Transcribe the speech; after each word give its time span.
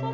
Jaha, 0.00 0.12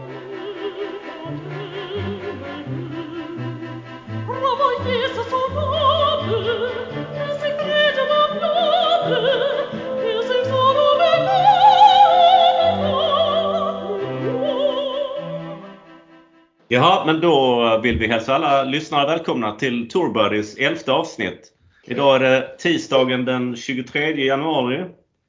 men 17.07 17.21
då 17.21 17.81
vill 17.83 17.99
vi 17.99 18.07
hälsa 18.07 18.35
alla 18.35 18.65
lyssnare 18.65 19.07
välkomna 19.07 19.53
till 19.53 19.89
Tourbuddies 19.89 20.57
elfte 20.57 20.93
avsnitt. 20.93 21.53
Idag 21.85 22.17
är 22.17 22.21
det 22.21 22.57
tisdagen 22.59 23.25
den 23.25 23.57
23 23.57 24.25
januari. 24.25 24.85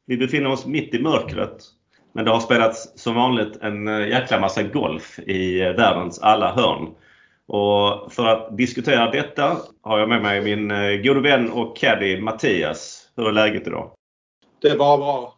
Vi 0.05 0.17
befinner 0.17 0.51
oss 0.51 0.65
mitt 0.65 0.93
i 0.93 0.99
mörkret. 0.99 1.57
Men 2.13 2.25
det 2.25 2.31
har 2.31 2.39
spelats 2.39 2.91
som 2.95 3.15
vanligt 3.15 3.57
en 3.61 3.87
eh, 3.87 4.07
jäkla 4.07 4.39
massa 4.39 4.63
golf 4.63 5.19
i 5.19 5.61
eh, 5.61 5.69
världens 5.69 6.19
alla 6.19 6.51
hörn. 6.51 6.87
Och 7.47 8.13
för 8.13 8.25
att 8.25 8.57
diskutera 8.57 9.11
detta 9.11 9.57
har 9.81 9.99
jag 9.99 10.09
med 10.09 10.21
mig 10.21 10.41
min 10.41 10.71
eh, 10.71 10.95
gode 10.95 11.21
vän 11.21 11.51
och 11.51 11.77
caddy 11.77 12.21
Mattias. 12.21 13.09
Hur 13.15 13.27
är 13.27 13.31
läget 13.31 13.67
idag? 13.67 13.91
Det 14.61 14.67
är 14.67 14.77
bara 14.77 14.97
bra. 14.97 15.33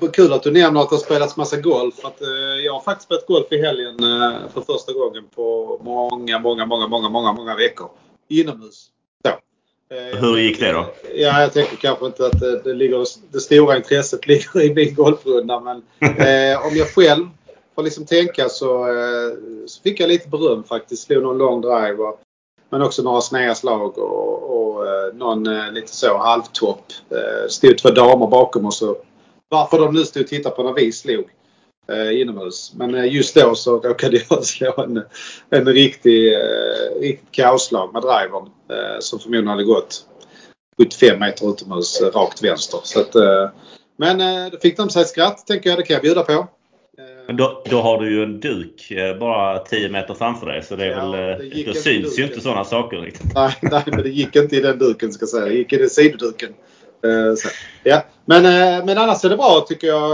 Vad 0.00 0.14
kul 0.14 0.32
att 0.32 0.42
du 0.42 0.50
nämner 0.50 0.80
att 0.80 0.90
det 0.90 0.96
har 0.96 1.00
spelats 1.00 1.36
massa 1.36 1.60
golf. 1.60 1.94
Att, 2.04 2.18
jag 2.64 2.72
har 2.72 2.80
faktiskt 2.80 3.06
spelat 3.06 3.26
golf 3.26 3.46
i 3.50 3.62
helgen 3.62 3.96
för 4.54 4.60
första 4.60 4.92
gången 4.92 5.24
på 5.34 5.78
många, 5.82 6.38
många, 6.38 6.66
många, 6.66 6.88
många, 6.88 7.08
många, 7.08 7.32
många 7.32 7.56
veckor. 7.56 7.90
Inomhus. 8.28 8.90
Så. 9.90 10.16
Hur 10.16 10.38
gick 10.38 10.60
det 10.60 10.72
då? 10.72 10.86
Ja, 11.14 11.40
jag 11.40 11.52
tänker 11.52 11.76
kanske 11.76 12.06
inte 12.06 12.26
att 12.26 12.40
det, 12.40 12.62
det, 12.62 12.74
ligger, 12.74 13.06
det 13.32 13.40
stora 13.40 13.76
intresset 13.76 14.26
ligger 14.26 14.62
i 14.62 14.74
min 14.74 14.94
golfrunda. 14.94 15.60
Men 15.60 15.76
eh, 16.00 16.66
om 16.66 16.76
jag 16.76 16.88
själv 16.94 17.26
får 17.74 17.82
liksom 17.82 18.06
tänka 18.06 18.48
så, 18.48 18.88
eh, 18.88 19.32
så 19.66 19.82
fick 19.82 20.00
jag 20.00 20.08
lite 20.08 20.28
beröm 20.28 20.64
faktiskt. 20.64 21.06
Slog 21.06 21.22
någon 21.22 21.38
lång 21.38 21.60
drive. 21.60 21.96
Och, 21.96 22.20
men 22.70 22.82
också 22.82 23.02
några 23.02 23.20
sneda 23.20 23.54
slag 23.54 23.98
och, 23.98 24.42
och 24.56 24.86
eh, 24.86 25.14
någon 25.14 25.46
eh, 25.46 25.72
lite 25.72 25.96
så 25.96 26.18
halvtopp. 26.18 26.84
Eh, 27.10 27.48
stod 27.48 27.78
två 27.78 27.90
damer 27.90 28.26
bakom 28.26 28.66
oss. 28.66 28.82
Och 28.82 29.04
varför 29.48 29.78
de 29.78 29.94
nu 29.94 30.04
stod 30.04 30.22
och 30.22 30.28
tittade 30.28 30.54
på 30.56 30.62
när 30.62 30.72
vi 30.72 30.92
slog 30.92 31.24
eh, 31.90 32.20
inomhus. 32.20 32.72
Men 32.76 32.94
eh, 32.94 33.14
just 33.14 33.34
då 33.34 33.54
så 33.54 33.78
råkade 33.78 34.22
jag 34.30 34.44
slå 34.44 34.74
en, 34.82 35.02
en 35.50 35.66
riktig, 35.66 36.34
eh, 36.34 37.00
riktigt 37.00 37.30
kaosslag 37.30 37.92
med 37.92 38.02
drivern. 38.02 38.46
Eh, 38.70 39.00
som 39.00 39.18
förmodligen 39.18 39.48
hade 39.48 39.64
gått 39.64 40.06
75 40.78 41.18
meter 41.18 41.50
utomhus 41.50 42.00
eh, 42.00 42.10
rakt 42.10 42.44
vänster. 42.44 42.80
Så 42.82 43.00
att, 43.00 43.14
eh, 43.14 43.50
men 43.96 44.50
då 44.50 44.58
fick 44.58 44.76
de 44.76 44.90
sig 44.90 45.02
ett 45.02 45.08
skratt 45.08 45.46
tänker 45.46 45.70
jag. 45.70 45.78
Det 45.78 45.82
kan 45.82 45.94
jag 45.94 46.02
bjuda 46.02 46.22
på. 46.22 46.46
Men 47.26 47.36
då, 47.36 47.62
då, 47.70 47.80
har 47.80 48.00
du 48.00 48.16
ju 48.16 48.22
en 48.22 48.40
duk 48.40 48.92
bara 49.20 49.58
10 49.58 49.88
meter 49.88 50.14
framför 50.14 50.46
dig 50.46 50.62
så 50.62 50.76
det 50.76 50.84
är 50.84 50.88
Ja, 50.88 51.10
väl, 51.10 51.50
det 51.50 51.64
då 51.66 51.72
syns 51.72 52.18
ju 52.18 52.24
inte 52.24 52.40
sådana 52.40 52.64
saker 52.64 52.96
riktigt. 52.96 53.26
Nej, 53.34 53.54
nej, 53.62 53.82
men 53.86 54.02
det 54.02 54.08
gick 54.08 54.36
inte 54.36 54.56
i 54.56 54.60
den 54.60 54.78
duken 54.78 55.12
ska 55.12 55.22
jag 55.22 55.28
säga. 55.28 55.44
Det 55.44 55.54
gick 55.54 55.72
i 55.72 55.76
den 55.76 55.90
sidoduken. 55.90 56.54
Så, 57.36 57.48
ja. 57.82 58.04
men, 58.24 58.42
men 58.86 58.98
annars 58.98 59.24
är 59.24 59.28
det 59.28 59.36
bra 59.36 59.64
tycker 59.68 59.86
jag. 59.86 60.10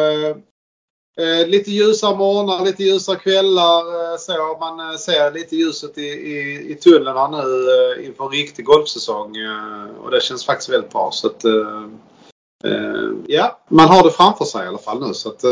Eh, 1.20 1.46
lite 1.46 1.70
ljusare 1.70 2.16
morgnar, 2.16 2.64
lite 2.64 2.84
ljusare 2.84 3.16
kvällar. 3.16 4.12
Eh, 4.12 4.18
så 4.18 4.56
man 4.60 4.90
eh, 4.90 4.96
ser 4.96 5.32
lite 5.32 5.56
ljuset 5.56 5.98
i, 5.98 6.06
i, 6.06 6.66
i 6.70 6.74
tunneln 6.74 7.16
här 7.16 7.28
nu 7.28 7.38
eh, 7.38 8.06
inför 8.06 8.28
riktig 8.28 8.64
golfsäsong. 8.64 9.36
Eh, 9.36 10.04
och 10.04 10.10
det 10.10 10.22
känns 10.22 10.46
faktiskt 10.46 10.70
väldigt 10.70 10.92
bra. 10.92 11.10
Så 11.12 11.26
att, 11.26 11.44
eh, 11.44 13.10
ja, 13.26 13.58
man 13.68 13.88
har 13.88 14.02
det 14.02 14.10
framför 14.10 14.44
sig 14.44 14.64
i 14.64 14.68
alla 14.68 14.78
fall 14.78 15.08
nu. 15.08 15.14
Så 15.14 15.28
att, 15.28 15.44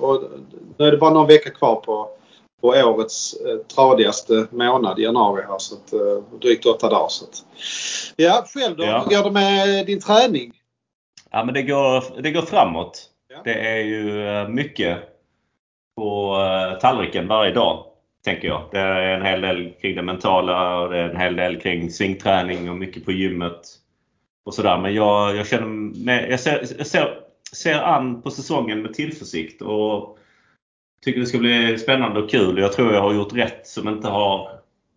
och 0.00 0.22
nu 0.76 0.86
är 0.86 0.90
det 0.90 0.98
bara 0.98 1.10
någon 1.10 1.26
vecka 1.26 1.50
kvar 1.50 1.74
på 1.74 2.10
på 2.60 2.68
årets 2.68 3.34
eh, 3.34 3.56
tradigaste 3.58 4.46
månad, 4.50 4.98
januari 4.98 5.42
här. 5.48 5.58
Så 5.58 5.74
att, 5.74 5.92
drygt 6.40 6.66
åtta 6.66 6.88
dagar. 6.88 7.08
Så 7.08 7.24
att. 7.24 7.44
Ja, 8.16 8.44
själv 8.54 8.76
då? 8.76 8.84
Ja. 8.84 8.98
Hur 9.08 9.16
går 9.16 9.24
det 9.24 9.30
med 9.30 9.86
din 9.86 10.00
träning? 10.00 10.52
Ja 11.30 11.44
men 11.44 11.54
det 11.54 11.62
går, 11.62 12.22
det 12.22 12.30
går 12.30 12.42
framåt. 12.42 13.07
Det 13.44 13.54
är 13.54 13.84
ju 13.84 14.28
eh, 14.28 14.48
mycket 14.48 14.98
på 15.96 16.36
eh, 16.40 16.78
tallriken 16.78 17.28
varje 17.28 17.52
dag. 17.52 17.84
Tänker 18.24 18.48
jag. 18.48 18.68
Det 18.70 18.78
är 18.78 19.16
en 19.16 19.26
hel 19.26 19.40
del 19.40 19.72
kring 19.80 19.96
det 19.96 20.02
mentala 20.02 20.78
och 20.78 20.90
det 20.90 20.98
är 20.98 21.08
en 21.08 21.16
hel 21.16 21.36
del 21.36 21.60
kring 21.60 21.90
svingträning 21.90 22.70
och 22.70 22.76
mycket 22.76 23.04
på 23.04 23.12
gymmet. 23.12 23.60
Och 24.44 24.54
sådär. 24.54 24.78
Men 24.78 24.94
jag, 24.94 25.36
jag 25.36 25.46
känner 25.46 25.66
mig... 26.04 26.30
jag 26.30 26.40
ser, 26.40 26.66
jag 26.78 26.86
ser, 26.86 27.18
ser 27.52 27.78
an 27.82 28.22
på 28.22 28.30
säsongen 28.30 28.82
med 28.82 28.94
tillförsikt 28.94 29.62
och 29.62 30.18
tycker 31.04 31.20
det 31.20 31.26
ska 31.26 31.38
bli 31.38 31.78
spännande 31.78 32.20
och 32.20 32.30
kul. 32.30 32.58
Jag 32.58 32.72
tror 32.72 32.92
jag 32.92 33.00
har 33.00 33.14
gjort 33.14 33.32
rätt 33.32 33.66
som 33.66 33.88
inte 33.88 34.08
har 34.08 34.50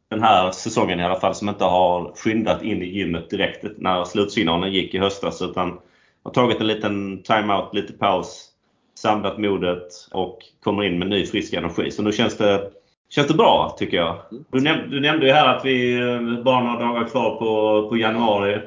den 0.10 0.24
här 0.24 0.52
säsongen 0.52 1.00
i 1.00 1.04
alla 1.04 1.20
fall 1.20 1.36
som 1.36 1.50
inte 1.50 1.64
har 1.64 2.14
skyndat 2.16 2.64
in 2.64 2.82
i 2.82 2.86
gymmet 2.86 3.30
direkt 3.30 3.66
när 3.78 4.04
slutsignalen 4.04 4.74
gick 4.74 4.94
i 4.94 4.98
höstas 4.98 5.42
utan 5.42 5.80
har 6.24 6.32
tagit 6.32 6.62
en 6.62 6.68
liten 6.68 7.24
timeout, 7.24 7.74
lite 7.74 7.94
paus, 7.94 8.48
samlat 8.96 9.38
modet 9.38 9.88
och 10.12 10.40
kommer 10.64 10.84
in 10.84 11.00
med 11.00 11.10
ny 11.10 11.26
frisk 11.26 11.54
energi. 11.54 11.92
Så 11.92 12.04
nu 12.04 12.12
känns 12.12 12.38
det, 12.38 12.70
känns 13.10 13.28
det 13.28 13.34
bra 13.34 13.76
tycker 13.78 13.98
jag. 13.98 14.18
Du, 14.52 14.62
näm 14.62 14.90
du 14.90 15.00
nämnde 15.00 15.26
ju 15.26 15.32
här 15.32 15.56
att 15.56 15.66
vi 15.66 16.00
eh, 16.00 16.44
bara 16.44 16.56
har 16.56 16.64
några 16.64 16.86
dagar 16.86 17.08
kvar 17.08 17.36
på, 17.36 17.90
på 17.90 17.98
januari 17.98 18.60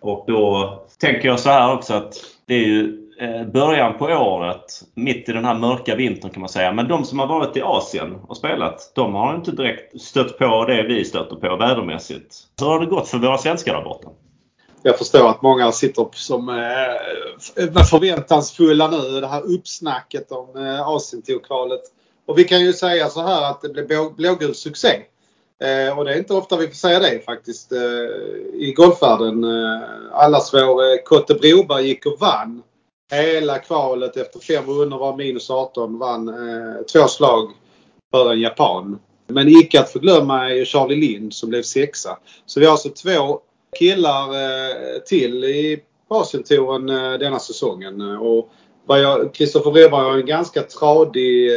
och 0.00 0.24
då 0.26 0.74
tänker 1.00 1.28
jag 1.28 1.40
så 1.40 1.50
här 1.50 1.74
också 1.74 1.94
att 1.94 2.14
det 2.46 2.54
är 2.54 2.64
ju 2.64 2.98
eh, 3.20 3.46
början 3.46 3.98
på 3.98 4.04
året, 4.04 4.64
mitt 4.94 5.28
i 5.28 5.32
den 5.32 5.44
här 5.44 5.54
mörka 5.54 5.94
vintern 5.96 6.30
kan 6.30 6.40
man 6.40 6.48
säga. 6.48 6.72
Men 6.72 6.88
de 6.88 7.04
som 7.04 7.18
har 7.18 7.26
varit 7.26 7.56
i 7.56 7.62
Asien 7.62 8.14
och 8.14 8.36
spelat, 8.36 8.92
de 8.94 9.14
har 9.14 9.34
inte 9.34 9.52
direkt 9.52 10.00
stött 10.00 10.38
på 10.38 10.64
det 10.64 10.82
vi 10.82 11.04
stöter 11.04 11.36
på 11.36 11.56
vädermässigt. 11.56 12.36
Hur 12.60 12.66
har 12.66 12.80
det 12.80 12.86
gått 12.86 13.08
för 13.08 13.18
våra 13.18 13.38
svenskar 13.38 13.74
där 13.74 13.84
borta? 13.84 14.08
Jag 14.82 14.98
förstår 14.98 15.28
att 15.28 15.42
många 15.42 15.72
sitter 15.72 16.08
som 16.12 16.48
eh, 16.48 17.84
förväntansfulla 17.84 18.90
nu. 18.90 19.20
Det 19.20 19.26
här 19.26 19.42
uppsnacket 19.42 20.32
om 20.32 20.56
eh, 20.56 20.88
Asientokvalet. 20.88 21.80
Och 22.26 22.38
vi 22.38 22.44
kan 22.44 22.60
ju 22.60 22.72
säga 22.72 23.08
så 23.08 23.20
här 23.20 23.50
att 23.50 23.62
det 23.62 23.68
blev 23.68 24.14
blågul 24.14 24.54
succé. 24.54 25.02
Eh, 25.62 25.98
och 25.98 26.04
det 26.04 26.14
är 26.14 26.18
inte 26.18 26.34
ofta 26.34 26.56
vi 26.56 26.66
får 26.66 26.74
säga 26.74 27.00
det 27.00 27.24
faktiskt 27.24 27.72
eh, 27.72 27.80
i 28.54 28.72
golfvärlden. 28.76 29.44
Eh, 29.44 29.80
allas 30.12 30.54
vår 30.54 30.82
eh, 30.82 30.96
Kotte 31.04 31.34
Broberg 31.34 31.86
gick 31.86 32.06
och 32.06 32.20
vann 32.20 32.62
hela 33.12 33.58
kvalet 33.58 34.16
efter 34.16 34.40
fem 34.40 34.66
rundor 34.66 34.98
var 34.98 35.16
minus 35.16 35.50
18. 35.50 35.98
Vann 35.98 36.28
eh, 36.28 36.82
två 36.92 37.08
slag 37.08 37.50
för 38.10 38.32
en 38.32 38.40
japan. 38.40 38.98
Men 39.26 39.48
icke 39.48 39.80
att 39.80 39.90
förglömma 39.90 40.50
är 40.50 40.54
ju 40.54 40.64
Charlie 40.64 40.96
Lind 40.96 41.34
som 41.34 41.50
blev 41.50 41.62
sexa. 41.62 42.18
Så 42.46 42.60
vi 42.60 42.66
har 42.66 42.72
alltså 42.72 42.88
två 42.88 43.40
killar 43.72 44.34
eh, 44.34 44.98
till 44.98 45.44
i 45.44 45.82
Asientouren 46.08 46.88
eh, 46.88 47.18
denna 47.18 47.38
säsongen. 47.38 48.00
Eh, 48.00 48.22
och 48.22 48.50
Kristoffer 49.32 49.70
Broberg 49.70 50.04
har 50.04 50.18
en 50.18 50.26
ganska 50.26 50.62
tradig 50.62 51.50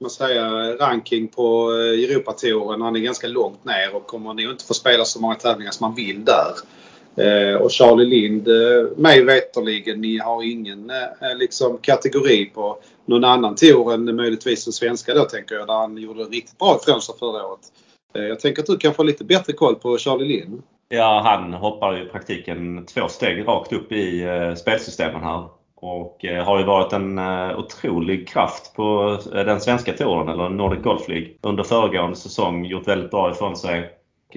man 0.00 0.10
säger, 0.10 0.76
ranking 0.78 1.28
på 1.28 1.70
Europatouren. 1.70 2.80
Han 2.80 2.96
är 2.96 3.00
ganska 3.00 3.26
långt 3.26 3.64
ner 3.64 3.94
och 3.94 4.06
kommer 4.06 4.34
nog 4.34 4.50
inte 4.50 4.64
få 4.64 4.74
spela 4.74 5.04
så 5.04 5.20
många 5.20 5.34
tävlingar 5.34 5.70
som 5.70 5.86
man 5.86 5.94
vill 5.94 6.24
där. 6.24 7.58
Och 7.60 7.72
Charlie 7.72 8.04
Lind, 8.04 8.48
mig 8.96 9.24
veterligen, 9.24 10.00
ni 10.00 10.18
har 10.18 10.42
ingen 10.42 10.92
liksom 11.36 11.78
kategori 11.78 12.46
på 12.46 12.78
någon 13.04 13.24
annan 13.24 13.54
tour 13.54 13.94
än 13.94 14.16
möjligtvis 14.16 14.64
den 14.64 14.72
svenska 14.72 15.14
då 15.14 15.24
tänker 15.24 15.54
jag, 15.54 15.66
där 15.66 15.74
han 15.74 15.98
gjorde 15.98 16.24
riktigt 16.24 16.58
bra 16.58 16.78
ifrån 16.82 17.02
sig 17.02 17.14
förra 17.18 17.46
året. 17.46 17.72
Jag 18.12 18.40
tänker 18.40 18.62
att 18.62 18.66
du 18.66 18.76
kan 18.76 18.94
få 18.94 19.02
lite 19.02 19.24
bättre 19.24 19.52
koll 19.52 19.74
på 19.74 19.98
Charlie 19.98 20.24
Lind. 20.24 20.62
Ja, 20.88 21.20
han 21.24 21.52
hoppar 21.52 21.92
ju 21.92 22.02
i 22.02 22.08
praktiken 22.08 22.86
två 22.86 23.08
steg 23.08 23.48
rakt 23.48 23.72
upp 23.72 23.92
i 23.92 24.24
eh, 24.24 24.54
spelsystemen 24.54 25.22
här. 25.22 25.48
Och 25.76 26.24
eh, 26.24 26.44
har 26.44 26.58
ju 26.58 26.64
varit 26.64 26.92
en 26.92 27.18
eh, 27.18 27.58
otrolig 27.58 28.28
kraft 28.28 28.74
på 28.76 29.18
den 29.32 29.60
svenska 29.60 29.92
touren, 29.92 30.28
eller 30.28 30.48
Nordic 30.48 30.82
Golf 30.82 31.08
League, 31.08 31.28
under 31.42 31.62
föregående 31.62 32.16
säsong. 32.16 32.64
Gjort 32.64 32.88
väldigt 32.88 33.10
bra 33.10 33.30
ifrån 33.30 33.56
sig. 33.56 33.90
Och, 34.28 34.36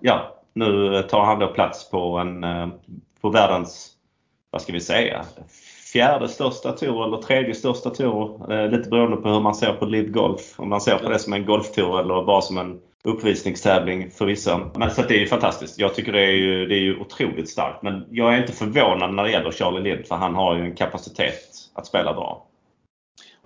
ja, 0.00 0.36
nu 0.54 1.02
tar 1.02 1.24
han 1.24 1.38
då 1.38 1.46
plats 1.48 1.90
på, 1.90 2.18
en, 2.18 2.46
på 3.20 3.30
världens, 3.30 3.90
vad 4.50 4.62
ska 4.62 4.72
vi 4.72 4.80
säga, 4.80 5.24
fjärde 5.92 6.28
största 6.28 6.72
tour 6.72 7.04
eller 7.04 7.16
tredje 7.16 7.54
största 7.54 7.90
tour. 7.90 8.48
Lite 8.68 8.90
beroende 8.90 9.16
på 9.16 9.28
hur 9.28 9.40
man 9.40 9.54
ser 9.54 9.72
på 9.72 9.84
Live 9.84 10.08
Golf. 10.08 10.54
Om 10.56 10.68
man 10.68 10.80
ser 10.80 10.98
på 10.98 11.08
det 11.08 11.18
som 11.18 11.32
en 11.32 11.46
golftour 11.46 12.00
eller 12.00 12.24
bara 12.24 12.40
som 12.40 12.58
en 12.58 12.80
uppvisningstävling 13.04 14.10
för 14.10 14.26
vissa. 14.26 14.70
Men 14.74 14.90
så 14.90 15.00
att 15.00 15.08
det 15.08 15.14
är 15.14 15.20
ju 15.20 15.26
fantastiskt. 15.26 15.78
Jag 15.78 15.94
tycker 15.94 16.12
det 16.12 16.20
är 16.20 16.32
ju, 16.32 16.66
det 16.66 16.74
är 16.74 16.80
ju 16.80 17.00
otroligt 17.00 17.48
starkt. 17.48 17.82
Men 17.82 18.04
jag 18.10 18.34
är 18.34 18.40
inte 18.40 18.52
förvånad 18.52 19.14
när 19.14 19.22
det 19.22 19.30
gäller 19.30 19.50
Charlie 19.50 19.80
Lind 19.80 20.06
för 20.06 20.14
han 20.14 20.34
har 20.34 20.56
ju 20.56 20.62
en 20.62 20.76
kapacitet 20.76 21.70
att 21.74 21.86
spela 21.86 22.12
bra. 22.12 22.46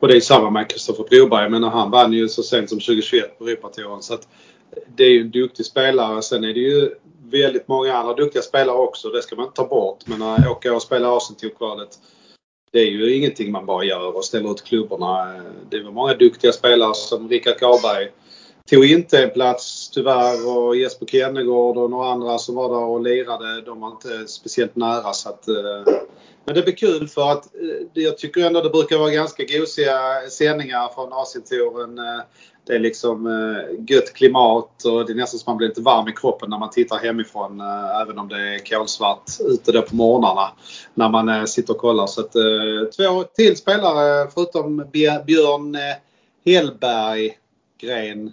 Och 0.01 0.09
det 0.09 0.17
är 0.17 0.21
samma 0.21 0.51
med 0.51 0.71
Kristoffer 0.71 1.05
Broberg. 1.05 1.51
Men 1.51 1.63
han 1.63 1.91
vann 1.91 2.13
ju 2.13 2.29
så 2.29 2.43
sent 2.43 2.69
som 2.69 2.81
2021 2.81 3.39
på 3.39 3.49
Europatouren. 3.49 4.03
Så 4.03 4.15
att 4.15 4.29
det 4.97 5.05
är 5.05 5.11
ju 5.11 5.21
en 5.21 5.31
duktig 5.31 5.67
spelare. 5.67 6.23
Sen 6.23 6.45
är 6.45 6.55
det 6.55 6.61
ju 6.61 6.91
väldigt 7.23 7.69
många 7.69 7.95
andra 7.95 8.15
duktiga 8.15 8.43
spelare 8.43 8.77
också. 8.77 9.09
Det 9.09 9.23
ska 9.23 9.37
man 9.37 9.45
inte 9.45 9.57
ta 9.57 9.67
bort. 9.67 9.99
Men 10.07 10.23
att 10.23 10.47
åka 10.47 10.75
och 10.75 10.83
spela 10.83 11.17
Asientokvalet 11.17 11.99
det 12.73 12.81
är 12.81 12.91
ju 12.91 13.17
ingenting 13.17 13.53
man 13.53 13.67
bara 13.67 13.85
gör 13.85 14.17
och 14.17 14.25
ställer 14.25 14.51
ut 14.51 14.65
klubborna. 14.65 15.43
Det 15.71 15.83
var 15.83 15.93
många 15.93 16.15
duktiga 16.15 16.53
spelare 16.53 16.95
som 16.95 17.29
Rickard 17.29 17.59
Karlberg 17.59 18.11
tog 18.67 18.85
inte 18.85 19.23
en 19.23 19.31
plats 19.31 19.91
tyvärr 19.91 20.57
och 20.57 20.77
Jesper 20.77 21.07
Kennegård 21.07 21.77
och 21.77 21.91
några 21.91 22.11
andra 22.11 22.39
som 22.39 22.55
var 22.55 22.69
där 22.69 22.85
och 22.85 23.01
lirade, 23.01 23.61
de 23.61 23.81
var 23.81 23.91
inte 23.91 24.27
speciellt 24.27 24.77
nära 24.77 25.13
så 25.13 25.29
att 25.29 25.49
eh, 25.49 25.95
men 26.45 26.55
det 26.55 26.63
blir 26.63 26.77
kul 26.77 27.09
för 27.09 27.31
att 27.31 27.55
eh, 27.55 28.03
jag 28.03 28.19
tycker 28.19 28.47
ändå 28.47 28.61
det 28.61 28.71
brukar 28.71 28.99
vara 28.99 29.11
ganska 29.11 29.45
gosiga 29.45 29.99
sändningar 30.31 30.89
från 30.95 31.13
Asientouren. 31.13 31.99
Eh, 31.99 32.25
det 32.67 32.75
är 32.75 32.79
liksom 32.79 33.27
gött 33.89 34.13
klimat 34.13 34.85
och 34.85 35.07
det 35.07 35.13
är 35.13 35.15
nästan 35.15 35.41
som 35.41 35.51
man 35.51 35.57
blir 35.57 35.69
lite 35.69 35.81
varm 35.81 36.09
i 36.09 36.13
kroppen 36.13 36.51
när 36.51 36.59
man 36.59 36.71
tittar 36.71 36.97
hemifrån. 36.97 37.61
Även 38.03 38.19
om 38.19 38.29
det 38.29 38.55
är 38.55 38.59
kolsvart 38.59 39.31
ute 39.41 39.73
där 39.73 39.83
på 39.83 39.97
morgnarna. 39.97 40.53
När 40.95 41.09
man 41.09 41.47
sitter 41.47 41.73
och 41.73 41.81
kollar. 41.81 42.07
Så 42.07 42.21
att, 42.21 42.33
två 42.97 43.23
till 43.23 43.57
spelare 43.57 44.31
förutom 44.35 44.87
Björn 44.93 45.77
Hellberg 46.45 47.39
Gren 47.81 48.33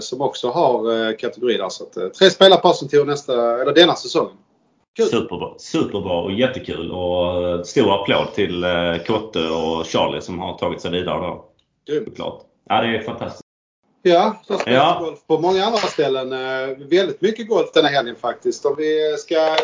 som 0.00 0.20
också 0.20 0.50
har 0.50 1.08
eh, 1.08 1.16
kategori 1.16 1.56
där. 1.56 1.68
Så 1.68 1.84
att, 1.84 1.96
eh, 1.96 2.08
tre 2.08 2.30
spelare 2.30 2.60
på 2.60 2.68
Arsenal 2.68 3.06
nästa, 3.06 3.62
eller 3.62 3.74
denna 3.74 3.94
säsongen. 3.94 4.36
Kul. 4.96 5.06
Superbra. 5.06 5.58
Superbra 5.58 6.22
och 6.22 6.32
jättekul. 6.32 6.90
Och 6.90 7.66
stor 7.66 8.02
applåd 8.02 8.34
till 8.34 8.64
Kotte 9.06 9.48
och 9.48 9.86
Charlie 9.86 10.20
som 10.20 10.38
har 10.38 10.58
tagit 10.58 10.80
sig 10.80 10.90
vidare 10.90 11.20
då. 11.20 11.44
Grymt. 11.86 12.16
Klart. 12.16 12.42
Ja, 12.68 12.82
det 12.82 12.96
är 12.96 13.02
fantastiskt. 13.02 13.44
Ja, 14.02 14.42
det 14.48 14.58
spelas 14.58 14.66
ja. 14.66 15.04
golf 15.04 15.18
på 15.26 15.38
många 15.38 15.64
andra 15.64 15.78
ställen. 15.78 16.30
Väldigt 16.88 17.20
mycket 17.20 17.48
golf 17.48 17.72
denna 17.74 17.88
helgen 17.88 18.16
faktiskt. 18.16 18.66
Om 18.66 18.74
vi 18.78 19.16
ska... 19.18 19.56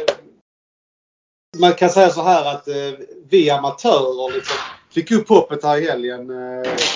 Man 1.57 1.73
kan 1.73 1.91
säga 1.91 2.11
så 2.11 2.23
här 2.23 2.55
att 2.55 2.69
vi 3.29 3.51
amatörer 3.51 4.35
liksom 4.35 4.57
fick 4.91 5.11
upp 5.11 5.29
hoppet 5.29 5.65
här 5.65 5.79
i 5.79 5.87
helgen 5.87 6.29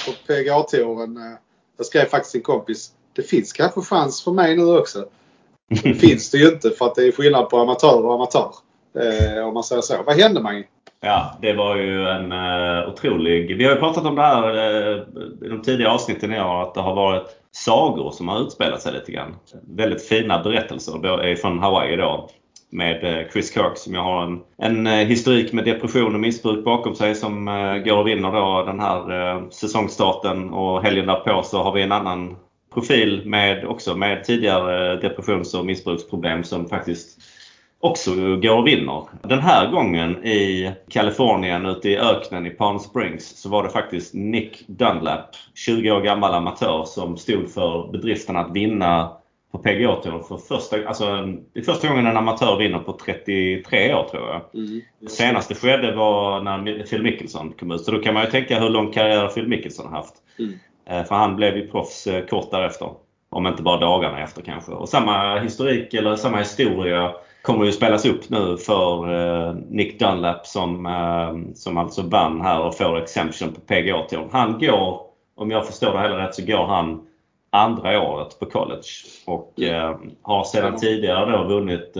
på 0.07 0.13
PGA-touren. 0.27 1.37
Jag 1.77 1.87
skrev 1.87 2.05
faktiskt 2.05 2.35
en 2.35 2.43
kompis 2.43 2.93
det 3.12 3.23
finns 3.23 3.53
kanske 3.53 3.81
chans 3.81 4.25
för 4.25 4.33
mig 4.33 4.57
nu 4.57 4.79
också. 4.79 5.05
Det 5.83 5.95
finns 5.95 6.31
det 6.31 6.39
ju 6.39 6.49
inte 6.49 6.71
för 6.71 6.87
att 6.87 6.95
det 6.95 7.07
är 7.07 7.12
skillnad 7.12 7.49
på 7.51 7.59
amatör 7.59 8.05
och 8.07 8.15
amatör. 8.15 8.51
Eh, 8.99 9.47
om 9.47 9.55
man 9.55 9.65
säger 9.65 9.83
så. 9.83 10.03
Vad 10.07 10.17
hände 10.17 10.41
Mange? 10.41 10.65
Ja, 11.01 11.39
det 11.43 11.53
var 11.53 11.77
ju 11.77 12.09
en 12.09 12.33
eh, 12.33 12.89
otrolig... 12.89 13.57
Vi 13.57 13.65
har 13.65 13.73
ju 13.73 13.81
pratat 13.81 14.05
om 14.05 14.15
det 14.15 14.23
här 14.23 14.57
eh, 14.57 15.03
i 15.47 15.49
de 15.49 15.62
tidiga 15.62 15.91
avsnitten 15.91 16.35
i 16.35 16.41
år 16.41 16.62
att 16.62 16.75
det 16.75 16.81
har 16.81 16.95
varit 16.95 17.27
sagor 17.53 18.11
som 18.11 18.29
har 18.29 18.41
utspelat 18.41 18.83
sig 18.83 18.93
lite 18.93 19.12
grann. 19.12 19.37
Väldigt 19.62 20.09
fina 20.09 20.43
berättelser 20.43 21.37
från 21.37 21.59
Hawaii 21.59 21.97
då. 21.97 22.29
Med 22.73 23.05
eh, 23.05 23.31
Chris 23.33 23.55
Kirk 23.55 23.77
som 23.77 23.95
jag 23.95 24.03
har 24.03 24.23
en, 24.23 24.41
en 24.59 24.87
eh, 24.87 25.07
historik 25.07 25.53
med 25.53 25.65
depression 25.65 26.15
och 26.15 26.21
missbruk 26.21 26.65
bakom 26.65 26.95
sig 26.95 27.15
som 27.15 27.49
eh, 27.49 27.77
går 27.77 27.97
och 27.97 28.07
vinner 28.07 28.33
då 28.33 28.62
den 28.67 28.81
här 28.81 29.51
säsongstarten 29.51 30.51
och 30.51 30.83
helgen 30.83 31.07
därpå 31.07 31.43
så 31.43 31.62
har 31.62 31.73
vi 31.73 31.83
en 31.83 31.93
annan 31.93 32.37
profil 32.75 33.23
med 33.25 33.65
också 33.65 33.97
med 33.97 34.25
tidigare 34.25 34.97
depressions 34.97 35.55
och 35.55 35.67
missbruksproblem 35.67 36.45
som 36.45 36.69
faktiskt 36.69 37.21
också 37.81 38.37
går 38.37 38.59
och 38.59 38.67
vinner. 38.67 39.05
Den 39.23 39.39
här 39.39 39.71
gången 39.71 40.25
i 40.25 40.73
Kalifornien 40.89 41.67
ute 41.67 41.89
i 41.89 41.99
öknen 41.99 42.47
i 42.47 42.51
Palm 42.51 42.79
Springs 42.79 43.41
så 43.43 43.49
var 43.49 43.63
det 43.63 43.71
faktiskt 43.71 44.15
Nick 44.15 44.65
Dunlap, 44.67 45.37
20 45.55 45.91
år 45.91 46.01
gammal 46.01 46.35
amatör 46.35 46.85
som 46.85 47.17
stod 47.17 47.51
för 47.51 47.93
bedriften 47.93 48.37
att 48.37 48.53
vinna 48.53 49.11
på 49.53 49.59
PGA-touren 49.59 50.23
för 50.23 50.37
första, 50.37 50.89
alltså, 50.89 51.05
det 51.53 51.61
är 51.61 51.65
första 51.65 51.89
gången 51.89 52.07
en 52.07 52.17
amatör 52.17 52.59
vinner 52.59 52.79
på 52.79 52.93
33 52.93 53.95
år 53.95 54.09
tror 54.11 54.29
jag. 54.29 54.41
Mm. 54.55 54.81
Det 55.01 55.11
senaste 55.11 55.55
skedde 55.55 55.95
var 55.97 56.41
när 56.41 56.87
Phil 56.87 57.03
Mickelson 57.03 57.53
kom 57.59 57.71
ut. 57.71 57.81
Så 57.81 57.91
då 57.91 57.99
kan 57.99 58.15
man 58.15 58.25
ju 58.25 58.31
tänka 58.31 58.61
hur 58.61 58.69
lång 58.69 58.93
karriär 58.93 59.29
Phil 59.29 59.49
Mickelson 59.49 59.87
har 59.87 59.97
haft. 59.97 60.15
Mm. 60.39 60.53
Eh, 60.91 61.05
för 61.05 61.15
han 61.15 61.37
blev 61.37 61.57
ju 61.57 61.69
proffs 61.69 62.07
eh, 62.07 62.27
kort 62.27 62.51
därefter. 62.51 62.91
Om 63.31 63.47
inte 63.47 63.63
bara 63.63 63.81
dagarna 63.81 64.23
efter 64.23 64.43
kanske. 64.43 64.73
Och 64.73 64.89
samma 64.89 65.39
historik 65.39 65.95
eller 65.95 66.17
samma 66.17 66.39
historia 66.39 67.13
kommer 67.43 67.65
ju 67.65 67.73
spelas 67.73 68.05
upp 68.05 68.31
nu 68.31 68.57
för 68.57 69.15
eh, 69.15 69.55
Nick 69.55 70.01
Dunlap 70.01 70.47
som, 70.47 70.89
som 71.55 71.79
alltså 71.79 72.03
vann 72.03 72.41
här 72.41 72.61
och 72.61 72.77
får 72.77 72.99
exemption 72.99 73.53
på 73.53 73.61
PGA-touren. 73.61 74.29
Han 74.33 74.59
går, 74.59 75.01
om 75.37 75.51
jag 75.51 75.67
förstår 75.67 75.93
det 75.93 76.03
hela 76.03 76.19
rätt, 76.19 76.35
så 76.35 76.47
går 76.47 76.67
han 76.67 77.07
andra 77.51 78.03
året 78.03 78.39
på 78.39 78.47
college. 78.47 78.89
Och 79.27 79.55
har 80.23 80.45
sedan 80.45 80.77
tidigare 80.77 81.33
då 81.33 81.45
vunnit 81.45 81.95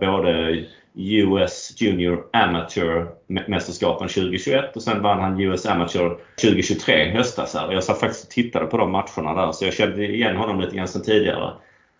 både 0.00 0.64
US 0.94 1.74
Junior 1.80 2.24
Amateur 2.32 3.08
mästerskapen 3.26 4.08
2021 4.08 4.76
och 4.76 4.82
sen 4.82 5.02
vann 5.02 5.20
han 5.20 5.40
US 5.40 5.66
Amateur 5.66 6.18
2023 6.42 7.04
i 7.04 7.10
höstas. 7.10 7.54
Här. 7.54 7.72
Jag 7.72 7.84
satt 7.84 8.00
faktiskt 8.00 8.24
och 8.24 8.30
tittade 8.30 8.66
på 8.66 8.76
de 8.76 8.90
matcherna 8.90 9.34
där 9.34 9.52
så 9.52 9.64
jag 9.64 9.74
kände 9.74 10.06
igen 10.06 10.36
honom 10.36 10.60
lite 10.60 10.76
grann 10.76 10.88
sedan 10.88 11.02
tidigare. 11.02 11.52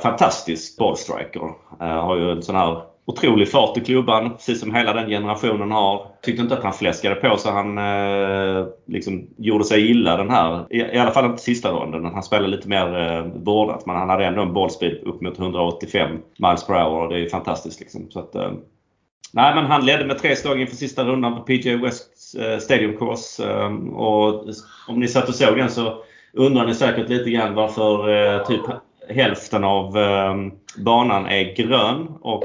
Fantastisk 0.03 0.79
bollstriker. 0.79 1.41
Uh, 1.41 1.89
eh, 1.89 2.05
har 2.05 2.17
ju 2.17 2.31
en 2.31 2.43
sån 2.43 2.57
här 2.57 2.83
otrolig 3.11 3.51
fart 3.51 3.77
i 3.77 3.81
klubban, 3.81 4.31
precis 4.31 4.61
som 4.61 4.75
hela 4.75 4.93
den 4.93 5.09
generationen 5.09 5.71
har. 5.71 6.07
Tyckte 6.23 6.43
inte 6.43 6.55
att 6.55 6.63
han 6.63 6.73
fläskade 6.73 7.15
på 7.15 7.37
så 7.37 7.51
han 7.51 7.79
eh, 7.79 8.67
liksom 8.87 9.27
gjorde 9.37 9.65
sig 9.65 9.91
illa 9.91 10.17
den 10.17 10.31
här. 10.31 10.67
I, 10.71 10.79
I, 10.79 10.99
alla 10.99 11.11
fall 11.11 11.25
inte 11.25 11.43
sista 11.43 11.73
ronden. 11.73 12.05
Han 12.05 12.23
spelade 12.23 12.49
lite 12.49 12.69
mer 12.69 12.99
eh, 12.99 13.25
vårdat 13.43 13.87
men 13.87 13.97
han 13.97 14.09
hade 14.09 14.27
ändå 14.27 14.43
en 14.43 14.53
bollspeed 14.53 14.99
upp 15.03 15.21
mot 15.21 15.39
185 15.39 16.11
miles 16.39 16.67
per 16.67 16.75
hour 16.75 17.03
och 17.03 17.09
det 17.09 17.21
är 17.21 17.29
fantastiskt. 17.29 17.81
Liksom. 17.81 18.11
Så 18.11 18.19
att, 18.19 18.35
eh, 18.35 18.53
Nej, 19.33 19.55
men 19.55 19.67
han 19.67 19.87
ledde 19.87 20.05
med 20.05 20.19
tre 20.19 20.37
slag 20.37 20.61
inför 20.61 20.77
sista 20.77 21.05
rundan 21.05 21.37
på 21.37 21.43
PGA 21.43 21.77
West 21.77 22.37
eh, 22.39 22.59
Stadium 22.59 22.97
Course. 22.97 23.51
Ehm, 23.51 23.89
och 23.89 24.45
om 24.89 25.01
ni 25.01 25.09
satt 25.09 25.29
och 25.29 25.35
såg 25.35 25.57
den 25.57 25.71
så 25.71 26.03
undrar 26.33 26.67
ni 26.67 26.75
säkert 26.75 27.09
lite 27.09 27.31
grann 27.31 27.55
varför 27.55 28.09
eh, 28.09 28.47
typ 28.47 28.61
hälften 29.09 29.65
av 29.65 29.97
ehm, 29.97 30.53
banan 30.77 31.27
är 31.27 31.55
grön 31.55 32.09
och 32.21 32.45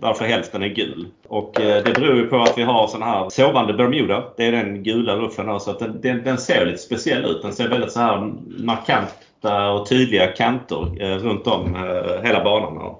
varför 0.00 0.24
hälften 0.24 0.62
är 0.62 0.68
gul. 0.68 1.06
Och 1.28 1.60
eh, 1.60 1.84
det 1.84 1.92
beror 1.92 2.16
ju 2.16 2.26
på 2.26 2.36
att 2.36 2.58
vi 2.58 2.62
har 2.62 2.86
sån 2.86 3.02
här 3.02 3.28
sovande 3.30 3.72
Bermuda. 3.72 4.24
Det 4.36 4.44
är 4.44 4.52
den 4.52 4.82
gula 4.82 5.16
ruffen 5.16 5.60
så 5.60 5.70
att 5.70 5.78
den, 5.78 6.00
den, 6.00 6.24
den, 6.24 6.38
ser 6.38 6.66
lite 6.66 6.78
speciell 6.78 7.24
ut. 7.24 7.42
Den 7.42 7.52
ser 7.52 7.68
väldigt 7.68 7.92
så 7.92 8.00
här 8.00 8.32
markanta 8.64 9.70
och 9.70 9.88
tydliga 9.88 10.26
kanter 10.26 11.18
runt 11.18 11.46
om 11.46 11.74
hela 12.22 12.44
banan. 12.44 12.94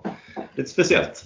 Lite 0.54 0.70
speciellt. 0.70 1.24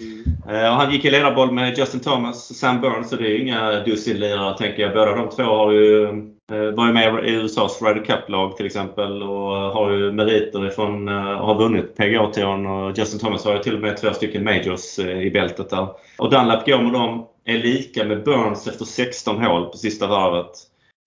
Mm. 0.00 0.36
Och 0.44 0.76
han 0.76 0.92
gick 0.92 1.04
i 1.04 1.10
ledarboll 1.10 1.52
med 1.52 1.78
Justin 1.78 2.00
Thomas 2.00 2.50
och 2.50 2.56
Sam 2.56 2.80
Burns 2.80 3.10
så 3.10 3.16
det 3.16 3.26
är 3.26 3.28
ju 3.28 3.40
inga 3.42 3.84
dussinlirare 3.84 4.58
tänker 4.58 4.82
jag. 4.82 4.92
Båda 4.92 5.14
de 5.14 5.28
två 5.28 5.42
har 5.42 5.72
ju, 5.72 6.04
eh, 6.52 6.74
var 6.74 6.86
ju 6.86 6.92
med 6.92 7.24
i 7.24 7.32
USAs 7.32 7.82
Ryder 7.82 8.04
Cup-lag 8.04 8.56
till 8.56 8.66
exempel 8.66 9.22
och 9.22 9.52
har 9.52 9.90
ju 9.90 10.12
meriter 10.12 10.66
ifrån 10.66 11.08
och 11.08 11.46
har 11.46 11.54
vunnit 11.54 11.96
PGA-touren 11.96 12.66
och 12.66 12.98
Justin 12.98 13.20
Thomas 13.20 13.44
har 13.44 13.52
ju 13.52 13.58
till 13.58 13.74
och 13.74 13.80
med 13.80 13.96
två 13.96 14.12
stycken 14.12 14.44
majors 14.44 14.98
i 14.98 15.30
bältet 15.30 15.70
där. 15.70 15.88
Och 16.18 16.30
Dunlap 16.30 16.66
går 16.66 16.82
med 16.82 16.92
dem, 16.92 17.26
är 17.44 17.58
lika 17.58 18.04
med 18.04 18.24
Burns 18.24 18.66
efter 18.66 18.84
16 18.84 19.44
hål 19.44 19.64
på 19.70 19.76
sista 19.76 20.06
varvet. 20.06 20.50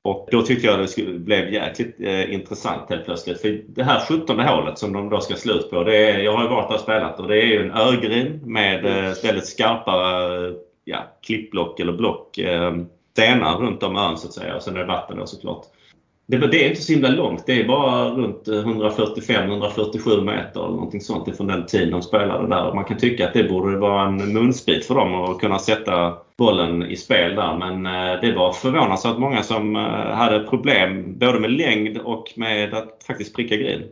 Och 0.04 0.28
då 0.32 0.42
tyckte 0.42 0.68
jag 0.68 0.80
det 0.80 1.20
blev 1.20 1.54
jäkligt 1.54 1.96
eh, 2.00 2.34
intressant 2.34 2.90
helt 2.90 3.06
plötsligt. 3.06 3.42
För 3.42 3.62
det 3.68 3.84
här 3.84 4.00
17 4.00 4.40
hålet 4.40 4.80
som 4.80 4.94
de 4.94 5.10
då 5.10 5.20
ska 5.20 5.36
slut 5.36 5.70
på. 5.70 5.84
Det 5.84 6.12
är, 6.12 6.20
jag 6.20 6.34
har 6.34 6.44
ju 6.44 6.50
varit 6.50 6.70
där 6.70 6.76
och 6.76 6.82
spelat 6.82 7.20
och 7.20 7.28
det 7.28 7.38
är 7.38 7.46
ju 7.46 7.66
en 7.66 7.72
örgrin 7.72 8.40
med 8.44 8.86
eh, 8.86 9.14
väldigt 9.24 9.46
skarpa 9.46 9.94
ja, 10.86 10.98
klippblock 11.26 11.80
eller 11.80 11.94
block. 11.94 12.38
Eh, 12.38 12.76
stenar 13.12 13.58
runt 13.58 13.84
om 13.84 13.96
ön 13.96 14.18
så 14.18 14.28
att 14.28 14.34
säga. 14.34 14.56
Och 14.56 14.62
sen 14.62 14.76
är 14.76 14.80
det 14.80 14.86
vatten 14.86 15.18
då 15.18 15.26
såklart. 15.26 15.66
Det, 16.26 16.38
det 16.38 16.66
är 16.66 16.70
inte 16.70 16.82
så 16.82 16.94
himla 16.94 17.10
långt. 17.10 17.46
Det 17.46 17.62
är 17.62 17.68
bara 17.68 18.10
runt 18.10 18.48
145-147 18.48 20.24
meter 20.24 20.60
eller 20.60 20.76
någonting 20.76 21.02
sånt 21.02 21.28
ifrån 21.28 21.48
den 21.48 21.66
tiden 21.66 21.92
de 21.92 22.02
spelade 22.02 22.48
där. 22.48 22.74
Man 22.74 22.86
kan 22.86 22.98
tycka 22.98 23.28
att 23.28 23.34
det 23.34 23.44
borde 23.44 23.78
vara 23.78 24.06
en 24.06 24.34
munsbit 24.34 24.86
för 24.86 24.96
dem 24.96 25.14
att 25.14 25.40
kunna 25.40 25.60
sätta 25.60 26.18
bollen 26.38 26.84
i 26.86 26.96
spel 26.96 27.36
där. 27.36 27.58
Men 27.58 27.86
eh, 27.86 28.22
det 28.22 28.32
var 28.32 28.54
förvånansvärt 28.54 29.18
många 29.18 29.44
som 29.44 29.76
eh, 29.76 29.82
hade 30.16 30.40
problem 30.40 31.20
både 31.20 31.40
med 31.40 31.52
längd 31.52 31.98
och 31.98 32.34
med 32.36 32.74
att 32.74 33.04
faktiskt 33.08 33.36
pricka 33.36 33.56
green. 33.56 33.84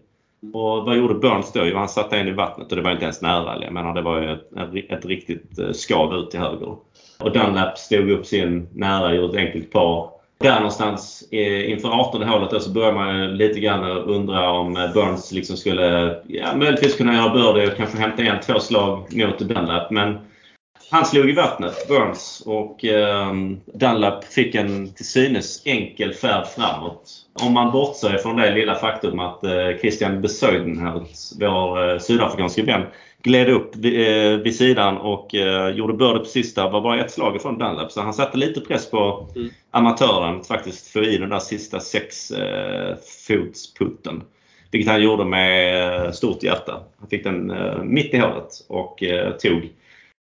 Och 0.53 0.85
vad 0.85 0.97
gjorde 0.97 1.13
Burns 1.13 1.51
då? 1.51 1.65
Jo, 1.65 1.77
han 1.77 1.89
satte 1.89 2.17
in 2.17 2.27
i 2.27 2.31
vattnet 2.31 2.71
och 2.71 2.75
det 2.75 2.81
var 2.81 2.91
inte 2.91 3.03
ens 3.03 3.21
nära. 3.21 3.63
Jag 3.63 3.73
menar, 3.73 3.93
det 3.93 4.01
var 4.01 4.21
ju 4.21 4.31
ett, 4.31 4.91
ett 4.91 5.05
riktigt 5.05 5.59
eh, 5.59 5.71
skav 5.71 6.13
ut 6.13 6.31
till 6.31 6.39
höger. 6.39 6.75
Och 7.19 7.31
Dunlap 7.31 7.77
stod 7.77 8.09
upp 8.09 8.25
sin 8.25 8.67
nära, 8.73 9.13
gjorde 9.13 9.39
ett 9.39 9.47
enkelt 9.47 9.71
par 9.71 10.09
där 10.41 10.55
någonstans 10.55 11.27
inför 11.31 11.89
18 11.89 12.23
hålet 12.23 12.63
så 12.63 12.69
börjar 12.69 12.93
man 12.93 13.37
lite 13.37 13.59
grann 13.59 13.83
undra 13.83 14.51
om 14.51 14.73
Burns 14.93 15.31
liksom 15.31 15.57
skulle 15.57 16.15
ja, 16.27 16.55
möjligtvis 16.55 16.97
kunna 16.97 17.13
göra 17.13 17.33
birdie 17.33 17.71
och 17.71 17.77
kanske 17.77 17.97
hämta 17.97 18.21
igen 18.21 18.37
två 18.45 18.59
slag 18.59 19.15
mot 19.15 19.39
Dunlap. 19.39 19.91
Men 19.91 20.17
han 20.91 21.05
slog 21.05 21.29
i 21.29 21.33
vattnet, 21.33 21.87
Burns, 21.87 22.43
och 22.45 22.85
eh, 22.85 23.33
Dunlap 23.73 24.23
fick 24.23 24.55
en 24.55 24.93
till 24.93 25.05
synes 25.05 25.61
enkel 25.65 26.13
färd 26.13 26.47
framåt. 26.47 27.11
Om 27.43 27.53
man 27.53 27.71
bortser 27.71 28.17
från 28.17 28.35
det 28.35 28.55
lilla 28.55 28.75
faktum 28.75 29.19
att 29.19 29.43
eh, 29.43 29.77
Christian 29.81 30.21
Besuidenhout, 30.21 31.31
vår 31.39 31.91
eh, 31.91 31.99
sydafrikanske 31.99 32.63
vän, 32.63 32.81
gled 33.23 33.49
upp 33.49 33.75
vid, 33.75 34.01
eh, 34.01 34.37
vid 34.37 34.55
sidan 34.55 34.97
och 34.97 35.35
eh, 35.35 35.69
gjorde 35.69 35.93
birdie 35.93 36.19
på 36.19 36.25
sista. 36.25 36.69
var 36.69 36.81
bara 36.81 36.99
ett 36.99 37.11
slag 37.11 37.35
ifrån 37.35 37.57
Dunlap. 37.57 37.91
Så 37.91 38.01
han 38.01 38.13
satte 38.13 38.37
lite 38.37 38.61
press 38.61 38.91
på 38.91 39.27
mm. 39.35 39.49
amatören 39.71 40.39
att 40.39 40.47
faktiskt 40.47 40.87
få 40.87 41.03
i 41.03 41.17
den 41.17 41.29
där 41.29 41.39
sista 41.39 41.79
sex 41.79 42.31
eh. 42.31 42.95
Vilket 44.71 44.91
han 44.91 45.01
gjorde 45.01 45.25
med 45.25 46.05
eh, 46.05 46.11
stort 46.11 46.43
hjärta. 46.43 46.83
Han 46.99 47.09
fick 47.09 47.23
den 47.23 47.51
eh, 47.51 47.83
mitt 47.83 48.13
i 48.13 48.17
hålet 48.17 48.65
och 48.67 49.03
eh, 49.03 49.31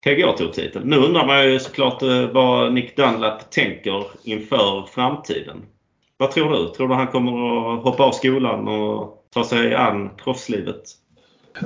tog 0.03 0.37
Tour-titeln. 0.37 0.89
Nu 0.89 0.97
undrar 0.97 1.25
man 1.25 1.51
ju 1.51 1.59
såklart 1.59 2.01
eh, 2.01 2.27
vad 2.27 2.73
Nick 2.73 2.97
Dunlap 2.97 3.51
tänker 3.51 4.05
inför 4.23 4.87
framtiden. 4.91 5.65
Vad 6.17 6.31
tror 6.31 6.51
du? 6.51 6.67
Tror 6.67 6.87
du 6.87 6.93
han 6.93 7.07
kommer 7.07 7.31
att 7.31 7.83
hoppa 7.83 8.03
av 8.03 8.11
skolan 8.11 8.67
och 8.67 9.25
ta 9.33 9.43
sig 9.43 9.75
an 9.75 10.09
proffslivet? 10.23 10.83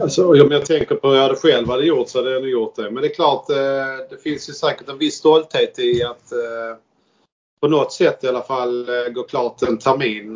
Alltså, 0.01 0.44
om 0.44 0.51
jag 0.51 0.65
tänker 0.65 0.96
på 0.96 1.10
hur 1.10 1.17
jag 1.17 1.38
själv 1.38 1.70
hade 1.70 1.86
gjort 1.86 2.10
så 2.10 2.17
hade 2.17 2.32
jag 2.32 2.41
nog 2.41 2.51
gjort 2.51 2.75
det. 2.75 2.91
Men 2.91 3.01
det 3.01 3.08
är 3.08 3.13
klart, 3.13 3.50
eh, 3.50 3.56
det 4.10 4.22
finns 4.24 4.50
ju 4.50 4.53
säkert 4.53 4.89
en 4.89 4.98
viss 4.98 5.15
stolthet 5.15 5.79
i 5.79 6.03
att 6.03 6.32
eh, 6.32 6.77
på 7.62 7.67
något 7.67 7.91
sätt 7.91 8.24
i 8.24 8.27
alla 8.27 8.41
fall 8.41 8.88
gå 9.13 9.24
klart 9.24 9.62
en 9.62 9.77
termin. 9.77 10.36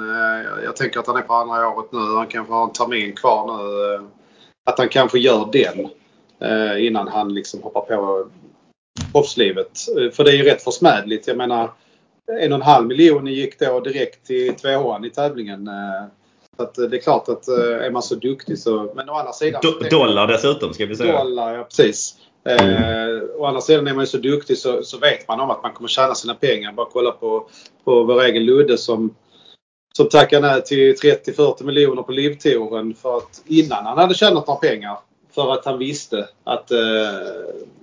Jag 0.63 0.75
tänker 0.75 0.99
att 0.99 1.07
han 1.07 1.17
är 1.17 1.21
på 1.21 1.33
andra 1.33 1.69
året 1.69 1.91
nu. 1.91 1.99
Han 1.99 2.27
kanske 2.27 2.53
har 2.53 2.63
en 2.63 2.73
termin 2.73 3.15
kvar 3.15 3.57
nu. 3.57 4.07
Att 4.65 4.79
han 4.79 4.89
kanske 4.89 5.19
gör 5.19 5.49
den 5.51 5.89
innan 6.79 7.07
han 7.07 7.33
liksom 7.33 7.63
hoppar 7.63 7.81
på 7.81 8.27
proffslivet. 9.11 9.79
För 10.13 10.23
det 10.23 10.31
är 10.31 10.35
ju 10.35 10.43
rätt 10.43 10.63
försmädligt. 10.63 11.27
Jag 11.27 11.37
menar 11.37 11.71
en 12.39 12.51
och 12.51 12.55
en 12.55 12.61
halv 12.61 12.87
miljon 12.87 13.27
gick 13.27 13.59
då 13.59 13.79
direkt 13.79 14.27
till 14.27 14.55
tvåan 14.55 15.05
i 15.05 15.09
tävlingen. 15.09 15.69
Så 16.57 16.63
att 16.63 16.91
det 16.91 16.97
är 16.97 17.01
klart 17.01 17.29
att 17.29 17.47
eh, 17.47 17.85
är 17.85 17.91
man 17.91 18.01
så 18.01 18.15
duktig 18.15 18.59
så... 18.59 18.91
Men 18.95 19.09
å 19.09 19.13
andra 19.13 19.33
sidan... 19.33 19.61
Do 19.63 19.89
dollar 19.89 20.27
dessutom 20.27 20.73
ska 20.73 20.85
vi 20.85 20.95
säga. 20.95 21.23
Dollar, 21.23 21.55
ja 21.55 21.63
precis. 21.63 22.15
Mm. 22.43 22.69
Eh, 22.69 23.23
å 23.37 23.45
andra 23.45 23.61
sidan 23.61 23.87
är 23.87 23.93
man 23.93 24.03
ju 24.03 24.07
så 24.07 24.17
duktig 24.17 24.57
så, 24.57 24.83
så 24.83 24.97
vet 24.97 25.27
man 25.27 25.39
om 25.39 25.51
att 25.51 25.63
man 25.63 25.73
kommer 25.73 25.87
tjäna 25.87 26.15
sina 26.15 26.35
pengar. 26.35 26.71
Bara 26.71 26.87
kolla 26.91 27.11
på, 27.11 27.47
på 27.83 28.03
vår 28.03 28.23
egen 28.23 28.45
Ludde 28.45 28.77
som, 28.77 29.15
som 29.97 30.09
tackade 30.09 30.47
nej 30.47 30.61
till 30.61 30.95
30-40 30.95 31.63
miljoner 31.63 32.01
på 32.01 32.11
livtouren 32.11 32.93
för 32.93 33.17
att 33.17 33.41
innan 33.45 33.85
han 33.85 33.97
hade 33.97 34.13
tjänat 34.13 34.47
några 34.47 34.59
pengar. 34.59 34.97
För 35.31 35.53
att 35.53 35.65
han 35.65 35.79
visste 35.79 36.29
att, 36.43 36.71
eh, 36.71 36.79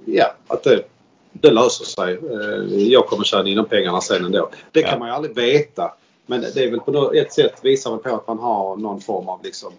ja, 0.05 0.35
att 0.47 0.63
det, 0.63 0.85
det 1.33 1.51
löser 1.51 1.85
sig. 1.85 2.15
Eh, 2.15 2.89
jag 2.89 3.07
kommer 3.07 3.25
tjäna 3.25 3.49
in 3.49 3.57
de 3.57 3.67
pengarna 3.67 4.01
sen 4.01 4.25
ändå. 4.25 4.51
Det 4.73 4.83
kan 4.83 4.99
man 4.99 5.09
ju 5.09 5.15
aldrig 5.15 5.37
veta. 5.37 5.95
Men 6.27 6.41
det 6.41 6.57
är 6.57 6.71
väl 6.71 6.81
på 6.81 7.13
ett 7.13 7.33
sätt 7.33 7.55
visar 7.63 7.91
väl 7.91 8.01
på 8.01 8.15
att 8.15 8.27
man 8.27 8.39
har 8.39 8.77
någon 8.77 9.01
form 9.01 9.29
av 9.29 9.45
liksom, 9.45 9.73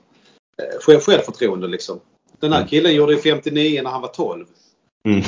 eh, 0.57 0.99
självförtroende. 0.99 1.67
Liksom. 1.67 1.99
Den 2.39 2.51
här 2.51 2.59
mm. 2.59 2.69
killen 2.69 2.95
gjorde 2.95 3.17
59 3.17 3.81
när 3.83 3.89
han 3.89 4.01
var 4.01 4.09
12. 4.09 4.45
Mm. 5.05 5.23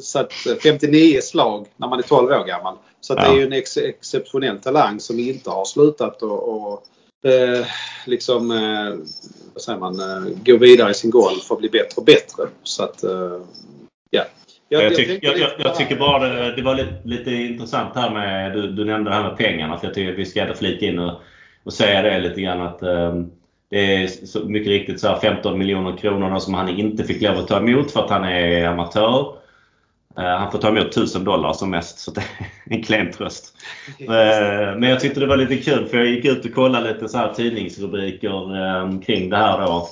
Så 0.00 0.18
att 0.18 0.32
59 0.62 1.16
eh, 1.16 1.20
slag 1.20 1.66
när 1.76 1.88
man 1.88 1.98
är 1.98 2.02
12 2.02 2.30
år 2.30 2.44
gammal. 2.44 2.76
Så 3.00 3.14
ja. 3.14 3.20
det 3.20 3.26
är 3.26 3.34
ju 3.34 3.42
en 3.42 3.52
ex 3.52 3.76
exceptionell 3.76 4.58
talang 4.58 5.00
som 5.00 5.18
inte 5.18 5.50
har 5.50 5.64
slutat 5.64 6.22
och, 6.22 6.48
och 6.48 6.84
eh, 7.24 7.66
liksom, 8.06 8.50
eh, 8.50 8.96
vad 9.54 9.62
säger 9.62 9.78
man, 9.78 10.00
eh, 10.00 10.32
gå 10.44 10.56
vidare 10.56 10.90
i 10.90 10.94
sin 10.94 11.10
golf 11.10 11.50
och 11.50 11.58
bli 11.58 11.68
bättre 11.68 11.94
och 11.96 12.04
bättre. 12.04 12.42
Så 12.62 12.82
att, 12.82 13.04
ja. 14.10 14.22
Jag, 14.70 14.84
jag, 14.84 14.94
tyck, 14.94 15.18
jag, 15.22 15.38
jag, 15.58 15.74
tycker 15.74 15.96
bara 15.96 16.28
det, 16.28 16.56
det 16.56 16.62
var 16.62 16.74
lite, 16.74 17.00
lite, 17.04 17.30
intressant 17.30 17.94
här 17.94 18.10
med, 18.10 18.52
du, 18.52 18.72
du 18.72 18.84
nämnde 18.84 19.10
det 19.10 19.16
här 19.16 19.28
med 19.28 19.36
pengarna. 19.36 19.78
För 19.78 19.86
jag 19.86 19.94
tycker 19.94 20.12
att 20.12 20.18
vi 20.18 20.24
ska 20.24 20.40
ändå 20.40 20.54
flika 20.54 20.86
in 20.86 20.98
och, 20.98 21.20
och 21.64 21.72
säga 21.72 22.02
det 22.02 22.20
lite 22.20 22.40
grann 22.40 22.60
att 22.60 22.82
um, 22.82 23.30
det 23.70 24.02
är 24.02 24.06
så, 24.06 24.44
mycket 24.44 24.68
riktigt 24.68 25.00
så 25.00 25.16
15 25.16 25.58
miljoner 25.58 25.96
kronor 25.96 26.38
som 26.38 26.54
han 26.54 26.68
inte 26.68 27.04
fick 27.04 27.22
lov 27.22 27.38
att 27.38 27.48
ta 27.48 27.56
emot 27.56 27.90
för 27.90 28.04
att 28.04 28.10
han 28.10 28.24
är 28.24 28.64
amatör. 28.64 29.38
Uh, 30.18 30.24
han 30.24 30.52
får 30.52 30.58
ta 30.58 30.68
emot 30.68 30.86
1000 30.86 31.24
dollar 31.24 31.52
som 31.52 31.70
mest 31.70 31.98
så 31.98 32.10
det 32.10 32.20
är 32.20 32.76
en 32.76 32.82
klen 32.82 33.12
tröst. 33.12 33.56
Uh, 34.00 34.78
men 34.78 34.82
jag 34.82 35.00
tyckte 35.00 35.20
det 35.20 35.26
var 35.26 35.36
lite 35.36 35.56
kul 35.56 35.86
för 35.86 35.98
jag 35.98 36.06
gick 36.06 36.24
ut 36.24 36.44
och 36.44 36.54
kollade 36.54 36.92
lite 36.92 37.08
så 37.08 37.18
här 37.18 37.32
tidningsrubriker 37.32 38.56
um, 38.56 39.00
kring 39.00 39.30
det 39.30 39.36
här 39.36 39.58
då. 39.58 39.88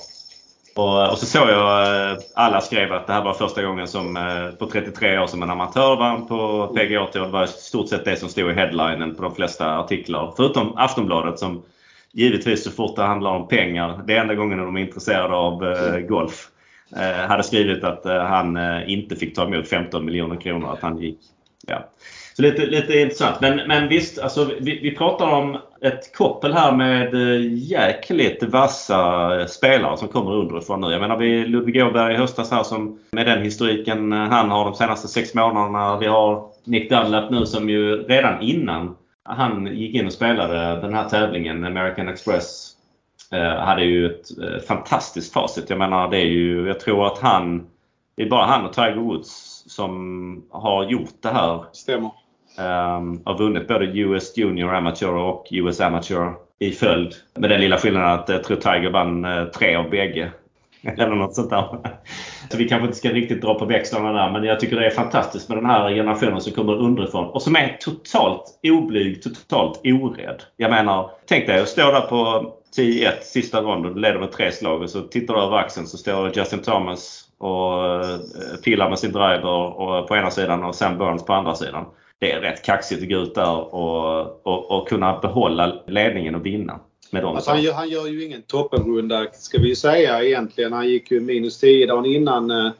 Och, 0.77 1.17
så 1.17 1.25
såg 1.25 1.49
jag 1.49 2.11
eh, 2.11 2.17
alla 2.35 2.61
skrev 2.61 2.93
att 2.93 3.07
det 3.07 3.13
här 3.13 3.23
var 3.23 3.33
första 3.33 3.63
gången 3.63 3.87
som 3.87 4.17
eh, 4.17 4.49
på 4.59 4.65
33 4.65 5.19
år 5.19 5.27
som 5.27 5.43
en 5.43 5.49
amatör 5.49 5.95
vann 5.95 6.27
på 6.27 6.67
PGA 6.75 7.05
Tour. 7.05 7.25
Det 7.25 7.31
var 7.31 7.43
i 7.43 7.47
stort 7.47 7.89
sett 7.89 8.05
det 8.05 8.15
som 8.15 8.29
stod 8.29 8.51
i 8.51 8.53
headlinen 8.53 9.15
på 9.15 9.21
de 9.23 9.35
flesta 9.35 9.77
artiklar. 9.77 10.33
Förutom 10.37 10.77
Aftonbladet 10.77 11.39
som 11.39 11.63
givetvis 12.11 12.63
så 12.63 12.71
fort 12.71 12.95
det 12.95 13.03
handlar 13.03 13.31
om 13.31 13.47
pengar, 13.47 14.01
det 14.07 14.13
är 14.13 14.21
enda 14.21 14.35
gången 14.35 14.57
de 14.57 14.77
är 14.77 14.81
intresserade 14.81 15.35
av 15.35 15.65
eh, 15.65 15.99
golf, 15.99 16.47
eh, 16.49 16.56
Eh, 16.95 17.27
hade 17.27 17.43
skrivit 17.43 17.83
att 17.83 18.05
eh, 18.05 18.23
han 18.23 18.57
eh, 18.57 18.91
inte 18.91 19.15
fick 19.15 19.35
ta 19.35 19.45
emot 19.45 19.67
15 19.67 20.05
miljoner 20.05 20.35
kronor. 20.35 20.73
Att 20.73 20.81
han 20.81 20.97
gick, 20.97 21.19
ja. 21.67 21.89
Så 22.33 22.41
lite, 22.41 22.65
lite 22.65 22.99
intressant. 22.99 23.41
Men, 23.41 23.67
men 23.67 23.87
visst, 23.87 24.19
alltså, 24.19 24.49
vi, 24.59 24.79
vi 24.79 24.95
pratar 24.95 25.27
om 25.27 25.57
ett 25.81 26.15
koppel 26.15 26.53
här 26.53 26.71
med 26.71 27.13
jäkligt 27.53 28.43
vassa 28.43 29.47
spelare 29.47 29.97
som 29.97 30.07
kommer 30.07 30.31
underifrån 30.31 30.81
nu. 30.81 30.91
Jag 30.91 31.01
menar 31.01 31.17
vi 31.17 31.45
Ludvig 31.45 31.83
Åberg 31.83 32.13
i 32.13 32.17
höstas 32.17 32.51
här 32.51 32.63
som 32.63 32.99
med 33.11 33.25
den 33.25 33.43
historiken 33.43 34.11
han 34.11 34.51
har 34.51 34.65
de 34.65 34.73
senaste 34.73 35.07
sex 35.07 35.33
månaderna. 35.33 35.97
Vi 35.97 36.07
har 36.07 36.49
Nick 36.63 36.89
Dunlap 36.89 37.31
nu 37.31 37.45
som 37.45 37.69
ju 37.69 37.95
redan 38.03 38.41
innan 38.41 38.95
han 39.23 39.77
gick 39.77 39.95
in 39.95 40.05
och 40.05 40.13
spelade 40.13 40.81
den 40.81 40.93
här 40.93 41.09
tävlingen, 41.09 41.65
American 41.65 42.09
Express, 42.09 42.66
hade 43.59 43.83
ju 43.83 44.05
ett 44.05 44.27
fantastiskt 44.67 45.33
facit. 45.33 45.69
Jag 45.69 45.79
menar 45.79 46.09
det 46.09 46.17
är 46.17 46.25
ju, 46.25 46.67
jag 46.67 46.79
tror 46.79 47.07
att 47.07 47.19
han, 47.19 47.67
det 48.15 48.23
är 48.23 48.29
bara 48.29 48.45
han 48.45 48.65
och 48.65 48.73
Tiger 48.73 48.95
Woods 48.95 49.63
som 49.67 50.43
har 50.49 50.83
gjort 50.83 51.21
det 51.21 51.29
här. 51.29 51.65
Stämmer. 51.71 52.11
Um, 52.59 53.21
har 53.25 53.37
vunnit 53.37 53.67
både 53.67 53.85
US 53.85 54.37
Junior 54.37 54.75
Amateur 54.75 55.13
och 55.13 55.47
US 55.51 55.81
Amateur 55.81 56.33
i 56.59 56.71
följd. 56.71 57.13
Med 57.35 57.49
den 57.49 57.61
lilla 57.61 57.77
skillnaden 57.77 58.19
att 58.19 58.29
jag 58.29 58.43
tror 58.43 58.57
Tiger 58.57 58.89
vann 58.89 59.25
uh, 59.25 59.45
tre 59.45 59.75
av 59.75 59.89
bägge. 59.89 60.31
Eller 60.97 61.15
något 61.15 61.35
sånt 61.35 61.49
där. 61.49 61.77
Så 62.51 62.57
vi 62.57 62.69
kanske 62.69 62.85
inte 62.85 62.97
ska 62.97 63.09
riktigt 63.09 63.41
dra 63.41 63.59
på 63.59 63.65
växlarna 63.65 64.13
där. 64.13 64.31
Men 64.31 64.43
jag 64.43 64.59
tycker 64.59 64.75
det 64.75 64.85
är 64.85 64.89
fantastiskt 64.89 65.49
med 65.49 65.57
den 65.57 65.65
här 65.65 65.89
generationen 65.89 66.41
som 66.41 66.53
kommer 66.53 66.75
underifrån 66.75 67.25
och 67.25 67.41
som 67.41 67.55
är 67.55 67.77
totalt 67.79 68.59
oblyg, 68.63 69.23
totalt 69.23 69.81
orädd. 69.83 70.43
Jag 70.57 70.71
menar, 70.71 71.11
tänk 71.25 71.47
dig 71.47 71.59
att 71.59 71.69
stå 71.69 71.91
där 71.91 72.01
på 72.01 72.53
10-1 72.77 73.11
sista 73.21 73.61
ronden, 73.61 73.93
du 73.93 73.99
leder 73.99 74.19
med 74.19 74.31
tre 74.31 74.51
slag 74.51 74.81
och 74.81 74.89
så 74.89 75.01
tittar 75.01 75.33
du 75.33 75.41
över 75.41 75.57
axeln 75.57 75.87
så 75.87 75.97
står 75.97 76.37
Justin 76.37 76.59
Thomas 76.59 77.23
och 77.37 78.03
uh, 78.03 78.61
pillar 78.63 78.89
med 78.89 78.99
sin 78.99 79.11
driver 79.11 79.79
och, 79.79 80.07
på 80.07 80.15
ena 80.15 80.31
sidan 80.31 80.63
och 80.63 80.75
Sam 80.75 80.97
Burns 80.97 81.25
på 81.25 81.33
andra 81.33 81.55
sidan 81.55 81.85
det 82.19 82.31
är 82.31 82.41
rätt 82.41 82.63
kaxigt 82.63 83.01
att 83.01 83.09
gå 83.09 83.15
ut 83.15 83.35
där 83.35 83.75
och, 83.75 84.47
och, 84.47 84.71
och 84.71 84.87
kunna 84.87 85.19
behålla 85.19 85.83
ledningen 85.87 86.35
och 86.35 86.45
vinna. 86.45 86.79
Med 87.11 87.23
dem 87.23 87.35
alltså 87.35 87.51
han, 87.51 87.61
gör, 87.61 87.73
han 87.73 87.89
gör 87.89 88.07
ju 88.07 88.25
ingen 88.25 88.41
toppenrunda 88.41 89.27
ska 89.33 89.59
vi 89.59 89.75
säga 89.75 90.23
egentligen. 90.23 90.73
Han 90.73 90.87
gick 90.87 91.11
ju 91.11 91.19
minus 91.19 91.59
10 91.59 91.85
dagen 91.85 92.05
innan. 92.05 92.51
Eh, 92.51 92.71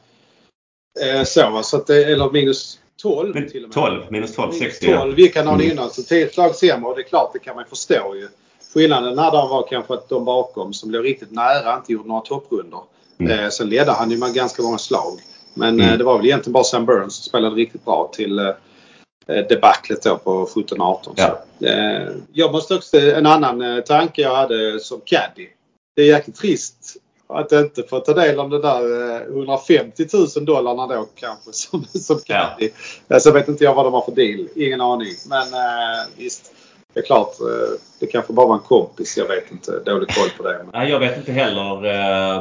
eh 1.02 1.24
så, 1.24 1.60
så 1.62 1.76
att 1.76 1.86
det, 1.86 2.04
eller 2.04 2.30
minus 2.30 2.80
12 3.02 3.48
till 3.48 3.64
och 3.64 3.68
med. 3.68 3.72
12, 3.72 4.02
minus 4.10 4.34
12, 4.34 4.52
60 4.52 4.86
12 4.86 5.18
gick 5.18 5.36
han 5.36 5.46
dagen 5.46 5.60
innan. 5.60 5.90
Så 5.90 6.02
10 6.02 6.28
slag 6.28 6.54
sämre 6.54 6.88
och 6.88 6.96
det 6.96 7.02
är 7.02 7.08
klart 7.08 7.32
det 7.32 7.38
kan 7.38 7.56
man 7.56 7.64
förstå 7.64 8.14
ju. 8.16 8.28
Skillnaden 8.74 9.08
den 9.10 9.18
här 9.18 9.32
dagen 9.32 9.48
var 9.50 9.66
kanske 9.70 9.94
att 9.94 10.08
de 10.08 10.24
bakom 10.24 10.72
som 10.72 10.88
blev 10.88 11.02
riktigt 11.02 11.30
nära 11.30 11.76
inte 11.76 11.92
gjorde 11.92 12.08
några 12.08 12.20
topprundor. 12.20 12.82
Mm. 13.18 13.38
Eh, 13.38 13.48
sen 13.48 13.68
ledde 13.68 13.92
han 13.92 14.10
ju 14.10 14.18
med 14.18 14.34
ganska 14.34 14.62
många 14.62 14.78
slag. 14.78 15.20
Men 15.54 15.74
mm. 15.74 15.88
eh, 15.88 15.98
det 15.98 16.04
var 16.04 16.16
väl 16.16 16.26
egentligen 16.26 16.52
bara 16.52 16.64
Sam 16.64 16.86
Burns 16.86 17.14
som 17.14 17.22
spelade 17.22 17.56
riktigt 17.56 17.84
bra 17.84 18.10
till 18.14 18.38
eh, 18.38 18.52
Eh, 19.28 19.46
debaclet 19.48 20.02
då 20.02 20.18
på 20.18 20.46
17-18. 20.46 21.12
Ja. 21.16 21.42
Eh, 21.68 22.12
jag 22.32 22.52
måste 22.52 22.74
också, 22.74 22.98
en 22.98 23.26
annan 23.26 23.62
eh, 23.62 23.80
tanke 23.80 24.22
jag 24.22 24.36
hade 24.36 24.80
som 24.80 25.00
caddy. 25.00 25.48
Det 25.96 26.02
är 26.02 26.06
jäkligt 26.06 26.36
trist 26.36 26.96
att 27.26 27.52
inte 27.52 27.82
få 27.82 28.00
ta 28.00 28.14
del 28.14 28.40
av 28.40 28.50
de 28.50 28.60
där 28.60 29.22
150 29.22 30.06
000 30.36 30.44
dollarna 30.44 30.86
då 30.86 31.06
kanske 31.14 31.52
som, 31.52 31.84
som 31.84 32.18
caddy. 32.18 32.70
Ja. 33.08 33.14
Alltså 33.14 33.30
vet 33.30 33.48
inte 33.48 33.64
jag 33.64 33.74
vad 33.74 33.86
de 33.86 33.92
har 33.92 34.02
för 34.02 34.12
deal. 34.12 34.48
Ingen 34.56 34.80
aning. 34.80 35.14
Men 35.28 35.46
visst. 36.16 36.52
Det 36.98 37.02
är 37.02 37.06
klart, 37.06 37.34
det 38.00 38.06
kanske 38.06 38.32
bara 38.32 38.46
var 38.46 38.54
en 38.54 38.60
kompis. 38.60 39.16
Jag 39.16 39.28
vet 39.28 39.52
inte. 39.52 39.80
Dålig 39.84 40.08
koll 40.08 40.28
på 40.36 40.42
det. 40.42 40.66
Men... 40.72 40.88
Jag 40.88 40.98
vet 40.98 41.16
inte 41.16 41.32
heller. 41.32 41.80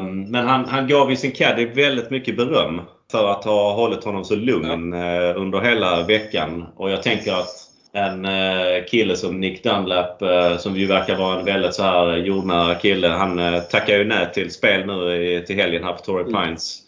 Men 0.01 0.47
han, 0.47 0.65
han 0.65 0.87
gav 0.87 1.09
ju 1.09 1.15
sin 1.15 1.31
caddy 1.31 1.65
väldigt 1.65 2.09
mycket 2.09 2.37
beröm 2.37 2.81
för 3.11 3.31
att 3.31 3.43
ha 3.43 3.73
hållit 3.73 4.03
honom 4.03 4.25
så 4.25 4.35
lugn 4.35 4.93
ja. 4.93 5.29
Eh, 5.29 5.41
under 5.41 5.59
hela 5.61 6.03
veckan. 6.03 6.65
Och 6.75 6.91
jag 6.91 7.03
tänker 7.03 7.33
att 7.33 7.49
en 7.93 8.25
eh, 8.25 8.83
kille 8.87 9.15
som 9.15 9.39
Nick 9.39 9.63
Dunlap 9.63 10.21
eh, 10.21 10.57
som 10.57 10.75
ju 10.75 10.85
verkar 10.85 11.15
vara 11.15 11.39
en 11.39 11.45
väldigt 11.45 11.73
så 11.73 11.83
här 11.83 12.17
jordnära 12.17 12.75
kille. 12.75 13.07
Han 13.07 13.61
tackar 13.71 13.97
ju 13.97 14.03
nej 14.03 14.31
till 14.33 14.51
spel 14.51 14.85
nu 14.85 15.43
till 15.47 15.55
helgen 15.55 15.83
här 15.83 15.93
på 15.93 15.99
Torrey 15.99 16.27
mm. 16.27 16.43
Pines. 16.43 16.79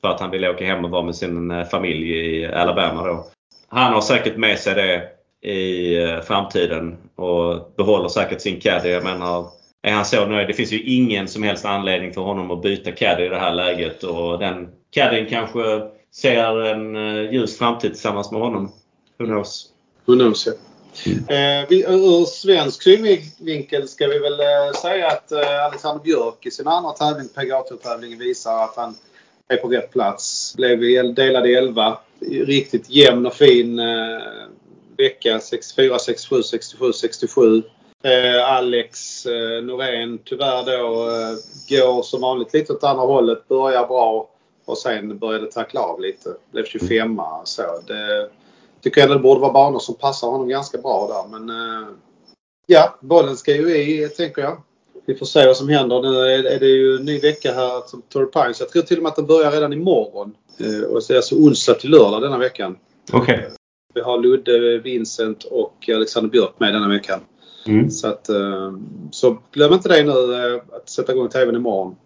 för 0.00 0.08
att 0.08 0.20
han 0.20 0.30
vill 0.30 0.44
åka 0.44 0.64
hem 0.64 0.84
och 0.84 0.90
vara 0.90 1.02
med 1.02 1.14
sin 1.14 1.66
familj 1.70 2.10
i 2.10 2.46
Alabama 2.46 3.06
då. 3.06 3.26
Han 3.68 3.92
har 3.92 4.00
säkert 4.00 4.36
med 4.36 4.58
sig 4.58 4.74
det 4.74 5.02
i 5.50 5.96
framtiden 6.22 6.96
och 7.18 7.72
behåller 7.76 8.08
säkert 8.08 8.40
sin 8.40 8.60
caddy. 8.60 8.88
Jag 8.88 9.04
menar, 9.04 9.50
är 9.82 9.92
han 9.92 10.04
så 10.04 10.26
nöjd? 10.26 10.48
Det 10.48 10.54
finns 10.54 10.72
ju 10.72 10.82
ingen 10.82 11.28
som 11.28 11.42
helst 11.42 11.64
anledning 11.64 12.12
för 12.12 12.20
honom 12.20 12.50
att 12.50 12.62
byta 12.62 12.92
caddy 12.92 13.24
i 13.24 13.28
det 13.28 13.38
här 13.38 13.54
läget 13.54 14.04
och 14.04 14.38
den 14.38 14.68
caddien 14.90 15.26
kanske 15.30 15.60
ser 16.12 16.60
en 16.60 16.96
eh, 16.96 17.32
ljus 17.32 17.58
framtid 17.58 17.92
tillsammans 17.92 18.32
med 18.32 18.40
honom. 18.40 18.72
Who 19.18 19.26
knows? 19.26 19.68
Who 20.06 20.14
knows 20.14 20.46
ja. 20.46 20.52
Mm. 21.06 21.24
Eh, 21.28 21.92
ur 21.94 22.24
svensk 22.24 22.82
synvinkel 22.82 23.88
ska 23.88 24.06
vi 24.06 24.18
väl 24.18 24.40
eh, 24.40 24.80
säga 24.82 25.06
att 25.06 25.32
eh, 25.32 25.64
Alexander 25.64 26.04
Björk 26.04 26.46
i 26.46 26.50
sin 26.50 26.66
andra 26.66 26.92
tävling, 26.92 27.28
PGA-tävlingen, 27.28 28.18
visar 28.18 28.64
att 28.64 28.76
han 28.76 28.94
är 29.48 29.56
på 29.56 29.68
rätt 29.68 29.92
plats. 29.92 30.54
Blev 30.56 30.80
delad 31.14 31.46
i 31.46 31.54
11. 31.54 31.98
Riktigt 32.46 32.90
jämn 32.90 33.26
och 33.26 33.34
fin 33.34 33.78
eh, 33.78 34.22
vecka. 34.98 35.40
64, 35.40 35.98
67, 35.98 36.42
67, 36.42 36.92
67. 36.92 37.62
Eh, 38.04 38.52
Alex 38.52 39.26
eh, 39.26 39.62
Norén 39.62 40.18
tyvärr 40.24 40.64
då 40.64 41.08
eh, 41.10 41.36
går 41.68 42.02
som 42.02 42.20
vanligt 42.20 42.54
lite 42.54 42.72
åt 42.72 42.84
andra 42.84 43.04
hållet. 43.04 43.48
Börjar 43.48 43.86
bra 43.86 44.30
och 44.64 44.78
sen 44.78 45.18
började 45.18 45.52
tackla 45.52 45.80
av 45.80 46.00
lite. 46.00 46.34
Blev 46.52 46.64
25 46.64 47.20
så. 47.44 47.62
Det, 47.86 48.30
tycker 48.80 49.00
jag 49.00 49.10
det 49.10 49.18
borde 49.18 49.40
vara 49.40 49.52
banor 49.52 49.78
som 49.78 49.94
passar 49.94 50.28
honom 50.28 50.48
ganska 50.48 50.78
bra 50.78 51.06
där. 51.06 51.38
Men 51.38 51.50
eh, 51.50 51.88
ja, 52.66 52.98
bollen 53.00 53.36
ska 53.36 53.56
ju 53.56 53.76
i 53.76 54.08
tänker 54.08 54.42
jag. 54.42 54.62
Vi 55.06 55.14
får 55.14 55.26
se 55.26 55.46
vad 55.46 55.56
som 55.56 55.68
händer. 55.68 56.02
Nu 56.02 56.18
är 56.48 56.60
det 56.60 56.66
ju 56.66 56.96
en 56.96 57.04
ny 57.04 57.18
vecka 57.18 57.52
här 57.52 57.82
som 57.86 58.02
Torrey 58.02 58.30
Pines. 58.30 58.60
Jag 58.60 58.70
tror 58.70 58.82
till 58.82 58.96
och 58.96 59.02
med 59.02 59.10
att 59.10 59.16
den 59.16 59.26
börjar 59.26 59.50
redan 59.50 59.72
imorgon. 59.72 60.34
Eh, 60.60 60.82
och 60.82 61.02
så 61.02 61.12
är 61.12 61.14
det 61.14 61.18
alltså 61.18 61.34
onsdag 61.34 61.74
till 61.74 61.90
lördag 61.90 62.22
denna 62.22 62.38
veckan. 62.38 62.76
Okej. 63.12 63.34
Okay. 63.34 63.50
Vi 63.94 64.00
har 64.00 64.18
Ludde, 64.18 64.78
Vincent 64.78 65.44
och 65.44 65.88
Alexander 65.88 66.30
Björk 66.30 66.52
med 66.58 66.74
denna 66.74 66.88
veckan. 66.88 67.20
Mm. 67.66 67.90
Så, 67.90 68.08
att, 68.08 68.28
eh, 68.28 68.72
så 69.10 69.38
glöm 69.52 69.72
inte 69.72 69.88
det 69.88 70.02
nu 70.02 70.60
att 70.76 70.88
sätta 70.88 71.12
igång 71.12 71.28
TVn 71.28 71.56
imorgon. 71.56 71.96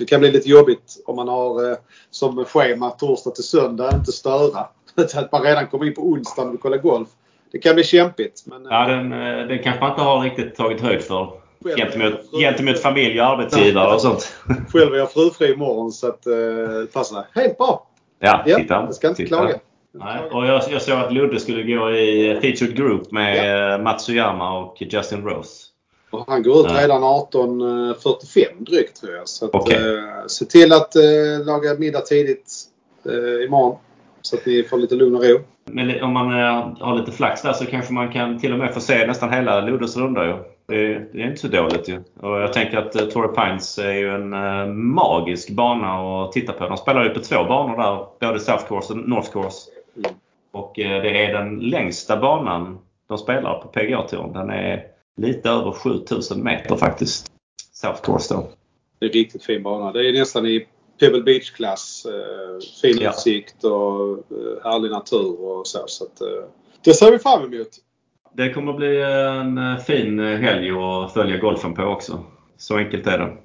Det 0.00 0.04
kan 0.04 0.20
bli 0.20 0.30
lite 0.30 0.48
jobbigt 0.48 1.02
om 1.06 1.16
man 1.16 1.28
har 1.28 1.76
som 2.10 2.44
schema 2.44 2.90
torsdag 2.90 3.30
till 3.30 3.44
söndag, 3.44 3.90
inte 3.94 4.12
störa. 4.12 4.68
att 5.14 5.32
man 5.32 5.42
redan 5.42 5.66
kommer 5.66 5.86
in 5.86 5.94
på 5.94 6.02
onsdagen 6.02 6.54
och 6.54 6.60
kollar 6.60 6.78
golf. 6.78 7.08
Det 7.52 7.58
kan 7.58 7.74
bli 7.74 7.84
kämpigt. 7.84 8.42
Men, 8.46 8.64
ja, 8.64 8.86
den, 8.88 9.12
eh, 9.12 9.46
den 9.46 9.62
kanske 9.62 9.80
man 9.80 9.90
inte 9.90 10.02
har 10.02 10.22
riktigt 10.22 10.54
tagit 10.54 10.80
höjd 10.80 11.02
för. 11.02 11.32
Gentemot, 11.76 12.30
gentemot 12.32 12.78
familj 12.78 13.20
och 13.20 13.26
arbetsgivare 13.26 13.94
och 13.94 14.00
sånt. 14.00 14.32
Själv 14.72 14.94
är 14.94 14.98
jag 14.98 15.12
frufri 15.12 15.52
imorgon 15.52 15.92
så 15.92 16.08
att 16.08 16.26
eh, 16.26 16.32
det 16.32 16.92
passar 16.92 17.26
helt 17.34 17.58
bra. 17.58 17.88
Ja, 18.18 18.42
titta. 18.46 18.74
Jag 18.74 18.94
ska 18.94 19.08
inte 19.08 19.22
titta. 19.22 19.36
klaga. 19.36 19.58
Nej, 19.96 20.20
och 20.30 20.46
jag, 20.46 20.62
jag 20.70 20.82
såg 20.82 20.98
att 20.98 21.12
Ludde 21.12 21.40
skulle 21.40 21.62
gå 21.62 21.90
i 21.90 22.38
featured 22.40 22.76
group 22.76 23.10
med 23.10 23.36
ja. 23.36 23.74
Eh, 23.74 23.82
Matsuyama 23.82 24.58
och 24.58 24.76
Justin 24.80 25.24
Rose. 25.24 25.64
Och 26.10 26.24
han 26.26 26.42
går 26.42 26.60
ut 26.60 26.72
ja. 26.72 26.82
redan 26.82 27.02
18.45 27.02 28.44
drygt 28.58 29.00
tror 29.00 29.14
jag. 29.14 29.28
Så 29.28 29.44
att, 29.44 29.54
okay. 29.54 29.96
eh, 29.96 30.26
se 30.26 30.44
till 30.44 30.72
att 30.72 30.96
eh, 30.96 31.46
laga 31.46 31.74
middag 31.74 32.00
tidigt 32.00 32.52
eh, 33.06 33.44
imorgon. 33.44 33.76
Så 34.22 34.36
att 34.36 34.46
ni 34.46 34.62
får 34.62 34.78
lite 34.78 34.94
lugn 34.94 35.14
och 35.14 35.24
ro. 35.24 35.38
Men 35.64 36.02
om 36.02 36.12
man 36.12 36.40
eh, 36.40 36.76
har 36.80 36.98
lite 36.98 37.12
flax 37.12 37.42
där 37.42 37.52
så 37.52 37.66
kanske 37.66 37.92
man 37.92 38.12
kan 38.12 38.40
till 38.40 38.52
och 38.52 38.58
med 38.58 38.74
få 38.74 38.80
se 38.80 39.06
nästan 39.06 39.32
hela 39.32 39.60
Luddes 39.60 39.96
runda 39.96 40.26
ju. 40.26 40.34
Det, 40.66 41.12
det, 41.12 41.22
är 41.22 41.26
inte 41.26 41.40
så 41.40 41.48
dåligt 41.48 41.88
ju. 41.88 42.02
Och 42.20 42.40
jag 42.40 42.52
tänker 42.52 42.78
att 42.78 42.92
Torrey 42.92 43.34
Pines 43.34 43.78
är 43.78 43.92
ju 43.92 44.14
en 44.14 44.30
magisk 44.94 45.50
bana 45.50 46.22
att 46.22 46.32
titta 46.32 46.52
på. 46.52 46.68
De 46.68 46.76
spelar 46.76 47.04
ju 47.04 47.10
på 47.10 47.20
två 47.20 47.44
banor 47.44 47.76
där. 47.76 48.28
Både 48.28 48.40
South 48.40 48.68
Course 48.68 48.92
och 48.92 49.08
North 49.08 49.32
Course. 49.32 49.70
Mm. 49.96 50.10
Och 50.50 50.78
uh, 50.78 50.84
det 50.84 51.24
är 51.24 51.32
den 51.32 51.58
längsta 51.60 52.16
banan 52.16 52.78
de 53.08 53.18
spelar 53.18 53.60
på 53.60 53.68
PGA-touren. 53.68 54.32
Den 54.32 54.50
är 54.50 54.86
lite 55.16 55.50
över 55.50 55.72
7000 55.72 56.44
meter 56.44 56.76
faktiskt. 56.76 57.32
South 57.72 58.02
Course 58.02 58.34
då. 58.34 58.48
Det 58.98 59.06
är 59.06 59.08
en 59.08 59.12
riktigt 59.12 59.44
fin 59.44 59.62
bana. 59.62 59.92
Det 59.92 60.08
är 60.08 60.12
nästan 60.12 60.46
i 60.46 60.66
Pebble 61.00 61.22
Beach-klass. 61.22 62.06
Eh, 62.06 62.60
fin 62.82 62.98
ja. 63.00 63.10
utsikt 63.10 63.64
och 63.64 64.10
eh, 64.10 64.64
härlig 64.64 64.90
natur 64.90 65.40
och 65.40 65.66
så. 65.66 65.84
så 65.86 66.04
att, 66.04 66.20
eh, 66.20 66.44
det 66.84 66.94
ser 66.94 67.10
vi 67.10 67.18
fram 67.18 67.52
emot. 67.52 67.68
Det 68.32 68.52
kommer 68.52 68.72
bli 68.72 69.02
en 69.02 69.58
eh, 69.58 69.78
fin 69.78 70.18
helg 70.18 70.70
att 70.70 71.12
följa 71.12 71.36
golfen 71.36 71.74
på 71.74 71.82
också. 71.82 72.24
Så 72.56 72.76
enkelt 72.76 73.06
är 73.06 73.18
det. 73.18 73.36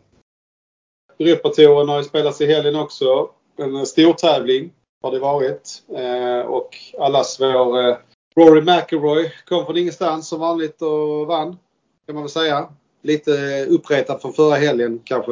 Europatouren 1.19 1.89
har 1.89 1.97
ju 1.97 2.03
spelats 2.03 2.41
i 2.41 2.45
helgen 2.45 2.75
också. 2.75 3.29
En 3.57 3.85
stor 3.85 4.13
tävling 4.13 4.71
har 5.03 5.11
det 5.11 5.19
varit. 5.19 5.83
Eh, 5.95 6.47
och 6.47 6.69
allas 6.99 7.37
vår 7.39 7.89
eh, 7.89 7.95
Rory 8.35 8.61
McIlroy 8.61 9.31
kom 9.45 9.65
från 9.65 9.77
ingenstans 9.77 10.29
som 10.29 10.39
vanligt 10.39 10.81
och 10.81 11.27
vann. 11.27 11.57
Kan 12.05 12.15
man 12.15 12.23
väl 12.23 12.29
säga. 12.29 12.69
Lite 13.03 13.65
uppretad 13.69 14.21
från 14.21 14.33
förra 14.33 14.55
helgen 14.55 15.01
kanske. 15.03 15.31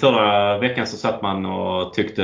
Förra 0.00 0.58
veckan 0.58 0.86
så 0.86 0.96
satt 0.96 1.22
man 1.22 1.46
och 1.46 1.94
tyckte 1.94 2.22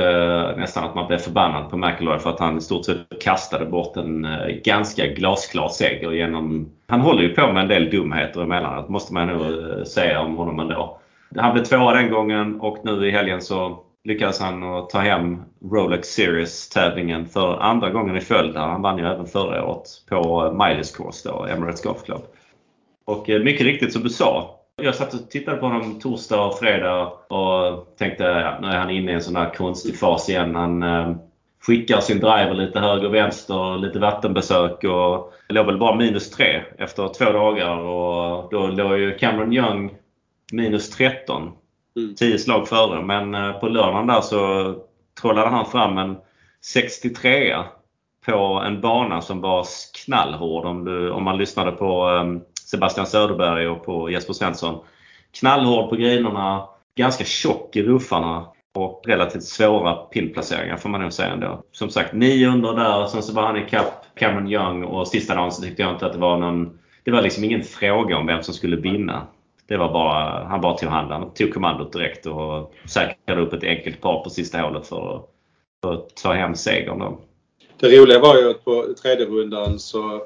nästan 0.57 0.83
att 0.83 0.95
man 0.95 1.07
blev 1.07 1.17
förbannad 1.17 1.69
på 1.69 1.77
McIlroy 1.77 2.19
för 2.19 2.29
att 2.29 2.39
han 2.39 2.57
i 2.57 2.61
stort 2.61 2.85
sett 2.85 3.21
kastade 3.21 3.65
bort 3.65 3.97
en 3.97 4.25
eh, 4.25 4.47
ganska 4.47 5.07
glasklar 5.07 5.69
seger 5.69 6.11
genom... 6.11 6.71
Han 6.87 7.01
håller 7.01 7.21
ju 7.21 7.35
på 7.35 7.53
med 7.53 7.61
en 7.61 7.67
del 7.67 7.89
dumheter 7.89 8.41
emellanåt 8.41 8.89
måste 8.89 9.13
man 9.13 9.27
nog 9.27 9.41
eh, 9.41 9.83
säga 9.83 10.21
om 10.21 10.35
honom 10.35 10.59
ändå. 10.59 10.99
Han 11.35 11.53
blev 11.53 11.63
tvåa 11.63 11.93
den 11.93 12.11
gången 12.11 12.61
och 12.61 12.77
nu 12.83 13.07
i 13.07 13.11
helgen 13.11 13.41
så 13.41 13.79
lyckades 14.07 14.39
han 14.39 14.87
ta 14.87 14.99
hem 14.99 15.41
Rolex 15.71 16.07
Series-tävlingen 16.07 17.25
för 17.25 17.59
andra 17.59 17.89
gången 17.89 18.17
i 18.17 18.21
följd. 18.21 18.55
Han 18.55 18.81
vann 18.81 18.97
ju 18.97 19.05
även 19.05 19.25
förra 19.25 19.65
året 19.65 19.87
på 20.09 20.45
eh, 20.45 20.67
Miles 20.67 20.95
Course 20.95 21.29
då, 21.29 21.45
Emirates 21.45 21.83
Golf 21.83 22.03
Club. 22.03 22.21
Och 23.05 23.29
eh, 23.29 23.43
mycket 23.43 23.65
riktigt 23.65 23.93
som 23.93 24.03
du 24.03 24.09
sa, 24.09 24.59
jag 24.81 24.95
satt 24.95 25.13
och 25.13 25.29
tittade 25.29 25.57
på 25.57 25.65
honom 25.65 25.99
torsdag 25.99 26.45
och 26.45 26.59
fredag 26.59 27.11
och 27.27 27.97
tänkte 27.97 28.23
ja, 28.23 28.57
nu 28.61 28.67
är 28.67 28.77
han 28.77 28.89
inne 28.89 29.11
i 29.11 29.15
en 29.15 29.21
sån 29.21 29.33
där 29.33 29.53
konstig 29.53 29.99
fas 29.99 30.29
igen. 30.29 30.55
Han 30.55 30.83
eh, 30.83 31.15
skickar 31.61 31.99
sin 31.99 32.19
driver 32.19 32.53
lite 32.53 32.79
höger 32.79 33.07
och 33.07 33.13
vänster, 33.13 33.77
lite 33.77 33.99
vattenbesök 33.99 34.83
och 34.83 35.33
det 35.47 35.53
låg 35.53 35.65
väl 35.65 35.79
bara 35.79 35.95
minus 35.95 36.31
3 36.31 36.63
efter 36.77 37.07
två 37.07 37.31
dagar 37.31 37.77
och 37.77 38.49
då 38.51 38.67
låg 38.67 38.97
ju 38.97 39.17
Cameron 39.17 39.53
Young 39.53 39.91
minus 40.51 40.89
13. 40.89 41.51
Mm. 41.97 42.15
10 42.15 42.37
slag 42.37 42.67
före 42.67 43.01
men 43.01 43.35
eh, 43.35 43.51
på 43.51 43.67
lördagen 43.67 44.07
där 44.07 44.21
så 44.21 44.75
trollade 45.21 45.49
han 45.49 45.65
fram 45.65 45.97
en 45.97 46.17
63 46.61 47.55
på 48.25 48.63
en 48.65 48.81
bana 48.81 49.21
som 49.21 49.41
var 49.41 49.65
knallhård 50.05 50.65
om, 50.65 50.85
du, 50.85 51.11
om 51.11 51.23
man 51.23 51.37
lyssnade 51.37 51.71
på 51.71 52.01
ehm, 52.03 52.41
Sebastian 52.65 53.07
Söderberg 53.07 53.67
och 53.67 53.85
på 53.85 54.11
Jesper 54.11 54.33
Svensson. 54.33 54.83
Knallhård 55.39 55.89
på 55.89 55.95
grinerna, 55.95 56.67
ganska 56.95 57.23
tjock 57.23 57.75
i 57.75 57.83
ruffarna 57.83 58.45
och 58.75 59.03
relativt 59.05 59.43
svåra 59.43 59.93
pillplaceringar 59.93 60.77
får 60.77 60.89
man 60.89 61.01
nog 61.01 61.13
säga 61.13 61.29
ändå. 61.29 61.63
Som 61.71 61.89
sagt, 61.89 62.13
nio 62.13 62.47
under 62.47 62.73
där 62.73 63.05
sen 63.05 63.23
så 63.23 63.33
var 63.33 63.43
han 63.43 63.57
ikapp 63.57 64.05
Cameron 64.15 64.47
Young 64.47 64.83
och 64.83 65.07
sista 65.07 65.35
dagen 65.35 65.51
så 65.51 65.61
tyckte 65.61 65.81
jag 65.81 65.91
inte 65.91 66.05
att 66.05 66.13
det 66.13 66.19
var 66.19 66.37
någon... 66.37 66.79
Det 67.03 67.11
var 67.11 67.21
liksom 67.21 67.43
ingen 67.43 67.63
fråga 67.63 68.17
om 68.17 68.25
vem 68.25 68.43
som 68.43 68.53
skulle 68.53 68.75
vinna. 68.75 69.27
Det 69.67 69.77
var 69.77 69.93
bara, 69.93 70.43
han 70.43 70.61
bara 70.61 70.77
tog 70.77 70.89
hand 70.89 71.11
Han 71.11 71.33
tog 71.33 71.53
kommandot 71.53 71.93
direkt 71.93 72.25
och 72.25 72.73
säkrade 72.85 73.41
upp 73.41 73.53
ett 73.53 73.63
enkelt 73.63 74.01
par 74.01 74.23
på 74.23 74.29
sista 74.29 74.57
hålet 74.57 74.87
för, 74.87 75.23
för 75.81 75.93
att 75.93 76.15
ta 76.15 76.33
hem 76.33 76.55
segern 76.55 76.99
då. 76.99 77.19
Det 77.79 77.97
roliga 77.97 78.19
var 78.19 78.37
ju 78.37 78.49
att 78.49 78.65
på 78.65 78.85
tredje 79.01 79.25
rundan 79.25 79.79
så 79.79 80.21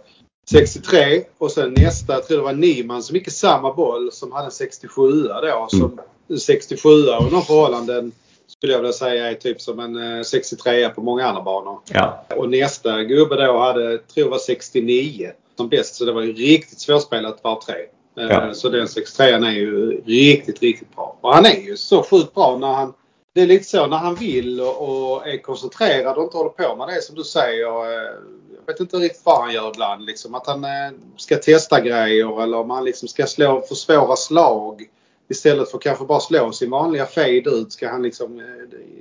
63 0.49 1.23
och 1.37 1.51
sen 1.51 1.73
nästa, 1.77 2.13
jag 2.13 2.27
tror 2.27 2.37
det 2.37 2.43
var 2.43 2.53
Niman 2.53 3.03
som 3.03 3.15
gick 3.15 3.27
i 3.27 3.31
samma 3.31 3.73
boll 3.73 4.11
som 4.11 4.31
hade 4.31 4.45
en 4.45 4.51
67 4.51 5.27
då. 5.27 5.67
Som 5.69 5.99
mm. 6.29 6.39
67 6.39 6.89
och 6.89 7.31
några 7.31 7.45
förhållanden 7.45 8.11
skulle 8.47 8.73
jag 8.73 8.79
vilja 8.79 8.93
säga 8.93 9.29
är 9.29 9.33
typ 9.33 9.61
som 9.61 9.79
en 9.79 10.25
63 10.25 10.83
eh, 10.83 10.89
på 10.89 11.01
många 11.01 11.27
andra 11.27 11.41
banor. 11.41 11.79
Ja. 11.93 12.25
Och 12.37 12.49
nästa 12.49 13.03
gubbe 13.03 13.45
då 13.45 13.59
hade, 13.59 13.97
tror 13.97 14.25
jag 14.25 14.29
var 14.29 14.37
69 14.37 15.31
som 15.57 15.69
bäst. 15.69 15.95
Så 15.95 16.05
det 16.05 16.11
var 16.11 16.21
ju 16.21 16.33
riktigt 16.33 16.79
svårspelat 16.79 17.43
var 17.43 17.61
tre. 17.61 17.75
Eh, 18.17 18.23
ja. 18.23 18.53
Så 18.53 18.69
den 18.69 18.87
63 18.87 19.25
är 19.25 19.51
ju 19.51 20.01
riktigt, 20.05 20.61
riktigt 20.61 20.95
bra. 20.95 21.17
Och 21.21 21.33
han 21.33 21.45
är 21.45 21.59
ju 21.59 21.77
så 21.77 22.03
sjukt 22.03 22.33
bra 22.33 22.57
när 22.57 22.73
han 22.73 22.93
det 23.33 23.41
är 23.41 23.47
lite 23.47 23.63
så 23.63 23.87
när 23.87 23.97
han 23.97 24.15
vill 24.15 24.61
och, 24.61 24.81
och 24.81 25.27
är 25.27 25.37
koncentrerad 25.37 26.17
och 26.17 26.23
inte 26.23 26.37
håller 26.37 26.49
på 26.49 26.75
med 26.75 26.87
det 26.87 27.01
som 27.01 27.15
du 27.15 27.23
säger. 27.23 27.67
Eh, 27.67 28.11
jag 28.55 28.73
vet 28.73 28.79
inte 28.79 28.97
riktigt 28.97 29.25
vad 29.25 29.41
han 29.41 29.53
gör 29.53 29.69
ibland. 29.69 30.05
Liksom, 30.05 30.35
att 30.35 30.47
han 30.47 30.63
eh, 30.63 30.91
ska 31.17 31.35
testa 31.35 31.81
grejer 31.81 32.43
eller 32.43 32.57
om 32.57 32.69
han 32.69 32.83
liksom 32.83 33.07
ska 33.07 33.25
slå 33.25 33.61
för 33.61 33.75
svåra 33.75 34.15
slag. 34.15 34.89
Istället 35.29 35.71
för 35.71 35.77
kanske 35.77 36.05
bara 36.05 36.19
slå 36.19 36.51
sin 36.51 36.69
vanliga 36.69 37.05
fade 37.05 37.49
ut 37.49 37.71
ska 37.71 37.89
han 37.89 38.03
liksom 38.03 38.41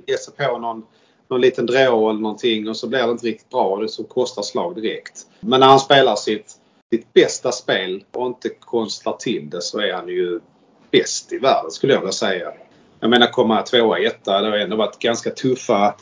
ge 0.07 0.17
sig 0.17 0.33
på 0.33 0.57
någon, 0.57 0.83
någon 1.29 1.41
liten 1.41 1.65
drå 1.65 2.09
eller 2.09 2.19
någonting 2.19 2.69
och 2.69 2.77
så 2.77 2.87
blir 2.87 3.03
det 3.03 3.11
inte 3.11 3.27
riktigt 3.27 3.49
bra. 3.49 3.77
Det 3.77 3.89
som 3.89 4.05
kostar 4.05 4.41
slag 4.41 4.75
direkt. 4.75 5.25
Men 5.39 5.59
när 5.59 5.67
han 5.67 5.79
spelar 5.79 6.15
sitt, 6.15 6.55
sitt 6.93 7.13
bästa 7.13 7.51
spel 7.51 8.03
och 8.11 8.27
inte 8.27 8.49
konstlar 8.49 9.13
till 9.13 9.49
det 9.49 9.61
så 9.61 9.79
är 9.79 9.93
han 9.93 10.07
ju 10.07 10.39
bäst 10.91 11.33
i 11.33 11.37
världen 11.37 11.71
skulle 11.71 11.93
jag 11.93 11.99
vilja 11.99 12.11
säga. 12.11 12.53
Jag 12.99 13.09
menar 13.09 13.27
komma 13.27 13.61
tvåa, 13.61 13.99
etta. 13.99 14.41
Det 14.41 14.49
har 14.49 14.57
ändå 14.57 14.75
varit 14.75 14.99
ganska 14.99 15.29
tuffa 15.29 15.95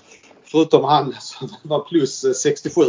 förutom 0.52 0.84
han 0.84 1.14
som 1.20 1.50
var 1.64 1.80
plus 1.80 2.42
67 2.42 2.82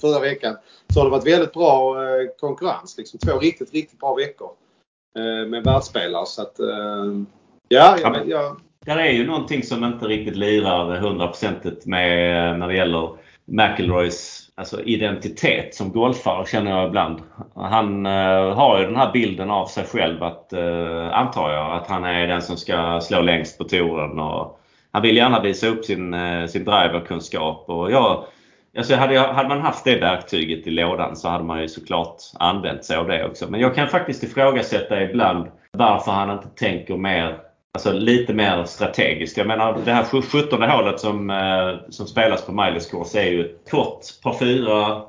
förra 0.00 0.20
veckan, 0.20 0.56
så 0.88 1.00
har 1.00 1.04
det 1.04 1.10
varit 1.10 1.26
väldigt 1.26 1.52
bra 1.52 2.04
eh, 2.04 2.28
konkurrens. 2.40 2.98
Liksom 2.98 3.18
två 3.18 3.38
riktigt, 3.38 3.74
riktigt 3.74 4.00
bra 4.00 4.14
veckor 4.14 4.50
eh, 5.18 5.48
med 5.48 5.64
världsspelare. 5.64 6.26
Så 6.26 6.42
att, 6.42 6.60
eh, 6.60 6.66
ja, 7.68 7.98
jag, 8.02 8.28
jag, 8.28 8.60
där 8.86 8.96
är 8.96 9.10
ju 9.10 9.26
någonting 9.26 9.62
som 9.62 9.84
inte 9.84 10.06
riktigt 10.06 10.36
lirar 10.36 10.96
hundraprocentigt 10.96 11.86
med 11.86 12.58
när 12.58 12.68
det 12.68 12.76
gäller 12.76 13.18
McIlroys 13.48 14.48
alltså 14.58 14.82
identitet 14.82 15.74
som 15.74 15.92
golfare 15.92 16.46
känner 16.46 16.70
jag 16.70 16.88
ibland. 16.88 17.22
Han 17.54 18.06
eh, 18.06 18.54
har 18.54 18.78
ju 18.78 18.86
den 18.86 18.96
här 18.96 19.12
bilden 19.12 19.50
av 19.50 19.66
sig 19.66 19.84
själv 19.84 20.22
att, 20.22 20.52
eh, 20.52 21.08
antar 21.12 21.50
jag, 21.52 21.72
att 21.76 21.86
han 21.86 22.04
är 22.04 22.26
den 22.26 22.42
som 22.42 22.56
ska 22.56 23.00
slå 23.00 23.20
längst 23.20 23.58
på 23.58 23.64
touren. 23.64 24.18
Och 24.18 24.60
han 24.92 25.02
vill 25.02 25.16
gärna 25.16 25.42
visa 25.42 25.66
upp 25.66 25.84
sin, 25.84 26.14
eh, 26.14 26.46
sin 26.46 26.64
driverkunskap. 26.64 27.64
Och 27.68 27.92
jag, 27.92 28.24
alltså 28.78 28.94
hade, 28.94 29.18
hade 29.18 29.48
man 29.48 29.60
haft 29.60 29.84
det 29.84 30.00
verktyget 30.00 30.66
i 30.66 30.70
lådan 30.70 31.16
så 31.16 31.28
hade 31.28 31.44
man 31.44 31.60
ju 31.60 31.68
såklart 31.68 32.16
använt 32.38 32.84
sig 32.84 32.96
av 32.96 33.08
det 33.08 33.26
också. 33.26 33.50
Men 33.50 33.60
jag 33.60 33.74
kan 33.74 33.88
faktiskt 33.88 34.22
ifrågasätta 34.22 35.02
ibland 35.02 35.46
varför 35.72 36.12
han 36.12 36.30
inte 36.30 36.48
tänker 36.48 36.96
mer 36.96 37.38
Alltså 37.72 37.92
lite 37.92 38.34
mer 38.34 38.64
strategiskt. 38.64 39.36
Jag 39.36 39.46
menar 39.46 39.78
det 39.84 39.92
här 39.92 40.04
17 40.22 40.62
hålet 40.62 41.00
som, 41.00 41.30
eh, 41.30 41.90
som 41.90 42.06
spelas 42.06 42.46
på 42.46 42.52
Mileys 42.52 42.90
Course 42.90 43.20
är 43.20 43.30
ju 43.30 43.44
ett 43.44 43.70
kort 43.70 44.00
par 44.22 44.38
fyra. 44.38 45.02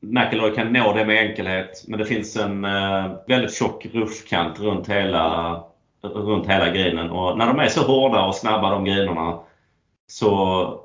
McIlroy 0.00 0.54
kan 0.54 0.72
nå 0.72 0.92
det 0.92 1.04
med 1.04 1.30
enkelhet 1.30 1.84
men 1.86 1.98
det 1.98 2.04
finns 2.04 2.36
en 2.36 2.64
eh, 2.64 3.12
väldigt 3.26 3.54
tjock 3.54 3.86
ruffkant 3.92 4.60
runt 4.60 4.88
hela, 4.88 5.60
runt 6.02 6.46
hela 6.46 6.70
grinen. 6.70 7.10
Och 7.10 7.38
när 7.38 7.46
de 7.46 7.58
är 7.58 7.68
så 7.68 7.82
hårda 7.82 8.24
och 8.24 8.34
snabba 8.34 8.70
de 8.70 8.84
grinerna 8.84 9.38
så, 10.06 10.32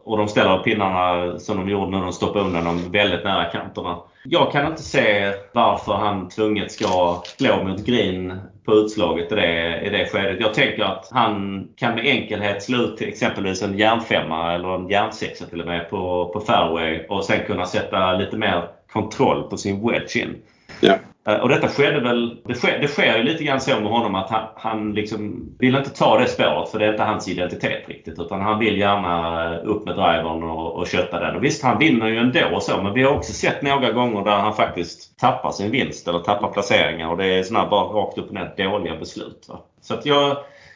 och 0.04 0.18
de 0.18 0.28
ställer 0.28 0.58
pinnarna 0.58 1.40
som 1.40 1.58
de 1.58 1.70
gjorde 1.70 1.92
när 1.92 2.02
de 2.02 2.14
stoppade 2.14 2.46
undan 2.46 2.66
dem 2.66 2.92
väldigt 2.92 3.24
nära 3.24 3.46
kanterna. 3.46 3.98
Jag 4.24 4.52
kan 4.52 4.68
inte 4.68 4.82
se 4.82 5.34
varför 5.54 5.94
han 5.94 6.30
tvunget 6.30 6.72
ska 6.72 7.22
slå 7.38 7.64
mot 7.64 7.86
green 7.86 8.40
på 8.66 8.74
utslaget 8.74 9.32
i 9.32 9.36
det, 9.36 9.82
i 9.82 9.90
det 9.90 10.06
skedet. 10.06 10.38
Jag 10.40 10.54
tänker 10.54 10.84
att 10.84 11.10
han 11.12 11.68
kan 11.76 11.96
med 11.96 12.06
enkelhet 12.06 12.64
slå 12.64 12.78
ut 12.78 13.02
exempelvis 13.02 13.62
en 13.62 13.78
järnfemma 13.78 14.54
eller 14.54 14.76
en 14.76 14.90
järnsexa 14.90 15.46
till 15.46 15.62
och 15.62 15.68
med 15.68 15.90
på, 15.90 16.32
på 16.34 16.40
fairway 16.40 17.06
och 17.10 17.26
sen 17.26 17.46
kunna 17.46 17.66
sätta 17.66 18.14
lite 18.14 18.38
mer 18.38 18.68
kontroll 18.94 19.44
på 19.50 19.58
sin 19.58 19.88
wedge 19.88 20.18
in. 20.18 20.36
Ja. 20.80 20.96
Eh, 21.28 21.36
och 21.36 21.50
detta 21.50 21.68
skedde 21.68 22.00
väl, 22.00 22.38
det 22.46 22.54
sker, 22.54 22.80
det 22.80 22.88
sker 22.88 23.18
ju 23.18 23.24
lite 23.24 23.44
grann 23.44 23.62
så 23.62 23.80
med 23.80 23.92
honom 23.92 24.16
att 24.16 24.30
han, 24.30 24.48
han 24.56 24.94
liksom 24.94 25.50
vill 25.60 25.76
inte 25.76 25.90
ta 25.90 26.20
det 26.20 26.28
spåret 26.28 26.70
för 26.70 26.80
det 26.80 26.86
är 26.86 26.92
inte 26.92 27.04
hans 27.04 27.28
identitet 27.28 27.90
riktigt. 27.90 28.20
Utan 28.20 28.42
han 28.42 28.60
vill 28.60 28.78
gärna 28.78 29.58
upp 29.60 29.86
med 29.86 29.96
drivern 29.96 30.44
och, 30.44 30.76
och 30.76 30.88
kötta 30.88 31.20
den. 31.20 31.36
Och 31.36 31.44
visst, 31.44 31.64
han 31.64 31.80
vinner 31.80 32.08
ju 32.08 32.18
ändå 32.18 32.56
och 32.56 32.64
så 32.64 32.82
men 32.82 32.94
vi 32.94 33.04
har 33.04 33.14
också 33.14 33.34
sett 33.34 33.62
några 33.62 33.92
gånger 33.92 34.24
där 34.24 34.38
han 34.38 34.54
faktiskt 34.54 35.20
tappar 35.20 35.52
sin 35.52 35.72
vinst 35.72 36.08
eller 36.08 36.20
tappar 36.20 36.52
placeringar 36.52 37.10
och 37.10 37.18
det 37.18 37.26
är 37.26 37.44
sådana 37.44 37.70
bara 37.70 38.02
rakt 38.02 38.18
upp 38.18 38.28
och 38.28 38.34
ner 38.34 38.54
dåliga 38.58 38.96
beslut. 38.96 39.46
Va? 39.50 39.64
Så 39.82 39.94
att 39.94 40.06
jag 40.06 40.30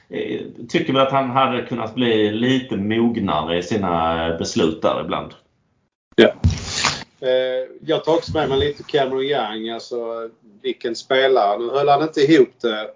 eh, 0.10 0.42
tycker 0.70 0.94
väl 0.94 1.02
att 1.02 1.12
han 1.12 1.30
hade 1.30 1.62
kunnat 1.62 1.96
bli 1.96 2.32
lite 2.32 2.78
mognare 2.78 3.58
i 3.58 3.64
sina 3.64 4.28
eh, 4.28 4.38
beslut 4.38 4.82
där 4.82 5.02
ibland. 5.02 5.34
Ja. 6.16 6.30
Eh, 7.26 7.68
jag 7.86 8.04
tar 8.04 8.16
också 8.16 8.32
med 8.34 8.50
mig 8.50 8.60
lite 8.60 8.84
Cameron 8.84 9.24
Young, 9.24 9.70
alltså 9.70 10.30
vilken 10.62 10.96
spelare. 10.96 11.58
Nu 11.60 11.70
höll 11.70 11.88
han 11.88 12.04
inte 12.04 12.22
ihop 12.22 12.50
det 12.62 12.92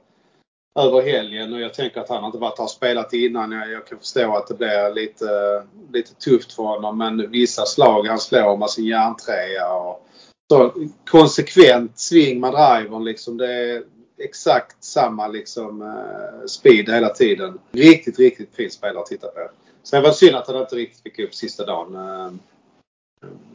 över 0.79 1.01
helgen 1.01 1.53
och 1.53 1.61
jag 1.61 1.73
tänker 1.73 2.01
att 2.01 2.09
han 2.09 2.25
inte 2.25 2.37
varit 2.37 2.57
har 2.57 2.67
spelat 2.67 3.13
innan. 3.13 3.51
Jag, 3.51 3.71
jag, 3.71 3.87
kan 3.87 3.97
förstå 3.97 4.35
att 4.35 4.47
det 4.47 4.53
blir 4.53 4.93
lite, 4.93 5.63
lite 5.93 6.13
tufft 6.13 6.53
för 6.53 6.63
honom 6.63 6.97
men 6.97 7.31
vissa 7.31 7.65
slag 7.65 8.07
han 8.07 8.19
slår 8.19 8.57
med 8.57 8.69
sin 8.69 8.85
järntrea. 8.85 9.73
och 9.73 10.05
så 10.51 10.73
konsekvent 11.11 11.99
sving 11.99 12.39
med 12.39 12.53
drivern 12.53 13.03
liksom. 13.03 13.37
Det 13.37 13.53
är 13.53 13.83
exakt 14.17 14.83
samma 14.83 15.27
liksom 15.27 15.81
eh, 15.81 16.45
speed 16.47 16.89
hela 16.89 17.09
tiden. 17.09 17.59
Riktigt, 17.71 18.19
riktigt 18.19 18.55
fin 18.55 18.71
spelare 18.71 18.99
att 18.99 19.05
titta 19.05 19.27
på. 19.27 19.49
Sen 19.83 20.01
var 20.01 20.09
det 20.09 20.15
synd 20.15 20.35
att 20.35 20.47
han 20.47 20.57
inte 20.57 20.75
riktigt 20.75 21.03
fick 21.03 21.19
upp 21.19 21.35
sista 21.35 21.65
dagen. 21.65 21.95
Eh, 21.95 22.31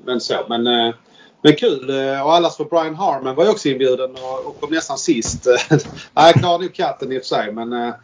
men 0.05 0.20
så. 0.20 0.35
Men, 0.48 0.66
eh, 0.66 0.94
men 1.42 1.57
kul. 1.57 1.90
Eh, 1.90 2.27
och 2.27 2.35
allas 2.35 2.57
för 2.57 2.64
Brian 2.64 2.94
Harman 2.94 3.35
var 3.35 3.44
ju 3.44 3.50
också 3.50 3.68
inbjuden 3.68 4.11
och, 4.11 4.61
kom 4.61 4.70
nästan 4.70 4.98
sist. 4.98 5.46
Han 6.14 6.33
klarade 6.33 6.64
nog 6.64 6.74
katten 6.74 7.12
i 7.12 7.18
och 7.18 7.22
för 7.22 7.27
sig 7.27 7.53
men 7.53 7.72
eh, 7.72 7.94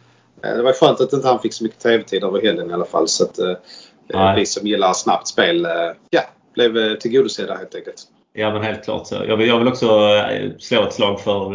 det 0.41 0.63
var 0.63 0.73
skönt 0.73 1.01
att 1.01 1.13
inte 1.13 1.27
han 1.27 1.39
fick 1.39 1.53
så 1.53 1.63
mycket 1.63 1.79
TV-tid 1.79 2.23
över 2.23 2.41
helgen 2.41 2.69
i 2.69 2.73
alla 2.73 2.85
fall. 2.85 3.07
Så 3.07 3.23
att 3.23 3.39
vi 4.37 4.45
som 4.45 4.67
gillar 4.67 4.93
snabbt 4.93 5.27
spel 5.27 5.67
ja, 6.09 6.21
blev 6.53 6.99
tillgodosedda 6.99 7.55
helt 7.55 7.75
enkelt. 7.75 8.03
Ja 8.33 8.53
men 8.53 8.61
helt 8.61 8.83
klart. 8.83 9.07
Jag 9.11 9.37
vill, 9.37 9.47
jag 9.47 9.59
vill 9.59 9.67
också 9.67 10.09
slå 10.59 10.83
ett 10.83 10.93
slag 10.93 11.21
för 11.21 11.45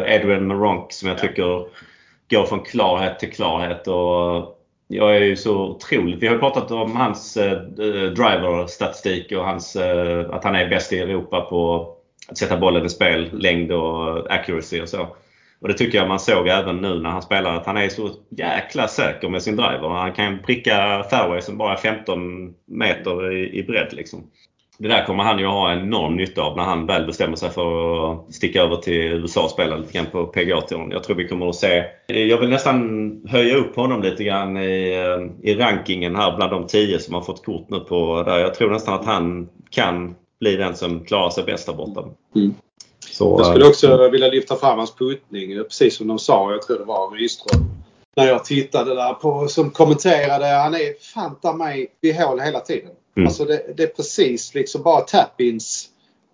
Adrian 0.00 0.46
Maronk 0.46 0.92
som 0.92 1.08
jag 1.08 1.18
tycker 1.18 1.66
går 2.30 2.46
från 2.46 2.64
klarhet 2.64 3.18
till 3.18 3.32
klarhet. 3.32 3.88
Och 3.88 4.55
jag 4.88 5.16
är 5.16 5.20
ju 5.20 5.36
så 5.36 5.68
otroligt... 5.68 6.22
Vi 6.22 6.26
har 6.26 6.38
pratat 6.38 6.70
om 6.70 6.96
hans 6.96 7.36
eh, 7.36 7.52
eh, 7.52 8.10
driver-statistik 8.10 9.32
och 9.32 9.44
hans, 9.44 9.76
eh, 9.76 10.30
att 10.30 10.44
han 10.44 10.54
är 10.54 10.68
bäst 10.68 10.92
i 10.92 10.98
Europa 10.98 11.40
på 11.40 11.88
att 12.28 12.38
sätta 12.38 12.56
bollen 12.56 12.86
i 12.86 12.88
spel, 12.88 13.30
längd 13.32 13.72
och 13.72 14.32
accuracy 14.32 14.80
och 14.80 14.88
så. 14.88 15.16
Och 15.60 15.68
det 15.68 15.74
tycker 15.74 15.98
jag 15.98 16.08
man 16.08 16.20
såg 16.20 16.48
även 16.48 16.76
nu 16.76 16.98
när 16.98 17.10
han 17.10 17.22
spelar 17.22 17.56
att 17.56 17.66
han 17.66 17.76
är 17.76 17.88
så 17.88 18.10
jäkla 18.30 18.88
säker 18.88 19.28
med 19.28 19.42
sin 19.42 19.56
driver. 19.56 19.88
Han 19.88 20.12
kan 20.12 20.42
pricka 20.42 21.04
fairway 21.10 21.40
som 21.40 21.58
bara 21.58 21.72
är 21.72 21.76
15 21.76 22.54
meter 22.66 23.32
i, 23.32 23.58
i 23.58 23.62
bredd. 23.62 23.92
Liksom 23.92 24.30
det 24.78 24.88
där 24.88 25.04
kommer 25.04 25.24
han 25.24 25.38
ju 25.38 25.46
ha 25.46 25.72
enorm 25.72 26.16
nytta 26.16 26.42
av 26.42 26.56
när 26.56 26.64
han 26.64 26.86
väl 26.86 27.06
bestämmer 27.06 27.36
sig 27.36 27.50
för 27.50 28.12
att 28.12 28.34
sticka 28.34 28.62
över 28.62 28.76
till 28.76 28.94
USA 28.94 29.44
och 29.44 29.50
spela 29.50 29.76
lite 29.76 29.92
grann 29.92 30.06
på 30.12 30.26
PGA-touren. 30.26 30.90
Jag 30.90 31.04
tror 31.04 31.16
vi 31.16 31.28
kommer 31.28 31.48
att 31.48 31.54
se... 31.54 31.84
Jag 32.06 32.38
vill 32.38 32.50
nästan 32.50 33.10
höja 33.28 33.56
upp 33.56 33.76
honom 33.76 34.02
lite 34.02 34.24
grann 34.24 34.56
i, 34.56 35.28
i 35.42 35.54
rankingen 35.54 36.16
här 36.16 36.36
bland 36.36 36.52
de 36.52 36.66
tio 36.66 36.98
som 36.98 37.14
har 37.14 37.20
fått 37.20 37.44
kort 37.44 37.70
nu 37.70 37.80
på 37.80 38.22
där. 38.22 38.38
Jag 38.38 38.54
tror 38.54 38.70
nästan 38.70 38.94
att 38.94 39.04
han 39.04 39.48
kan 39.70 40.14
bli 40.40 40.56
den 40.56 40.76
som 40.76 41.04
klarar 41.04 41.30
sig 41.30 41.44
bäst 41.44 41.66
där 41.66 41.74
borta. 41.74 42.04
Mm. 42.36 42.54
Så, 43.10 43.36
jag 43.38 43.46
skulle 43.46 43.66
också 43.66 44.08
vilja 44.08 44.28
lyfta 44.28 44.56
fram 44.56 44.78
hans 44.78 44.94
puttning. 44.94 45.64
Precis 45.64 45.96
som 45.96 46.06
de 46.06 46.18
sa, 46.18 46.52
jag 46.52 46.62
tror 46.62 46.78
det 46.78 46.84
var 46.84 47.10
Ryström. 47.10 47.60
När 48.16 48.26
jag 48.26 48.44
tittade 48.44 48.94
där 48.94 49.14
på, 49.14 49.48
som 49.48 49.70
kommenterade. 49.70 50.46
Han 50.46 50.74
är 50.74 51.12
fan 51.14 51.58
mig 51.58 51.86
vid 52.00 52.16
hål 52.16 52.40
hela 52.40 52.60
tiden. 52.60 52.90
Mm. 53.16 53.26
Alltså 53.26 53.44
det, 53.44 53.62
det, 53.76 53.82
är 53.82 53.86
precis 53.86 54.54
liksom 54.54 54.82
bara 54.82 55.00
tap-ins. 55.00 55.88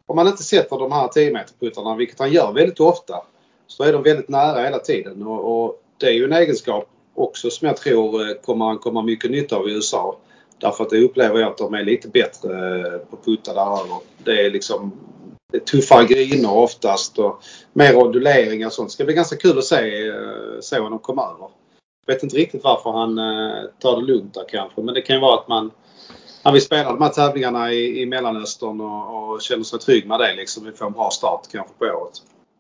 Om 0.07 0.17
man 0.17 0.29
inte 0.29 0.43
sätter 0.43 0.79
de 0.79 0.93
här 0.93 1.09
10 1.09 1.33
meter 1.33 1.55
puttarna, 1.61 1.97
vilket 1.97 2.19
han 2.19 2.33
gör 2.33 2.53
väldigt 2.53 2.81
ofta, 2.81 3.23
så 3.67 3.83
är 3.85 3.93
de 3.93 4.03
väldigt 4.03 4.29
nära 4.29 4.65
hela 4.65 4.79
tiden. 4.79 5.23
Och, 5.23 5.65
och 5.65 5.83
det 5.99 6.07
är 6.07 6.13
ju 6.13 6.25
en 6.25 6.33
egenskap 6.33 6.89
också 7.15 7.51
som 7.51 7.69
jag 7.69 7.77
tror 7.77 8.29
eh, 8.29 8.35
kommer 8.35 8.65
han 8.65 8.79
komma 8.79 9.03
mycket 9.03 9.31
nytta 9.31 9.57
av 9.57 9.69
i 9.69 9.73
USA. 9.73 10.17
Därför 10.59 10.85
att 10.85 10.91
det 10.91 11.05
upplever 11.05 11.41
jag 11.41 11.51
att 11.51 11.59
de 11.59 11.75
är 11.75 11.85
lite 11.85 12.09
bättre 12.09 12.79
eh, 12.79 12.99
på 12.99 13.17
puttar 13.25 13.55
där 13.55 13.97
Det 14.25 14.47
är 14.47 14.51
liksom 14.51 14.93
det 15.53 15.59
är 15.59 15.61
tuffare 15.61 16.05
griner 16.05 16.53
oftast 16.53 17.19
och 17.19 17.43
mer 17.73 17.97
onduleringar 17.97 18.67
och 18.67 18.73
sånt. 18.73 18.89
Det 18.89 18.93
ska 18.93 19.05
bli 19.05 19.15
ganska 19.15 19.37
kul 19.37 19.59
att 19.59 19.65
se, 19.65 20.09
eh, 20.09 20.61
se 20.61 20.79
honom 20.79 20.99
komma 20.99 21.23
över. 21.23 21.49
Jag 22.07 22.15
vet 22.15 22.23
inte 22.23 22.37
riktigt 22.37 22.65
varför 22.65 22.91
han 22.91 23.17
tar 23.79 24.01
det 24.01 24.07
lugnt 24.07 24.35
där 24.35 24.45
kanske 24.49 24.83
men 24.83 24.95
det 24.95 25.03
kan 25.03 25.17
ju 25.17 25.23
vara 25.23 25.41
att 25.41 25.49
man 25.49 25.71
han 26.43 26.53
vill 26.53 26.63
spela 26.63 26.93
de 26.93 27.03
här 27.03 27.09
tävlingarna 27.09 27.73
i, 27.73 28.03
i 28.03 28.07
Mellanöstern 28.07 28.81
och, 28.81 29.33
och 29.33 29.43
känner 29.43 29.65
sig 29.65 29.79
trygg 29.79 30.07
med 30.07 30.21
det. 30.21 30.35
Liksom. 30.35 30.65
Vi 30.65 30.73
får 30.73 30.87
en 30.87 30.93
bra 30.93 31.11
start 31.11 31.41
kanske 31.53 31.75
på 31.79 31.85
året. 31.85 32.13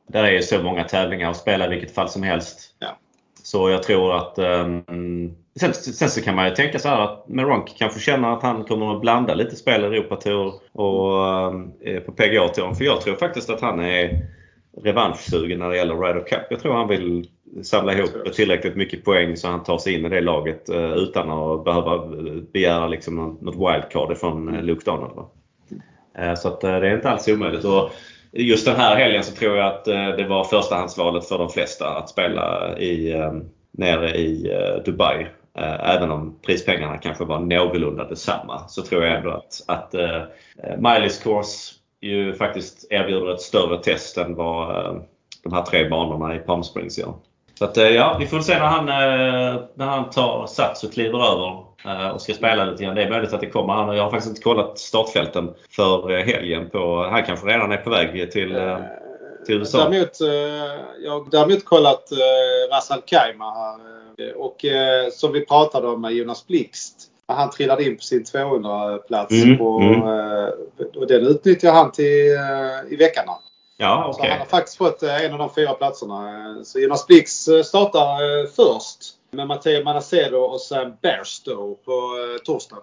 Det 0.06 0.18
är 0.18 0.30
ju 0.30 0.42
så 0.42 0.62
många 0.62 0.84
tävlingar 0.84 1.30
att 1.30 1.36
spela 1.36 1.66
i 1.66 1.68
vilket 1.68 1.94
fall 1.94 2.08
som 2.08 2.22
helst. 2.22 2.74
Ja. 2.78 2.96
Så 3.42 3.70
jag 3.70 3.82
tror 3.82 4.16
att... 4.16 4.38
Um, 4.38 5.36
sen, 5.60 5.74
sen, 5.74 6.10
så 6.10 6.22
kan 6.22 6.34
man 6.34 6.48
ju 6.48 6.54
tänka 6.54 6.78
så 6.78 6.88
här 6.88 7.00
att 7.00 7.28
Meronk 7.28 7.74
kanske 7.78 8.00
känner 8.00 8.32
att 8.32 8.42
han 8.42 8.64
kommer 8.64 8.94
att 8.94 9.00
blanda 9.00 9.34
lite 9.34 9.56
spel 9.56 9.82
i 9.82 9.86
Europatour 9.86 10.54
och 10.72 11.48
um, 11.48 11.72
på 12.06 12.12
PGA-touren. 12.12 12.74
För 12.74 12.84
jag 12.84 13.00
tror 13.00 13.14
faktiskt 13.14 13.50
att 13.50 13.60
han 13.60 13.80
är 13.80 14.26
revanschsugen 14.82 15.58
när 15.58 15.68
det 15.68 15.76
gäller 15.76 15.96
Ryder 15.96 16.24
Cup. 16.26 16.46
Jag 16.50 16.60
tror 16.60 16.74
han 16.74 16.88
vill 16.88 17.28
samla 17.62 17.92
ihop 17.92 18.32
tillräckligt 18.32 18.76
mycket 18.76 19.04
poäng 19.04 19.36
så 19.36 19.48
han 19.48 19.62
tar 19.62 19.78
sig 19.78 19.94
in 19.94 20.06
i 20.06 20.08
det 20.08 20.20
laget 20.20 20.70
uh, 20.70 20.92
utan 20.92 21.30
att 21.30 21.64
behöva 21.64 22.06
begära 22.52 22.86
liksom 22.86 23.38
något 23.40 23.54
wildcard 23.54 24.16
från 24.16 24.56
uh, 24.56 24.62
Luke 24.62 24.84
Donald. 24.84 25.26
Så 26.36 26.48
att, 26.48 26.60
det 26.60 26.68
är 26.68 26.94
inte 26.94 27.10
alls 27.10 27.28
omöjligt. 27.28 27.64
Och 27.64 27.90
just 28.32 28.66
den 28.66 28.76
här 28.76 28.96
helgen 28.96 29.22
så 29.22 29.34
tror 29.34 29.56
jag 29.56 29.66
att 29.66 29.84
det 29.84 30.26
var 30.28 30.44
förstahandsvalet 30.44 31.28
för 31.28 31.38
de 31.38 31.48
flesta 31.48 31.88
att 31.88 32.08
spela 32.08 32.78
i, 32.78 33.14
nere 33.70 34.16
i 34.16 34.52
Dubai. 34.84 35.26
Även 35.80 36.10
om 36.10 36.38
prispengarna 36.46 36.98
kanske 36.98 37.24
var 37.24 37.40
någorlunda 37.40 38.08
detsamma 38.08 38.68
så 38.68 38.82
tror 38.82 39.04
jag 39.04 39.16
ändå 39.16 39.30
att, 39.30 39.64
att 39.68 39.94
Miley's 40.78 41.22
Course 41.22 41.74
ju 42.00 42.34
faktiskt 42.34 42.86
erbjuder 42.90 43.34
ett 43.34 43.40
större 43.40 43.82
test 43.82 44.18
än 44.18 44.34
vad 44.34 44.94
de 45.42 45.52
här 45.52 45.62
tre 45.62 45.88
banorna 45.88 46.36
i 46.36 46.38
Palm 46.38 46.62
Springs 46.62 46.98
gör. 46.98 47.14
Så 47.62 47.66
att, 47.68 47.76
ja, 47.76 48.16
vi 48.20 48.26
får 48.26 48.40
se 48.40 48.58
när 48.58 48.66
han, 48.66 48.86
när 49.74 49.86
han 49.86 50.10
tar 50.10 50.46
sats 50.46 50.84
och 50.84 50.92
kliver 50.92 51.18
över 51.18 51.64
och 52.14 52.20
ska 52.20 52.34
spela 52.34 52.64
lite 52.64 52.84
grann. 52.84 52.94
Det 52.94 53.02
är 53.02 53.10
möjligt 53.10 53.32
att 53.32 53.40
det 53.40 53.50
kommer. 53.50 53.72
Han, 53.72 53.96
jag 53.96 54.02
har 54.02 54.10
faktiskt 54.10 54.30
inte 54.30 54.42
kollat 54.42 54.78
startfälten 54.78 55.50
för 55.70 56.22
helgen. 56.22 56.70
På, 56.70 57.08
han 57.10 57.24
kanske 57.24 57.46
redan 57.46 57.72
är 57.72 57.76
på 57.76 57.90
väg 57.90 58.32
till, 58.32 58.76
till 59.46 59.54
USA. 59.54 59.78
Däremot, 59.78 60.20
jag 61.04 61.10
har 61.12 61.30
däremot 61.30 61.64
kollat 61.64 62.08
Rassal 62.70 63.02
Kaima 63.06 63.50
här. 63.54 64.36
Och 64.36 64.64
som 65.12 65.32
vi 65.32 65.46
pratade 65.46 65.88
om 65.88 66.00
med 66.00 66.12
Jonas 66.12 66.46
Blixt 66.46 67.08
han 67.26 67.50
trillade 67.50 67.84
in 67.84 67.96
på 67.96 68.02
sin 68.02 68.24
200-plats. 68.24 69.32
Mm, 69.32 69.60
mm. 69.60 70.02
Och 70.96 71.06
den 71.06 71.26
utnyttjar 71.26 71.72
han 71.72 71.92
till, 71.92 72.38
i 72.90 72.96
veckan. 72.96 73.24
Ja, 73.82 74.08
okay. 74.08 74.12
Så 74.12 74.30
han 74.30 74.38
har 74.38 74.46
faktiskt 74.46 74.76
fått 74.76 75.02
en 75.02 75.32
av 75.32 75.38
de 75.38 75.54
fyra 75.54 75.72
platserna. 75.72 76.56
Så 76.64 76.78
Jonas 76.78 77.06
Blix 77.06 77.48
startar 77.64 78.46
först 78.46 78.98
med 79.30 79.46
Matteo 79.46 79.84
Manacedo 79.84 80.36
och 80.36 80.60
Sam 80.60 80.92
Bairstow 81.02 81.74
på 81.84 82.10
torsdag. 82.44 82.76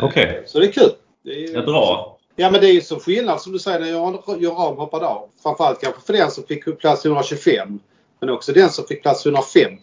Okej. 0.00 0.24
Okay. 0.24 0.42
Så 0.46 0.58
det 0.58 0.66
är 0.66 0.72
kul. 0.72 0.90
Det 1.24 1.44
är, 1.44 1.52
det 1.52 1.58
är 1.58 1.62
bra. 1.62 2.18
Ja 2.36 2.50
men 2.50 2.60
det 2.60 2.66
är 2.66 2.72
ju 2.72 2.80
så 2.80 3.00
skillnad 3.00 3.40
som 3.40 3.52
du 3.52 3.58
säger 3.58 3.80
när 3.80 3.86
Göran 3.86 4.56
Ram 4.56 4.76
hoppade 4.76 5.06
av. 5.06 5.28
Framförallt 5.42 5.80
kanske 5.80 6.00
för 6.00 6.12
den 6.12 6.30
som 6.30 6.44
fick 6.44 6.78
plats 6.78 7.04
125. 7.04 7.80
Men 8.20 8.30
också 8.30 8.52
den 8.52 8.70
som 8.70 8.84
fick 8.84 9.02
plats 9.02 9.26
150. 9.26 9.80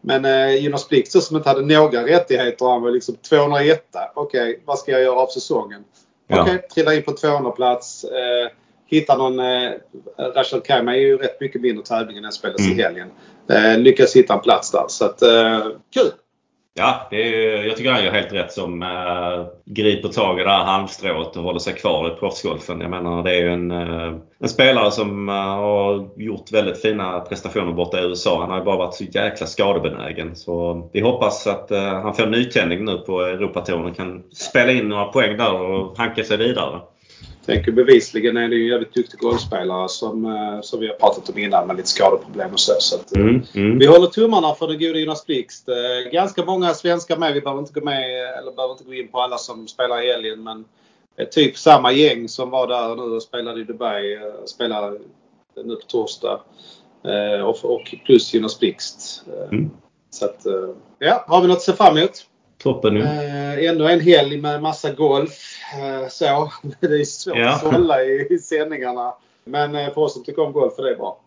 Men 0.00 0.24
eh, 0.24 0.54
Jonas 0.54 0.88
Blix 0.88 1.12
som 1.12 1.36
inte 1.36 1.48
hade 1.48 1.62
några 1.76 2.06
rättigheter. 2.06 2.66
Han 2.66 2.82
var 2.82 2.90
liksom 2.90 3.16
201. 3.16 3.84
Okej, 4.14 4.42
okay, 4.42 4.58
vad 4.64 4.78
ska 4.78 4.92
jag 4.92 5.02
göra 5.02 5.20
av 5.20 5.26
säsongen? 5.26 5.84
Okej, 6.30 6.42
okay, 6.42 6.54
ja. 6.54 6.74
trilla 6.74 6.94
in 6.94 7.02
på 7.02 7.12
200 7.12 7.50
plats. 7.50 8.04
Eh, 8.04 8.50
hitta 8.86 9.16
någon... 9.16 9.40
Eh, 9.40 9.70
Rashad 10.34 10.64
Kaima 10.64 10.96
är 10.96 11.00
ju 11.00 11.16
rätt 11.16 11.40
mycket 11.40 11.60
mindre 11.60 11.84
tävling 11.84 12.16
än 12.16 12.22
den 12.22 12.32
spelas 12.32 12.60
mm. 12.60 12.78
i 12.78 12.82
helgen. 12.82 13.08
Eh, 13.50 13.78
lyckas 13.78 14.16
hitta 14.16 14.34
en 14.34 14.40
plats 14.40 14.70
där. 14.70 14.84
Så 14.88 15.04
att, 15.04 15.22
eh, 15.22 15.66
kul! 15.94 16.10
Ja, 16.78 17.06
det 17.10 17.16
är, 17.16 17.64
jag 17.64 17.76
tycker 17.76 17.90
han 17.90 18.04
gör 18.04 18.12
helt 18.12 18.32
rätt 18.32 18.52
som 18.52 18.82
äh, 18.82 19.46
griper 19.64 20.08
tag 20.08 20.40
i 20.40 20.42
det 20.42 20.50
här 20.50 20.64
halmstrået 20.64 21.36
och 21.36 21.42
håller 21.42 21.58
sig 21.58 21.74
kvar 21.74 22.12
i 22.12 22.20
proffsgolfen. 22.20 22.80
Jag 22.80 22.90
menar 22.90 23.22
det 23.22 23.30
är 23.30 23.40
ju 23.40 23.52
en, 23.52 23.70
äh, 23.70 24.14
en 24.38 24.48
spelare 24.48 24.90
som 24.90 25.28
äh, 25.28 25.34
har 25.34 26.08
gjort 26.16 26.52
väldigt 26.52 26.82
fina 26.82 27.20
prestationer 27.20 27.72
borta 27.72 28.00
i 28.00 28.04
USA. 28.04 28.40
Han 28.40 28.50
har 28.50 28.58
ju 28.58 28.64
bara 28.64 28.76
varit 28.76 28.94
så 28.94 29.04
jäkla 29.04 29.46
skadebenägen. 29.46 30.36
Så 30.36 30.88
vi 30.92 31.00
hoppas 31.00 31.46
att 31.46 31.70
han 31.70 32.14
får 32.14 32.26
nytändning 32.26 32.84
nu 32.84 32.98
på 32.98 33.20
Europatouren 33.20 33.86
och 33.86 33.96
kan 33.96 34.22
spela 34.32 34.72
in 34.72 34.88
några 34.88 35.04
poäng 35.04 35.36
där 35.36 35.52
och 35.52 35.98
hanka 35.98 36.24
sig 36.24 36.36
vidare 36.36 36.80
tänker 37.46 37.72
bevisligen 37.72 38.36
är 38.36 38.48
det 38.48 38.56
ju 38.56 38.62
en 38.62 38.68
jävligt 38.68 38.94
duktig 38.94 39.20
golfspelare 39.20 39.88
som, 39.88 40.26
eh, 40.26 40.60
som 40.60 40.80
vi 40.80 40.86
har 40.86 40.94
pratat 40.94 41.28
om 41.28 41.38
innan 41.38 41.66
med 41.66 41.76
lite 41.76 41.88
skadeproblem 41.88 42.52
och 42.52 42.60
så. 42.60 42.72
så 42.78 42.96
att, 42.96 43.16
eh, 43.16 43.22
mm, 43.22 43.42
mm. 43.54 43.78
Vi 43.78 43.86
håller 43.86 44.06
tummarna 44.06 44.54
för 44.54 44.68
den 44.68 44.78
gode 44.78 45.00
Jonas 45.00 45.26
Blixt. 45.26 45.68
Eh, 45.68 46.10
ganska 46.12 46.44
många 46.44 46.74
svenskar 46.74 47.16
med. 47.16 47.34
Vi 47.34 47.40
behöver 47.40 47.60
inte 47.60 47.80
gå 47.80 47.84
med 47.84 48.02
eller 48.38 48.52
behöver 48.52 48.72
inte 48.72 48.84
gå 48.84 48.94
in 48.94 49.08
på 49.08 49.20
alla 49.20 49.38
som 49.38 49.68
spelar 49.68 50.04
i 50.04 50.12
helgen 50.12 50.42
men 50.42 50.64
typ 51.30 51.56
samma 51.56 51.92
gäng 51.92 52.28
som 52.28 52.50
var 52.50 52.66
där 52.66 52.96
nu 52.96 53.16
och 53.16 53.22
spelade 53.22 53.60
i 53.60 53.64
Dubai 53.64 54.18
spelar 54.46 54.98
nu 55.64 55.74
på 55.76 55.86
torsdag. 55.86 56.40
Och, 57.44 57.64
och 57.64 57.94
plus 58.04 58.34
Jonas 58.34 58.60
Blixt. 58.60 59.24
Mm. 59.52 59.70
Så 60.10 60.24
att, 60.24 60.46
ja, 60.98 61.24
har 61.28 61.42
vi 61.42 61.48
något 61.48 61.56
att 61.56 61.62
se 61.62 61.72
fram 61.72 61.96
emot? 61.96 62.26
Toppen 62.62 62.96
ju. 62.96 63.02
Ja. 63.02 63.70
Ändå 63.70 63.88
en 63.88 64.00
helg 64.00 64.40
med 64.40 64.62
massa 64.62 64.90
golf. 64.90 65.56
Eh, 65.74 66.08
så. 66.08 66.52
Det 66.80 66.86
är 66.86 67.04
svårt 67.04 67.36
ja. 67.36 67.52
att 67.52 67.62
hålla 67.62 68.02
i, 68.02 68.26
i 68.30 68.38
sändningarna. 68.38 69.14
Men 69.44 69.74
eh, 69.74 69.94
för 69.94 70.00
oss 70.00 70.14
som 70.14 70.24
tycker 70.24 70.42
om 70.42 70.52
golf 70.52 70.78
är 70.78 70.82
det 70.82 70.96
bra. 70.96 71.20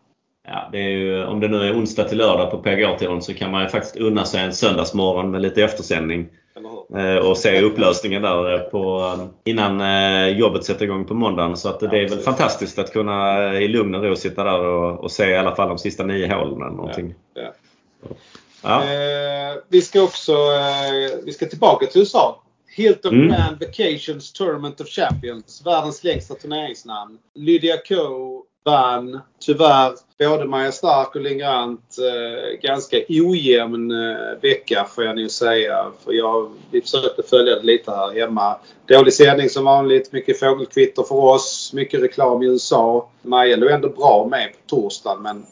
Ja, 0.47 0.69
det 0.71 0.77
är 0.77 0.89
ju, 0.89 1.25
om 1.25 1.39
det 1.39 1.47
nu 1.47 1.67
är 1.67 1.73
onsdag 1.73 2.03
till 2.03 2.17
lördag 2.17 2.51
på 2.51 2.57
PGA-touren 2.57 3.21
så 3.21 3.33
kan 3.33 3.51
man 3.51 3.63
ju 3.63 3.69
faktiskt 3.69 3.97
unna 3.97 4.25
sig 4.25 4.41
en 4.41 4.53
söndagsmorgon 4.53 5.31
med 5.31 5.41
lite 5.41 5.63
eftersändning. 5.63 6.27
Eh, 6.95 7.27
och 7.27 7.37
se 7.37 7.61
upplösningen 7.61 8.21
där 8.21 8.59
på, 8.59 9.13
innan 9.43 10.37
jobbet 10.37 10.63
sätter 10.63 10.85
igång 10.85 11.05
på 11.05 11.13
måndagen. 11.13 11.57
Så 11.57 11.69
att 11.69 11.79
det 11.79 11.85
är 11.85 12.09
väl 12.09 12.19
fantastiskt 12.19 12.79
att 12.79 12.93
kunna 12.93 13.53
i 13.59 13.67
lugn 13.67 13.95
och 13.95 14.03
ro 14.03 14.15
sitta 14.15 14.43
där 14.43 14.59
och, 14.59 15.03
och 15.03 15.11
se 15.11 15.29
i 15.29 15.37
alla 15.37 15.55
fall 15.55 15.69
de 15.69 15.77
sista 15.77 16.03
nio 16.03 16.33
hålen 16.33 16.61
eller 16.61 16.75
någonting. 16.75 17.15
Ja, 17.33 17.41
ja. 17.41 18.15
Ja. 18.61 18.83
vi 19.69 19.81
ska 19.81 20.01
också 20.01 20.33
vi 21.23 21.33
ska 21.33 21.45
tillbaka 21.45 21.85
till 21.85 22.01
USA. 22.01 22.43
Hilton 22.75 23.13
mm. 23.13 23.27
Grand 23.27 23.59
Vacations 23.59 24.33
Tournament 24.33 24.81
of 24.81 24.87
Champions. 24.87 25.61
Världens 25.65 26.03
längsta 26.03 26.35
turneringsnamn. 26.35 27.17
Lydia 27.35 27.77
Ko 27.77 28.45
vann 28.65 29.19
tyvärr 29.39 29.93
både 30.19 30.45
Maja 30.45 30.71
Stark 30.71 31.15
och 31.15 31.21
Lingrant 31.21 31.95
eh, 31.99 32.59
ganska 32.61 32.97
ojämn 33.09 33.91
eh, 33.91 34.41
vecka 34.41 34.87
får 34.95 35.03
jag 35.03 35.15
nog 35.15 35.31
säga. 35.31 35.91
För 36.05 36.13
jag, 36.13 36.51
vi 36.71 36.81
försökte 36.81 37.23
följa 37.23 37.55
det 37.55 37.63
lite 37.63 37.91
här 37.91 38.19
hemma. 38.19 38.55
Dålig 38.85 39.13
sändning 39.13 39.49
som 39.49 39.65
vanligt. 39.65 40.11
Mycket 40.11 40.39
fågelkvitter 40.39 41.03
för 41.03 41.15
oss. 41.15 41.71
Mycket 41.73 42.01
reklam 42.01 42.43
i 42.43 42.45
USA. 42.45 43.09
Maja 43.21 43.55
låg 43.55 43.69
ändå 43.69 43.89
bra 43.89 44.27
med 44.31 44.51
på 44.51 44.59
torsdagen 44.67 45.21
men 45.21 45.45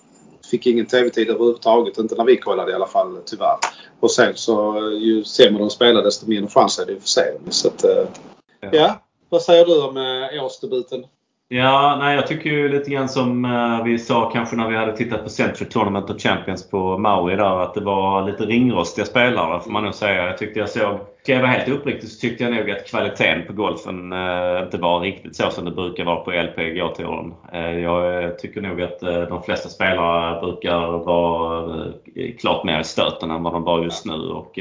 fick 0.48 0.66
ingen 0.66 0.86
TV-tid 0.86 1.30
överhuvudtaget. 1.30 1.98
Inte 1.98 2.16
när 2.16 2.26
vi 2.26 2.38
kollade 2.38 2.72
i 2.72 2.76
alla 2.76 2.88
fall 2.88 3.18
tyvärr. 3.26 3.58
Och 4.00 4.12
sen 4.12 4.36
så 4.36 4.80
ju 5.02 5.24
sämre 5.24 5.60
de 5.60 5.70
spelar 5.70 6.04
desto 6.04 6.28
mindre 6.28 6.52
chans 6.52 6.80
är 6.80 6.86
det 6.86 7.00
för 7.00 7.08
sig. 7.08 7.38
Så 7.50 7.68
att, 7.68 7.84
eh, 7.84 8.08
ja. 8.60 8.70
ja. 8.72 9.02
Vad 9.30 9.42
säger 9.42 9.66
du 9.66 9.82
om 9.82 9.98
eh, 9.98 10.44
årsdebuten? 10.44 11.06
Ja, 11.50 11.98
nej, 12.00 12.16
jag 12.16 12.28
tycker 12.28 12.50
ju 12.50 12.70
lite 12.70 12.92
grann 12.92 13.10
som 13.10 13.46
eh, 13.46 13.84
vi 13.84 14.00
sa 14.00 14.32
kanske 14.32 14.56
när 14.56 14.70
vi 14.70 14.76
hade 14.76 14.98
tittat 14.98 15.24
på 15.24 15.30
Century 15.30 15.70
Tournament 15.70 16.10
of 16.10 16.22
Champions 16.22 16.70
på 16.70 16.98
Maui 16.98 17.36
där 17.36 17.62
att 17.62 17.74
det 17.74 17.82
var 17.82 18.28
lite 18.32 18.46
ringrostiga 18.46 19.06
spelare 19.06 19.60
får 19.60 19.72
man 19.72 19.84
nog 19.84 19.94
säga. 19.94 20.26
Jag 20.26 20.38
tyckte 20.38 20.60
jag 20.60 20.70
såg, 20.70 21.00
ska 21.24 21.34
jag 21.34 21.42
vara 21.42 21.52
helt 21.52 21.70
uppriktig 21.70 22.10
så 22.10 22.20
tyckte 22.20 22.44
jag 22.44 22.54
nog 22.54 22.72
att 22.72 22.88
kvaliteten 22.88 23.48
på 23.48 23.54
golfen 23.54 24.14
eh, 24.14 24.64
inte 24.64 24.78
var 24.78 25.00
riktigt 25.00 25.36
så 25.36 25.50
som 25.50 25.66
det 25.66 25.72
brukar 25.72 26.06
vara 26.06 26.20
på 26.20 26.32
LPGA-touren. 26.32 27.34
Eh, 27.54 27.80
jag 27.80 28.40
tycker 28.40 28.62
nog 28.62 28.82
att 28.82 29.00
de 29.30 29.44
flesta 29.44 29.70
spelare 29.70 30.42
brukar 30.42 30.88
vara 30.88 31.84
klart 32.40 32.64
mer 32.64 32.80
i 32.80 32.84
stöten 32.84 33.32
än 33.32 33.44
vad 33.44 33.54
de 33.54 33.64
var 33.64 33.84
just 33.84 34.06
nu. 34.06 34.14
Och, 34.14 34.60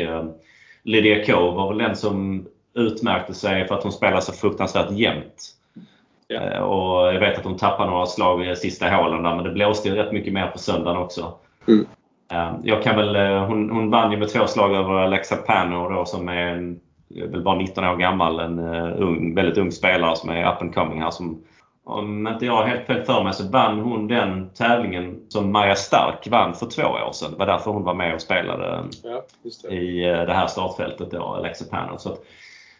Lydia 0.82 1.24
Ko 1.24 1.50
var 1.50 1.68
väl 1.68 1.78
den 1.78 1.96
som 1.96 2.46
utmärkte 2.74 3.34
sig 3.34 3.68
för 3.68 3.74
att 3.74 3.82
hon 3.82 3.92
spelade 3.92 4.22
så 4.22 4.32
fruktansvärt 4.32 4.90
jämnt. 4.90 5.55
Ja. 6.28 6.40
Eh, 6.40 6.60
och 6.60 7.14
jag 7.14 7.20
vet 7.20 7.38
att 7.38 7.44
de 7.44 7.56
tappade 7.56 7.90
några 7.90 8.06
slag 8.06 8.46
i 8.46 8.56
sista 8.56 8.90
hålen 8.90 9.22
där 9.22 9.34
men 9.34 9.44
det 9.44 9.50
blåste 9.50 9.88
ju 9.88 9.94
rätt 9.94 10.12
mycket 10.12 10.32
mer 10.32 10.46
på 10.46 10.58
söndagen 10.58 11.02
också. 11.02 11.32
Mm. 11.68 11.86
Eh, 12.32 12.54
jag 12.62 12.82
kan 12.82 12.96
väl, 12.96 13.16
eh, 13.16 13.46
hon, 13.46 13.70
hon 13.70 13.90
vann 13.90 14.12
ju 14.12 14.18
med 14.18 14.28
två 14.28 14.46
slag 14.46 14.74
över 14.74 14.92
Alexa 14.92 15.36
Pano 15.36 15.90
då, 15.90 16.04
som 16.04 16.28
är 16.28 16.46
en, 16.46 16.80
väl 17.30 17.42
bara 17.42 17.58
19 17.58 17.84
år 17.84 17.96
gammal. 17.96 18.40
En 18.40 18.58
ung, 18.98 19.34
väldigt 19.34 19.58
ung 19.58 19.72
spelare 19.72 20.16
som 20.16 20.30
är 20.30 20.52
up 20.52 20.62
and 20.62 20.74
coming 20.74 21.02
här. 21.02 21.10
Som, 21.10 21.42
om 21.84 22.28
inte 22.28 22.46
jag 22.46 22.52
har 22.52 22.66
helt 22.66 22.86
fel 22.86 23.02
för 23.02 23.24
mig 23.24 23.32
så 23.32 23.48
vann 23.48 23.80
hon 23.80 24.08
den 24.08 24.50
tävlingen 24.50 25.20
som 25.28 25.52
Maja 25.52 25.74
Stark 25.74 26.28
vann 26.30 26.54
för 26.54 26.66
två 26.66 26.82
år 26.82 27.12
sedan. 27.12 27.30
Det 27.30 27.38
var 27.38 27.46
därför 27.46 27.70
hon 27.70 27.84
var 27.84 27.94
med 27.94 28.14
och 28.14 28.20
spelade 28.20 28.84
ja, 29.02 29.22
det. 29.62 29.74
i 29.74 30.00
det 30.02 30.32
här 30.32 30.46
startfältet 30.46 31.10
då, 31.10 31.22
Alexa 31.22 31.64
Pano. 31.70 31.98
Så 31.98 32.12
att, 32.12 32.18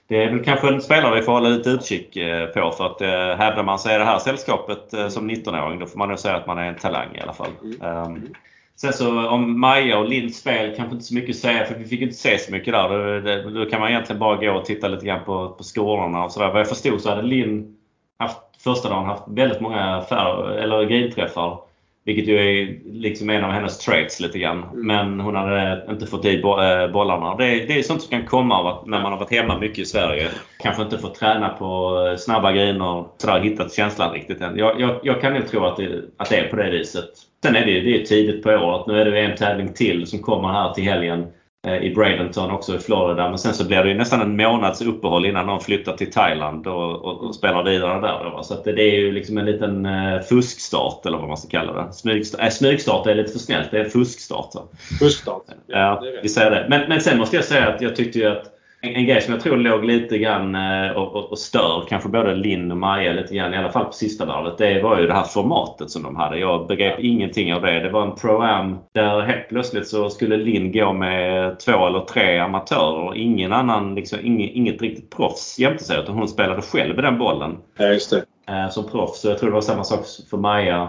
det 0.08 0.24
är 0.24 0.30
väl 0.30 0.44
kanske 0.44 0.68
en 0.68 0.80
spelare 0.80 1.14
vi 1.14 1.22
får 1.22 1.32
hålla 1.32 1.48
lite 1.48 1.70
utkik 1.70 2.16
eh, 2.16 2.46
på 2.46 2.70
för 2.70 2.86
att 2.86 3.00
eh, 3.00 3.38
hävdar 3.44 3.62
man 3.62 3.78
sig 3.78 3.94
i 3.94 3.98
det 3.98 4.04
här 4.04 4.18
sällskapet 4.18 4.94
eh, 4.94 5.08
som 5.08 5.30
19-åring 5.30 5.78
då 5.78 5.86
får 5.86 5.98
man 5.98 6.08
nog 6.08 6.18
säga 6.18 6.36
att 6.36 6.46
man 6.46 6.58
är 6.58 6.68
en 6.68 6.76
talang 6.76 7.16
i 7.16 7.20
alla 7.20 7.32
fall. 7.32 7.50
Um, 7.80 8.34
sen 8.76 8.92
så 8.92 9.28
om 9.28 9.60
Maja 9.60 9.98
och 9.98 10.08
Linds 10.08 10.38
spel 10.38 10.76
kanske 10.76 10.94
inte 10.94 11.06
så 11.06 11.14
mycket 11.14 11.30
att 11.30 11.40
säga 11.40 11.64
för 11.64 11.74
vi 11.74 11.84
fick 11.84 12.00
inte 12.00 12.14
se 12.14 12.38
så 12.38 12.52
mycket 12.52 12.74
där. 12.74 12.88
Då, 12.88 13.20
då, 13.50 13.64
då 13.64 13.70
kan 13.70 13.80
man 13.80 13.90
egentligen 13.90 14.20
bara 14.20 14.36
gå 14.36 14.52
och 14.52 14.64
titta 14.64 14.88
lite 14.88 15.06
grann 15.06 15.24
på, 15.24 15.48
på 15.48 15.64
skorarna 15.64 16.24
och 16.24 16.32
sådär. 16.32 16.50
Vad 16.50 16.60
jag 16.60 16.68
förstod 16.68 17.00
så 17.00 17.10
hade 17.10 17.22
Lind 17.22 17.76
haft, 18.18 18.38
första 18.58 18.88
dagen 18.88 19.04
haft 19.04 19.22
väldigt 19.26 19.60
många 19.60 20.00
fär, 20.08 20.50
eller 20.50 20.84
grinträffar. 20.84 21.58
Vilket 22.06 22.28
ju 22.28 22.38
är 22.38 22.78
liksom 22.84 23.30
en 23.30 23.44
av 23.44 23.50
hennes 23.50 23.78
traits 23.78 24.20
lite 24.20 24.38
grann. 24.38 24.62
Mm. 24.62 24.86
Men 24.86 25.20
hon 25.20 25.34
hade 25.34 25.86
inte 25.90 26.06
fått 26.06 26.24
i 26.24 26.34
eh, 26.34 26.92
bollarna. 26.92 27.36
Det 27.36 27.44
är, 27.44 27.66
det 27.66 27.78
är 27.78 27.82
sånt 27.82 28.02
som 28.02 28.10
kan 28.10 28.26
komma 28.26 28.82
när 28.86 29.02
man 29.02 29.12
har 29.12 29.18
varit 29.18 29.30
hemma 29.30 29.58
mycket 29.58 29.78
i 29.78 29.84
Sverige. 29.84 30.28
Kanske 30.58 30.82
inte 30.82 30.98
fått 30.98 31.14
träna 31.14 31.48
på 31.48 31.98
eh, 32.10 32.16
snabba 32.16 32.52
grejer 32.52 33.04
sådär 33.18 33.40
hittat 33.40 33.74
känslan 33.74 34.12
riktigt 34.12 34.40
än. 34.40 34.58
Jag, 34.58 34.80
jag, 34.80 35.00
jag 35.02 35.20
kan 35.20 35.34
nog 35.34 35.48
tro 35.48 35.64
att 35.64 35.76
det, 35.76 36.02
att 36.16 36.30
det 36.30 36.36
är 36.36 36.48
på 36.48 36.56
det 36.56 36.70
viset. 36.70 37.10
Sen 37.42 37.56
är 37.56 37.66
det, 37.66 37.80
det 37.80 38.00
är 38.00 38.04
tidigt 38.04 38.42
på 38.42 38.50
året. 38.50 38.86
Nu 38.86 39.00
är 39.00 39.04
det 39.04 39.20
en 39.20 39.36
tävling 39.36 39.72
till 39.72 40.06
som 40.06 40.18
kommer 40.18 40.48
här 40.48 40.72
till 40.72 40.84
helgen. 40.84 41.26
Eh, 41.66 41.82
i 41.82 41.94
Bradenton 41.94 42.50
också 42.50 42.76
i 42.76 42.78
Florida. 42.78 43.28
Men 43.28 43.38
sen 43.38 43.54
så 43.54 43.66
blir 43.66 43.84
det 43.84 43.94
nästan 43.94 44.20
en 44.20 44.36
månads 44.36 44.82
uppehåll 44.82 45.26
innan 45.26 45.46
de 45.46 45.60
flyttar 45.60 45.96
till 45.96 46.12
Thailand 46.12 46.66
och, 46.66 47.04
och, 47.04 47.24
och 47.24 47.34
spelar 47.34 47.64
vidare 47.64 48.00
där. 48.00 48.30
Då. 48.30 48.42
Så 48.42 48.62
det 48.64 48.82
är 48.82 48.96
ju 48.96 49.12
liksom 49.12 49.38
en 49.38 49.46
liten 49.46 49.86
eh, 49.86 50.20
fuskstart 50.20 51.06
eller 51.06 51.18
vad 51.18 51.28
man 51.28 51.36
ska 51.36 51.48
kalla 51.48 51.72
det. 51.72 51.92
Smygstart, 51.92 52.40
äh, 52.40 52.48
smygstart 52.48 53.06
är 53.06 53.14
lite 53.14 53.32
för 53.32 53.38
snällt. 53.38 53.70
Det 53.70 53.80
är 53.80 53.84
fuskstart. 53.84 54.52
Fuskstart. 54.98 55.42
Ja, 55.66 55.76
ja 55.76 56.20
vi 56.22 56.28
säger 56.28 56.50
det. 56.50 56.66
Men, 56.68 56.88
men 56.88 57.00
sen 57.00 57.18
måste 57.18 57.36
jag 57.36 57.44
säga 57.44 57.68
att 57.68 57.80
jag 57.80 57.96
tyckte 57.96 58.18
ju 58.18 58.26
att 58.26 58.55
en 58.94 59.06
grej 59.06 59.20
som 59.20 59.34
jag 59.34 59.42
tror 59.42 59.56
låg 59.56 59.84
lite 59.84 60.18
grann 60.18 60.54
eh, 60.54 60.90
och, 60.90 61.16
och, 61.16 61.30
och 61.30 61.38
stör 61.38 61.84
kanske 61.88 62.08
både 62.08 62.34
Linn 62.34 62.70
och 62.70 62.76
Maja 62.76 63.12
lite 63.12 63.34
grann, 63.34 63.54
i 63.54 63.56
alla 63.56 63.72
fall 63.72 63.84
på 63.84 63.92
sista 63.92 64.24
varvet. 64.24 64.58
Det 64.58 64.82
var 64.82 65.00
ju 65.00 65.06
det 65.06 65.14
här 65.14 65.24
formatet 65.24 65.90
som 65.90 66.02
de 66.02 66.16
hade. 66.16 66.38
Jag 66.38 66.66
begrep 66.66 67.00
ingenting 67.00 67.54
av 67.54 67.62
det. 67.62 67.80
Det 67.80 67.90
var 67.90 68.02
en 68.02 68.14
Pro-Am 68.14 68.78
där 68.94 69.20
helt 69.20 69.48
plötsligt 69.48 69.88
så 69.88 70.10
skulle 70.10 70.36
Linn 70.36 70.72
gå 70.72 70.92
med 70.92 71.58
två 71.58 71.86
eller 71.86 72.00
tre 72.00 72.38
amatörer. 72.38 73.16
Ingen 73.16 73.52
annan, 73.52 73.94
liksom, 73.94 74.18
inget, 74.22 74.50
inget 74.50 74.82
riktigt 74.82 75.16
proffs 75.16 75.58
jämte 75.58 75.84
sig. 75.84 76.00
Utan 76.00 76.14
hon 76.14 76.28
spelade 76.28 76.62
själv 76.62 76.96
den 76.96 77.18
bollen. 77.18 77.56
Ja, 77.78 77.86
just 77.86 78.10
det. 78.10 78.24
Eh, 78.52 78.68
som 78.70 78.88
proffs. 78.88 79.20
Så 79.20 79.28
jag 79.28 79.38
tror 79.38 79.48
det 79.48 79.54
var 79.54 79.60
samma 79.60 79.84
sak 79.84 80.00
för 80.30 80.36
Maja. 80.36 80.88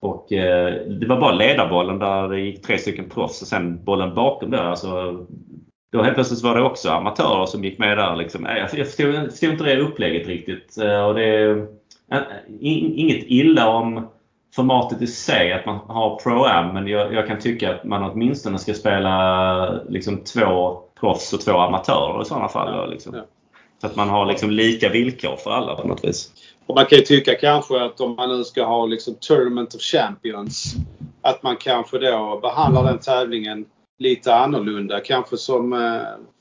Och 0.00 0.32
eh, 0.32 0.74
det 0.88 1.06
var 1.06 1.20
bara 1.20 1.32
ledarbollen 1.32 1.98
där 1.98 2.28
det 2.28 2.40
gick 2.40 2.62
tre 2.62 2.78
stycken 2.78 3.08
proffs 3.08 3.42
och 3.42 3.48
sen 3.48 3.84
bollen 3.84 4.14
bakom 4.14 4.50
där. 4.50 4.64
Alltså, 4.64 5.26
då 5.94 6.02
helt 6.02 6.14
plötsligt 6.14 6.42
var 6.42 6.54
det 6.54 6.62
också 6.62 6.90
amatörer 6.90 7.46
som 7.46 7.64
gick 7.64 7.78
med 7.78 7.98
där. 7.98 8.16
Liksom. 8.16 8.44
Jag, 8.44 8.78
jag 8.78 8.86
förstod, 8.86 9.50
inte 9.50 9.64
det 9.64 9.80
upplägget 9.80 10.28
riktigt. 10.28 10.78
Eh, 10.78 11.04
och 11.04 11.14
det 11.14 11.24
är 11.24 11.68
inget 12.60 13.24
illa 13.26 13.68
om 13.68 14.08
formatet 14.54 15.02
i 15.02 15.06
sig, 15.06 15.52
att 15.52 15.66
man 15.66 15.78
har 15.86 16.18
Pro-Am. 16.18 16.74
Men 16.74 16.86
jag, 16.86 17.14
jag, 17.14 17.26
kan 17.26 17.38
tycka 17.38 17.74
att 17.74 17.84
man 17.84 18.10
åtminstone 18.10 18.58
ska 18.58 18.74
spela 18.74 19.82
liksom, 19.88 20.24
två 20.24 20.80
proffs 21.00 21.32
och 21.32 21.40
två 21.40 21.52
amatörer 21.52 22.22
i 22.22 22.24
sådana 22.24 22.48
fall. 22.48 22.90
Liksom. 22.90 23.22
Så 23.80 23.86
att 23.86 23.96
man 23.96 24.08
har 24.08 24.26
liksom 24.26 24.50
lika 24.50 24.88
villkor 24.88 25.36
för 25.36 25.50
alla 25.50 25.74
på 25.74 25.88
något 25.88 26.04
vis. 26.04 26.32
Och 26.66 26.74
man 26.74 26.86
kan 26.86 26.98
ju 26.98 27.04
tycka 27.04 27.34
kanske 27.34 27.84
att 27.84 28.00
om 28.00 28.16
man 28.16 28.28
nu 28.28 28.44
ska 28.44 28.64
ha 28.64 28.86
liksom 28.86 29.14
Tournament 29.20 29.74
of 29.74 29.80
Champions 29.80 30.74
att 31.22 31.42
man 31.42 31.56
kanske 31.56 31.98
då 31.98 32.38
behandlar 32.42 32.84
den 32.84 32.98
tävlingen 32.98 33.64
lite 33.98 34.34
annorlunda 34.34 35.00
kanske 35.00 35.36
som 35.36 35.72
eh, 35.72 35.78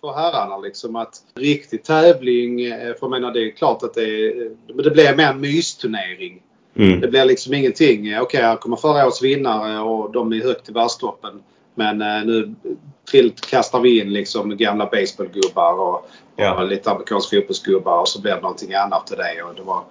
för 0.02 0.14
herrarna 0.14 0.58
liksom 0.58 0.96
att 0.96 1.16
riktig 1.36 1.84
tävling, 1.84 2.66
eh, 2.66 2.80
för 2.80 2.98
jag 3.02 3.10
menar 3.10 3.34
det 3.34 3.48
är 3.48 3.52
klart 3.52 3.84
att 3.84 3.94
det, 3.94 4.04
är, 4.04 4.52
det 4.84 4.92
blir 4.92 5.16
mer 5.16 5.30
en 5.30 5.42
mysturnering. 5.42 6.42
Mm. 6.76 7.02
Det 7.02 7.08
blir 7.08 7.26
liksom 7.26 7.54
ingenting, 7.54 8.02
okej 8.02 8.22
okay, 8.22 8.42
här 8.42 8.56
kommer 8.56 8.78
förra 8.78 9.06
årets 9.06 9.24
vinnare 9.24 9.80
och 9.80 10.12
de 10.12 10.34
är 10.34 10.44
högt 10.44 10.70
i 10.70 10.72
världstoppen. 10.72 11.44
Men 11.76 12.02
eh, 12.02 12.26
nu 12.26 12.56
kastar 13.50 13.80
vi 13.80 14.02
in 14.02 14.14
liksom 14.14 14.58
gamla 14.58 14.86
baseballgubbar 14.86 15.80
och, 15.80 16.10
ja. 16.36 16.56
och 16.56 16.68
lite 16.68 16.92
amerikanska 16.92 17.38
fotbollsgubbar 17.38 18.00
och 18.00 18.08
så 18.08 18.22
blir 18.22 18.36
det 18.36 18.42
någonting 18.42 18.74
annat 18.74 19.08
till 19.08 19.18
det. 19.18 19.44
Och 19.44 19.56
det 19.56 19.62
var, 19.62 19.84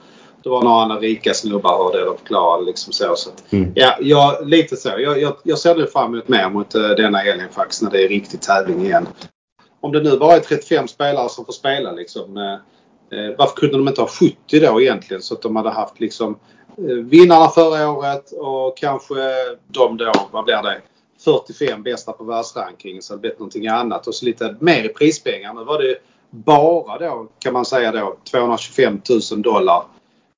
det 0.42 0.48
var 0.48 0.62
några 0.62 0.82
andra 0.82 0.96
rika 0.96 1.34
snubbar 1.34 1.84
hörde 1.84 2.04
de 2.04 2.16
förklarade. 2.18 2.64
Liksom 2.64 2.92
så. 2.92 3.16
så 3.16 3.30
att, 3.30 3.52
mm. 3.52 3.72
ja, 3.74 3.96
jag, 4.00 4.48
lite 4.48 4.76
så. 4.76 4.88
Jag, 4.88 5.20
jag, 5.20 5.36
jag 5.42 5.58
ser 5.58 5.74
nu 5.74 5.86
fram 5.86 6.12
emot 6.12 6.28
mer 6.28 6.50
mot 6.50 6.74
uh, 6.74 6.88
denna 6.88 7.18
helgen 7.18 7.48
faktiskt 7.52 7.82
när 7.82 7.90
det 7.90 8.04
är 8.04 8.08
riktig 8.08 8.40
tävling 8.40 8.84
igen. 8.84 9.08
Om 9.80 9.92
det 9.92 10.02
nu 10.02 10.18
bara 10.18 10.36
är 10.36 10.40
35 10.40 10.88
spelare 10.88 11.28
som 11.28 11.44
får 11.44 11.52
spela 11.52 11.92
liksom. 11.92 12.36
Uh, 12.36 12.52
uh, 13.18 13.34
varför 13.38 13.56
kunde 13.56 13.76
de 13.76 13.88
inte 13.88 14.00
ha 14.00 14.08
70 14.08 14.36
då 14.60 14.80
egentligen 14.80 15.22
så 15.22 15.34
att 15.34 15.42
de 15.42 15.56
hade 15.56 15.70
haft 15.70 16.00
liksom 16.00 16.38
vinnarna 17.04 17.48
förra 17.48 17.90
året 17.90 18.32
och 18.32 18.76
kanske 18.76 19.14
de 19.66 19.96
då, 19.96 20.12
vad 20.30 20.44
blir 20.44 20.62
det? 20.62 20.80
45 21.24 21.82
bästa 21.82 22.12
på 22.12 22.24
världsrankingen 22.24 23.02
så 23.02 23.14
det 23.14 23.20
blivit 23.20 23.38
någonting 23.38 23.66
annat 23.66 24.06
och 24.06 24.14
så 24.14 24.24
lite 24.24 24.56
mer 24.60 24.84
i 24.84 24.88
prispengar. 24.88 25.54
Nu 25.54 25.64
var 25.64 25.82
det 25.82 25.98
bara 26.30 26.98
då 26.98 27.28
kan 27.38 27.52
man 27.52 27.64
säga 27.64 27.92
då 27.92 28.16
225 28.30 29.00
000 29.32 29.42
dollar 29.42 29.82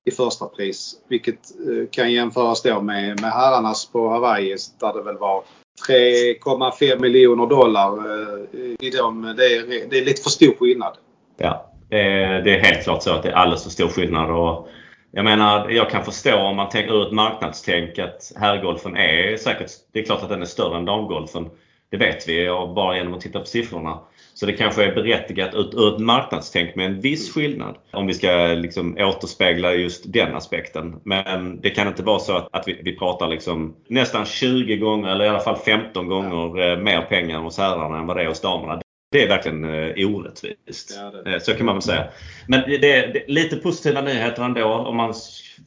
i 0.04 0.10
första 0.10 0.46
pris. 0.46 0.94
Vilket 1.08 1.34
eh, 1.34 1.88
kan 1.90 2.12
jämföras 2.12 2.62
då 2.62 2.80
med, 2.80 3.20
med 3.20 3.30
herrarnas 3.32 3.86
på 3.92 4.08
Hawaii 4.08 4.56
där 4.80 4.92
det 4.92 5.02
väl 5.02 5.18
var 5.18 5.42
3,5 5.88 7.00
miljoner 7.00 7.46
dollar. 7.46 7.92
Eh, 7.98 8.86
I 8.86 8.90
dem. 8.90 9.34
Det, 9.36 9.44
är, 9.44 9.88
det 9.90 9.98
är 9.98 10.04
lite 10.04 10.22
för 10.22 10.30
stor 10.30 10.54
skillnad. 10.58 10.96
Ja, 11.36 11.70
det 11.88 12.00
är, 12.00 12.42
det 12.42 12.54
är 12.54 12.64
helt 12.64 12.84
klart 12.84 13.02
så 13.02 13.10
att 13.12 13.22
det 13.22 13.28
är 13.28 13.34
alldeles 13.34 13.62
för 13.62 13.70
stor 13.70 13.88
skillnad. 13.88 14.30
Och 14.30 14.68
jag 15.10 15.24
menar, 15.24 15.68
jag 15.68 15.90
kan 15.90 16.04
förstå 16.04 16.36
om 16.36 16.56
man 16.56 16.68
tänker 16.68 16.94
ur 16.94 17.06
ett 17.06 17.12
marknadstänk 17.12 17.98
att 17.98 18.32
herrgolfen 18.36 18.96
är 18.96 19.36
säkert, 19.36 19.70
det 19.92 20.00
är 20.00 20.04
klart 20.04 20.22
att 20.22 20.28
den 20.28 20.42
är 20.42 20.46
större 20.46 20.76
än 20.76 20.84
damgolfen. 20.84 21.50
Det 21.90 21.96
vet 21.96 22.28
vi 22.28 22.46
bara 22.74 22.96
genom 22.96 23.14
att 23.14 23.20
titta 23.20 23.40
på 23.40 23.46
siffrorna. 23.46 23.98
Så 24.34 24.46
det 24.46 24.52
kanske 24.52 24.84
är 24.84 24.94
berättigat 24.94 25.54
ut, 25.54 25.74
ur 25.74 25.94
ett 25.94 26.00
marknadstänk 26.00 26.74
med 26.74 26.86
en 26.86 27.00
viss 27.00 27.34
skillnad. 27.34 27.76
Om 27.92 28.06
vi 28.06 28.14
ska 28.14 28.28
liksom 28.56 28.96
återspegla 29.00 29.74
just 29.74 30.12
den 30.12 30.34
aspekten. 30.34 31.00
Men 31.04 31.60
det 31.60 31.70
kan 31.70 31.88
inte 31.88 32.02
vara 32.02 32.18
så 32.18 32.36
att, 32.36 32.48
att 32.52 32.68
vi, 32.68 32.80
vi 32.84 32.98
pratar 32.98 33.28
liksom 33.28 33.74
nästan 33.88 34.24
20 34.24 34.76
gånger 34.76 35.08
eller 35.08 35.24
i 35.24 35.28
alla 35.28 35.40
fall 35.40 35.56
15 35.56 36.08
gånger 36.08 36.70
eh, 36.70 36.78
mer 36.78 37.02
pengar 37.02 37.38
hos 37.38 37.58
herrarna 37.58 37.98
än 37.98 38.06
vad 38.06 38.16
det 38.16 38.22
är 38.22 38.28
hos 38.28 38.40
damerna. 38.40 38.83
Det 39.14 39.22
är 39.22 39.28
verkligen 39.28 39.64
eh, 39.64 40.10
orättvist. 40.10 40.98
Ja. 41.24 41.32
Eh, 41.32 41.38
så 41.40 41.54
kan 41.54 41.66
man 41.66 41.74
väl 41.74 41.82
säga. 41.82 42.08
Men 42.48 42.60
det 42.60 42.74
är, 42.92 43.12
det 43.12 43.24
är 43.24 43.28
lite 43.28 43.56
positiva 43.56 44.00
nyheter 44.00 44.42
ändå 44.42 44.64
om 44.64 44.96
man 44.96 45.14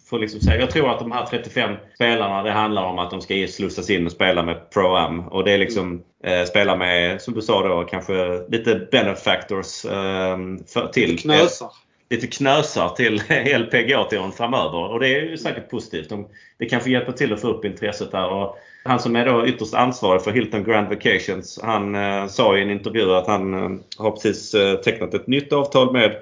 får 0.10 0.20
liksom 0.20 0.40
säga. 0.40 0.60
Jag 0.60 0.70
tror 0.70 0.92
att 0.92 1.00
de 1.00 1.12
här 1.12 1.26
35 1.26 1.76
spelarna 1.96 2.44
det 2.44 2.52
handlar 2.52 2.84
om 2.84 3.00
att 3.00 3.12
de 3.12 3.22
ska 3.22 3.48
slussas 3.50 3.90
in 3.90 4.06
och 4.06 4.12
spela 4.12 4.44
med 4.44 4.70
Pro-Am. 4.74 5.20
Och 5.20 5.44
det 5.44 5.52
är 5.52 5.58
liksom 5.58 6.04
eh, 6.24 6.44
spela 6.44 6.76
med, 6.76 7.22
som 7.22 7.34
du 7.34 7.42
sa 7.42 7.68
då, 7.68 7.84
kanske 7.84 8.14
lite 8.50 8.88
benefactors 8.92 9.86
eh, 9.86 10.38
för, 10.74 10.88
till. 10.94 11.20
Knösar. 11.20 11.70
Lite 12.10 12.28
knösar 12.28 12.90
till 12.90 13.22
LPGA-touren 13.60 14.32
framöver. 14.32 14.92
Och 14.92 15.00
det 15.00 15.16
är 15.16 15.22
ju 15.22 15.38
säkert 15.38 15.70
positivt. 15.70 16.10
De, 16.10 16.28
det 16.58 16.66
kanske 16.66 16.92
hjälper 16.92 17.12
till 17.12 17.34
att 17.34 17.42
få 17.42 17.48
upp 17.48 17.66
intresset 17.66 18.12
där. 18.12 18.30
Och 18.30 18.58
han 18.84 19.00
som 19.00 19.16
är 19.16 19.26
då 19.26 19.48
ytterst 19.48 19.74
ansvarig 19.74 20.22
för 20.22 20.32
Hilton 20.32 20.64
Grand 20.64 20.88
Vacations, 20.88 21.60
han 21.64 21.96
eh, 21.96 22.28
sa 22.28 22.58
i 22.58 22.62
en 22.62 22.72
intervju 22.72 23.12
att 23.12 23.28
han 23.28 23.54
eh, 23.54 23.80
har 23.98 24.12
precis 24.12 24.54
eh, 24.54 24.76
tecknat 24.76 25.14
ett 25.14 25.28
nytt 25.28 25.54
avtal 25.54 25.94
med 25.94 26.16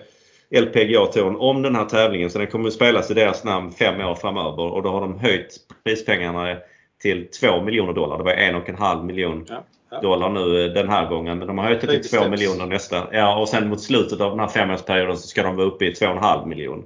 LPGA-touren 0.50 1.36
om 1.36 1.62
den 1.62 1.76
här 1.76 1.86
tävlingen. 1.86 2.30
Så 2.30 2.38
den 2.38 2.48
kommer 2.48 2.68
att 2.68 2.74
spelas 2.74 3.12
i 3.12 3.14
deras 3.14 3.44
namn 3.44 3.72
fem 3.72 4.02
år 4.02 4.16
framöver 4.16 4.74
och 4.74 4.84
då 4.84 4.90
har 4.90 5.02
de 5.02 5.20
höjt 5.20 5.58
prispengarna 5.84 6.58
till 7.02 7.28
2 7.32 7.62
miljoner 7.62 7.94
dollar. 7.94 8.18
Det 8.18 8.24
var 8.24 8.32
en 8.32 8.56
och 8.56 8.70
en 8.70 8.76
halv 8.76 9.06
miljon 9.06 9.46
ja, 9.48 9.56
ja. 9.56 9.64
Dollar 10.02 10.30
nu 10.30 10.70
den 10.70 10.90
här 10.90 11.10
gången. 11.10 11.38
Men 11.38 11.48
de 11.48 11.58
har 11.58 11.66
höjt 11.66 11.82
det 11.82 11.88
till 11.88 12.10
2 12.10 12.30
miljoner 12.30 12.66
nästa. 12.66 13.08
Ja, 13.12 13.40
och 13.40 13.50
sen 13.50 13.70
mot 13.70 13.82
slutet 13.82 14.22
av 14.22 14.32
den 14.32 14.40
här 14.40 14.48
femårsperioden 14.48 15.18
så 15.18 15.28
ska 15.28 15.44
de 15.44 15.56
vara 15.56 15.68
uppe 15.68 15.86
i 15.86 15.94
2,5 15.94 16.46
miljoner. 16.46 16.86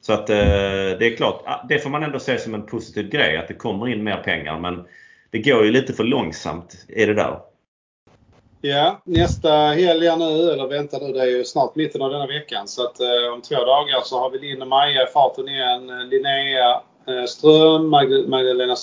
Så 0.00 0.12
att 0.12 0.30
eh, 0.30 0.36
det 0.98 1.06
är 1.06 1.16
klart, 1.16 1.42
ah, 1.46 1.66
det 1.68 1.78
får 1.78 1.90
man 1.90 2.02
ändå 2.02 2.18
se 2.18 2.38
som 2.38 2.54
en 2.54 2.66
positiv 2.66 3.08
grej 3.10 3.36
att 3.36 3.48
det 3.48 3.54
kommer 3.54 3.88
in 3.88 4.04
mer 4.04 4.16
pengar. 4.16 4.58
Men 4.58 4.84
det 5.30 5.38
går 5.38 5.64
ju 5.64 5.70
lite 5.70 5.92
för 5.92 6.04
långsamt 6.04 6.86
i 6.88 7.04
det 7.06 7.14
där. 7.14 7.38
Ja, 8.60 9.00
nästa 9.04 9.50
helg 9.50 10.16
nu, 10.18 10.50
eller 10.52 10.66
vänta 10.66 10.98
nu, 10.98 11.12
det 11.12 11.20
är 11.20 11.26
ju 11.26 11.44
snart 11.44 11.74
mitten 11.74 12.02
av 12.02 12.10
denna 12.10 12.26
veckan. 12.26 12.68
Så 12.68 12.84
att 12.84 13.00
eh, 13.00 13.32
om 13.34 13.42
två 13.42 13.54
dagar 13.54 14.00
så 14.04 14.18
har 14.18 14.30
vi 14.30 14.38
Linn 14.38 14.62
och 14.62 14.68
Maja 14.68 15.02
i 15.02 15.06
farten 15.06 15.48
igen. 15.48 16.08
Linnea 16.08 16.80
eh, 17.08 17.24
Ström, 17.26 17.88
Magdalena, 17.88 18.76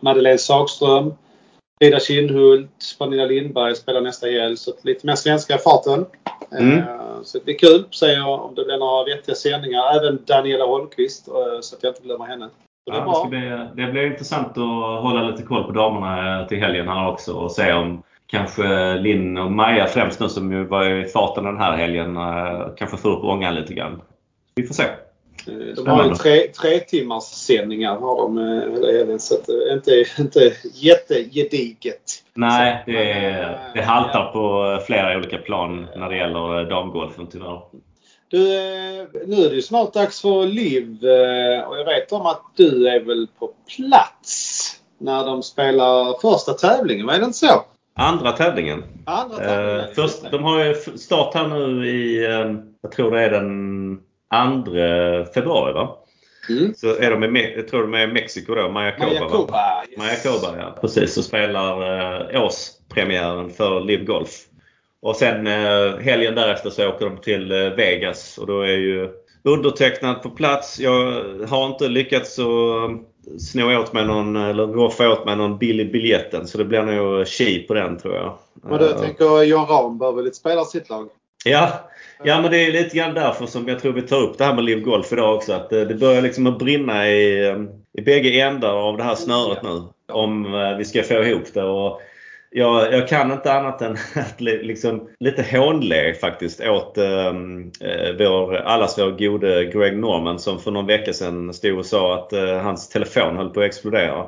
Madeleine 0.00 0.38
Sagström, 0.38 1.14
Ida 1.80 2.00
Kindhult, 2.00 2.96
Pernilla 2.98 3.24
Lindberg 3.24 3.74
spelar 3.74 4.00
nästa 4.00 4.26
helg. 4.26 4.56
Så 4.56 4.72
lite 4.82 5.06
mer 5.06 5.14
svenska 5.14 5.54
i 5.54 5.58
farten. 5.58 6.06
Mm. 6.58 6.78
Eh, 6.78 7.22
så 7.22 7.38
det 7.38 7.44
blir 7.44 7.58
kul. 7.58 7.84
Se 7.90 8.20
om 8.20 8.54
det 8.54 8.64
blir 8.64 8.78
några 8.78 9.04
vettiga 9.04 9.34
sändningar. 9.34 9.96
Även 9.96 10.18
Daniela 10.26 10.64
Holmqvist, 10.64 11.28
eh, 11.28 11.60
så 11.60 11.76
att 11.76 11.82
jag 11.82 11.90
inte 11.90 12.02
glömmer 12.02 12.24
henne. 12.24 12.48
Det, 12.86 12.92
ja, 12.92 13.04
det, 13.04 13.14
ska 13.14 13.28
bli, 13.28 13.84
det 13.84 13.92
blir 13.92 14.06
intressant 14.06 14.58
att 14.58 15.02
hålla 15.02 15.22
lite 15.22 15.42
koll 15.42 15.64
på 15.64 15.72
damerna 15.72 16.46
till 16.48 16.58
helgen 16.58 16.88
här 16.88 17.08
också 17.08 17.32
och 17.32 17.52
se 17.52 17.72
om 17.72 18.02
kanske 18.26 18.94
Linn 18.94 19.38
och 19.38 19.52
Maja 19.52 19.86
främst 19.86 20.20
nu 20.20 20.28
som 20.28 20.52
ju 20.52 20.64
var 20.64 20.90
i 20.90 21.04
farten 21.04 21.44
den 21.44 21.58
här 21.58 21.76
helgen 21.76 22.16
eh, 22.16 22.68
kanske 22.76 22.96
får 22.96 23.08
upp 23.08 23.24
ångan 23.24 23.54
lite 23.54 23.74
grann. 23.74 24.02
Vi 24.54 24.66
får 24.66 24.74
se. 24.74 24.84
Eh, 25.48 25.74
de 25.76 25.86
har 25.86 26.04
ju 26.04 26.14
tre, 26.14 26.48
tre 26.48 26.78
timmars 26.78 27.22
sändningar 27.22 27.96
har 27.96 28.16
de 28.16 28.38
eh, 28.38 28.72
hela 28.72 28.98
helgen 28.98 29.18
så 29.18 29.34
att 29.34 29.48
inte, 29.72 30.04
inte 30.18 30.52
jättegediget. 30.74 32.24
Nej, 32.34 32.82
det, 32.86 33.58
det 33.74 33.82
haltar 33.82 34.32
på 34.32 34.78
flera 34.86 35.16
olika 35.16 35.38
plan 35.38 35.86
när 35.96 36.08
det 36.08 36.16
gäller 36.16 36.70
damgolfen 36.70 37.26
tyvärr. 37.26 37.60
Du, 38.30 38.38
nu 39.26 39.36
är 39.44 39.48
det 39.48 39.54
ju 39.54 39.62
snart 39.62 39.92
dags 39.92 40.22
för 40.22 40.46
Liv 40.46 40.98
och 41.68 41.78
jag 41.78 41.84
vet 41.84 42.12
om 42.12 42.26
att 42.26 42.42
du 42.56 42.88
är 42.88 43.00
väl 43.00 43.28
på 43.38 43.50
plats 43.76 44.64
när 44.98 45.26
de 45.26 45.42
spelar 45.42 46.20
första 46.20 46.52
tävlingen, 46.52 47.06
var 47.06 47.18
det 47.18 47.24
inte 47.24 47.38
så? 47.38 47.64
Andra 47.94 48.32
tävlingen. 48.32 48.84
Andra 49.04 49.36
tävlingen. 49.36 49.80
Eh, 49.80 49.94
först, 49.94 50.30
de 50.30 50.44
har 50.44 50.64
ju 50.64 50.74
start 50.74 51.34
här 51.34 51.48
nu 51.48 51.88
i, 51.88 52.24
eh, 52.24 52.54
jag 52.82 52.92
tror 52.92 53.10
det 53.10 53.22
är 53.22 53.30
den 53.30 54.00
2 54.30 55.32
februari 55.34 55.72
va? 55.72 55.98
Mm. 56.48 56.74
Så 56.74 56.96
är 56.96 57.10
de 57.10 57.36
i, 57.36 57.54
jag 57.56 57.68
tror 57.68 57.82
de 57.82 57.94
är 57.94 58.08
i 58.08 58.12
Mexiko 58.12 58.54
då, 58.54 58.68
Mayacoba. 58.68 59.10
Mayacoba, 59.98 60.48
yes. 60.48 60.56
Ja. 60.58 60.78
Precis, 60.80 61.16
och 61.16 61.24
spelar 61.24 61.82
eh, 62.34 62.44
årspremiären 62.44 63.50
för 63.50 63.80
Live 63.80 64.04
Golf. 64.04 64.30
Och 65.02 65.16
sen 65.16 65.46
eh, 65.46 65.98
helgen 66.00 66.34
därefter 66.34 66.70
så 66.70 66.88
åker 66.88 67.06
de 67.06 67.16
till 67.16 67.52
eh, 67.52 67.70
Vegas 67.70 68.38
och 68.38 68.46
då 68.46 68.60
är 68.60 68.76
ju 68.76 69.10
undertecknad 69.42 70.22
på 70.22 70.30
plats. 70.30 70.80
Jag 70.80 71.24
har 71.48 71.66
inte 71.66 71.88
lyckats 71.88 72.38
att 72.38 73.40
sno 73.40 73.78
åt 73.78 73.92
mig 73.92 74.06
någon, 74.06 74.36
eller 74.36 74.66
roffa 74.66 75.08
åt 75.08 75.24
mig 75.24 75.36
någon 75.36 75.58
billig 75.58 75.92
biljetten. 75.92 76.46
Så 76.46 76.58
det 76.58 76.64
blir 76.64 76.82
nog 76.82 77.26
chi 77.26 77.58
på 77.58 77.74
den 77.74 77.98
tror 77.98 78.14
jag. 78.14 78.38
Men 78.62 78.78
du 78.78 78.92
tänker 78.92 79.42
John 79.42 79.66
Rahm 79.66 79.98
behöver 79.98 80.22
lite 80.22 80.36
spela 80.36 80.64
sitt 80.64 80.90
lag? 80.90 81.08
Ja, 81.50 81.90
ja 82.24 82.40
men 82.42 82.50
det 82.50 82.66
är 82.66 82.72
lite 82.72 82.96
grann 82.96 83.14
därför 83.14 83.46
som 83.46 83.68
jag 83.68 83.80
tror 83.80 83.92
vi 83.92 84.02
tar 84.02 84.22
upp 84.22 84.38
det 84.38 84.44
här 84.44 84.54
med 84.54 84.64
Liv 84.64 84.80
Golf 84.80 85.12
idag 85.12 85.36
också. 85.36 85.52
Att 85.52 85.70
det 85.70 86.00
börjar 86.00 86.22
liksom 86.22 86.46
att 86.46 86.58
brinna 86.58 87.08
i, 87.08 87.54
i 87.98 88.02
bägge 88.02 88.40
ändar 88.40 88.88
av 88.88 88.96
det 88.96 89.04
här 89.04 89.14
snöret 89.14 89.62
nu. 89.62 89.82
Om 90.12 90.52
vi 90.78 90.84
ska 90.84 91.02
få 91.02 91.14
ihop 91.14 91.54
det. 91.54 91.62
Och 91.62 92.00
jag, 92.50 92.92
jag 92.92 93.08
kan 93.08 93.32
inte 93.32 93.52
annat 93.52 93.82
än 93.82 93.92
att 94.14 94.40
liksom, 94.40 95.08
lite 95.20 95.58
hånle 95.58 96.14
faktiskt 96.14 96.60
åt 96.60 96.98
ehm, 96.98 97.70
eh, 97.80 98.14
vår, 98.18 98.56
allas 98.56 98.98
vår 98.98 99.10
gode 99.10 99.64
Greg 99.64 99.98
Norman 99.98 100.38
som 100.38 100.58
för 100.58 100.70
någon 100.70 100.86
vecka 100.86 101.12
sedan 101.12 101.54
stod 101.54 101.78
och 101.78 101.86
sa 101.86 102.14
att 102.14 102.32
eh, 102.32 102.58
hans 102.58 102.88
telefon 102.88 103.36
höll 103.36 103.50
på 103.50 103.60
att 103.60 103.66
explodera. 103.66 104.26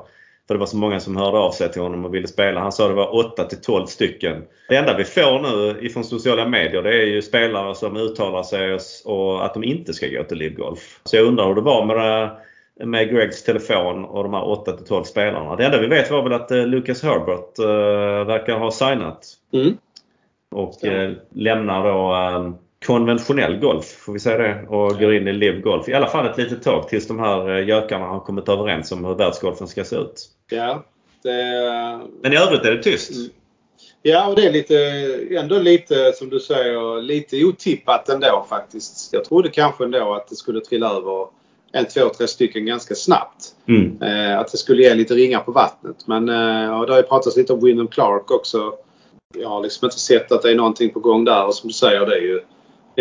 För 0.50 0.54
det 0.54 0.58
var 0.58 0.66
så 0.66 0.76
många 0.76 1.00
som 1.00 1.16
hörde 1.16 1.38
av 1.38 1.50
sig 1.50 1.72
till 1.72 1.82
honom 1.82 2.04
och 2.04 2.14
ville 2.14 2.28
spela. 2.28 2.60
Han 2.60 2.72
sa 2.72 2.88
det 2.88 2.94
var 2.94 3.14
8 3.14 3.44
till 3.44 3.60
12 3.60 3.86
stycken. 3.86 4.42
Det 4.68 4.76
enda 4.76 4.96
vi 4.96 5.04
får 5.04 5.40
nu 5.40 5.86
ifrån 5.86 6.04
sociala 6.04 6.48
medier 6.48 6.82
det 6.82 7.02
är 7.02 7.06
ju 7.06 7.22
spelare 7.22 7.74
som 7.74 7.96
uttalar 7.96 8.42
sig 8.42 8.78
och 9.04 9.44
att 9.44 9.54
de 9.54 9.64
inte 9.64 9.92
ska 9.92 10.08
gå 10.08 10.24
till 10.24 10.38
LIV-golf. 10.38 11.00
Så 11.04 11.16
jag 11.16 11.26
undrar 11.26 11.46
hur 11.46 11.54
det 11.54 11.60
var 11.60 11.84
med 11.84 11.96
det 11.96 12.86
med 12.86 13.10
Gregs 13.10 13.42
telefon 13.42 14.04
och 14.04 14.22
de 14.22 14.34
här 14.34 14.42
8-12 14.42 15.02
spelarna. 15.02 15.56
Det 15.56 15.64
enda 15.64 15.80
vi 15.80 15.86
vet 15.86 16.10
var 16.10 16.22
väl 16.22 16.32
att 16.32 16.50
eh, 16.50 16.66
Lucas 16.66 17.02
Herbert 17.02 17.58
uh, 17.58 18.26
verkar 18.26 18.58
ha 18.58 18.70
signat. 18.70 19.26
Mm. 19.52 19.76
Och 20.50 20.84
uh, 20.84 21.12
lämnar 21.34 21.84
då 21.84 22.14
uh, 22.14 22.54
konventionell 22.86 23.56
golf, 23.56 23.84
får 23.84 24.12
vi 24.12 24.20
säga 24.20 24.38
det, 24.38 24.66
och 24.68 24.98
går 24.98 25.14
in 25.14 25.28
i 25.28 25.32
live 25.32 25.60
golf. 25.60 25.88
I 25.88 25.94
alla 25.94 26.06
fall 26.06 26.26
ett 26.26 26.38
litet 26.38 26.62
tag 26.62 26.88
tills 26.88 27.08
de 27.08 27.18
här 27.18 27.58
gökarna 27.58 28.06
har 28.06 28.20
kommit 28.20 28.48
överens 28.48 28.92
om 28.92 29.04
hur 29.04 29.14
världsgolfen 29.14 29.68
ska 29.68 29.84
se 29.84 29.96
ut. 29.96 30.28
Ja. 30.50 30.84
Det... 31.22 32.00
Men 32.22 32.32
i 32.32 32.36
övrigt 32.36 32.64
är 32.64 32.70
det 32.70 32.82
tyst. 32.82 33.10
Mm. 33.10 33.30
Ja, 34.02 34.28
och 34.28 34.36
det 34.36 34.46
är 34.46 34.52
lite, 34.52 34.76
ändå 35.38 35.58
lite 35.58 36.12
som 36.12 36.28
du 36.30 36.40
säger, 36.40 37.02
lite 37.02 37.44
otippat 37.44 38.08
ändå 38.08 38.46
faktiskt. 38.48 39.12
Jag 39.12 39.24
trodde 39.24 39.48
kanske 39.48 39.84
ändå 39.84 40.14
att 40.14 40.28
det 40.28 40.36
skulle 40.36 40.60
trilla 40.60 40.90
över 40.90 41.26
en, 41.72 41.86
två, 41.86 42.08
tre 42.08 42.28
stycken 42.28 42.66
ganska 42.66 42.94
snabbt. 42.94 43.54
Mm. 43.68 44.02
Eh, 44.02 44.38
att 44.38 44.52
det 44.52 44.58
skulle 44.58 44.82
ge 44.82 44.94
lite 44.94 45.14
ringar 45.14 45.40
på 45.40 45.52
vattnet. 45.52 45.96
Men 46.06 46.28
eh, 46.28 46.80
och 46.80 46.86
det 46.86 46.92
har 46.92 46.98
ju 47.00 47.06
pratats 47.06 47.36
lite 47.36 47.52
om 47.52 47.64
Wyndham 47.64 47.88
Clark 47.88 48.30
också. 48.30 48.72
Jag 49.38 49.48
har 49.48 49.62
liksom 49.62 49.86
inte 49.86 49.98
sett 49.98 50.32
att 50.32 50.42
det 50.42 50.50
är 50.50 50.54
någonting 50.54 50.90
på 50.90 51.00
gång 51.00 51.24
där 51.24 51.46
och 51.46 51.54
som 51.54 51.68
du 51.68 51.74
säger 51.74 52.06
det 52.06 52.16
är 52.16 52.22
ju 52.22 52.40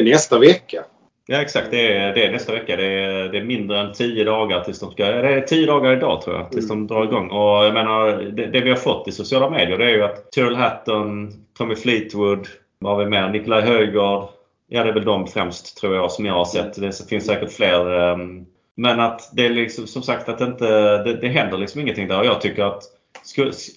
det 0.03 0.09
är 0.09 0.13
nästa 0.13 0.39
vecka. 0.39 0.83
Ja 1.27 1.41
exakt, 1.41 1.71
det 1.71 1.97
är, 1.97 2.13
det 2.13 2.25
är 2.25 2.31
nästa 2.31 2.51
vecka. 2.51 2.75
Det 2.75 2.85
är, 2.85 3.29
det 3.29 3.37
är 3.37 3.43
mindre 3.43 3.79
än 3.79 3.93
10 3.93 4.23
dagar 4.23 4.63
tills 4.63 4.79
de 4.79 4.91
ska... 4.91 5.05
Det 5.05 5.33
är 5.33 5.41
10 5.41 5.65
dagar 5.65 5.97
idag 5.97 6.21
tror 6.21 6.35
jag, 6.35 6.51
tills 6.51 6.71
mm. 6.71 6.87
de 6.87 6.93
drar 6.93 7.03
igång. 7.03 7.29
Och 7.29 7.65
jag 7.65 7.73
menar, 7.73 8.07
det, 8.11 8.45
det, 8.45 8.61
vi 8.61 8.69
har 8.69 8.77
fått 8.77 9.07
i 9.07 9.11
sociala 9.11 9.49
medier 9.49 9.77
det 9.77 9.85
är 9.85 9.89
ju 9.89 10.03
att 10.03 10.31
Tyrrell 10.31 10.55
Hatton, 10.55 11.33
Tommy 11.57 11.75
Fleetwood, 11.75 12.47
vad 12.79 12.95
har 12.95 13.03
vi 13.03 13.09
mer? 13.09 13.29
Nikolaj 13.29 13.61
Höjgaard. 13.61 14.27
Ja 14.67 14.83
det 14.83 14.89
är 14.89 14.93
väl 14.93 15.05
de 15.05 15.27
främst 15.27 15.77
tror 15.77 15.95
jag 15.95 16.11
som 16.11 16.25
jag 16.25 16.33
har 16.33 16.45
sett. 16.45 16.73
Det 16.73 17.09
finns 17.09 17.25
säkert 17.25 17.51
fler 17.51 18.11
um, 18.11 18.45
men 18.75 18.99
att 18.99 19.29
det 19.33 19.45
är 19.45 19.49
liksom 19.49 19.87
som 19.87 20.01
sagt 20.01 20.29
att 20.29 20.41
inte, 20.41 20.67
det, 21.03 21.13
det 21.13 21.27
händer 21.27 21.57
liksom 21.57 21.81
ingenting 21.81 22.07
där. 22.07 22.19
Och 22.19 22.25
jag 22.25 22.41
tycker 22.41 22.63
att 22.63 22.83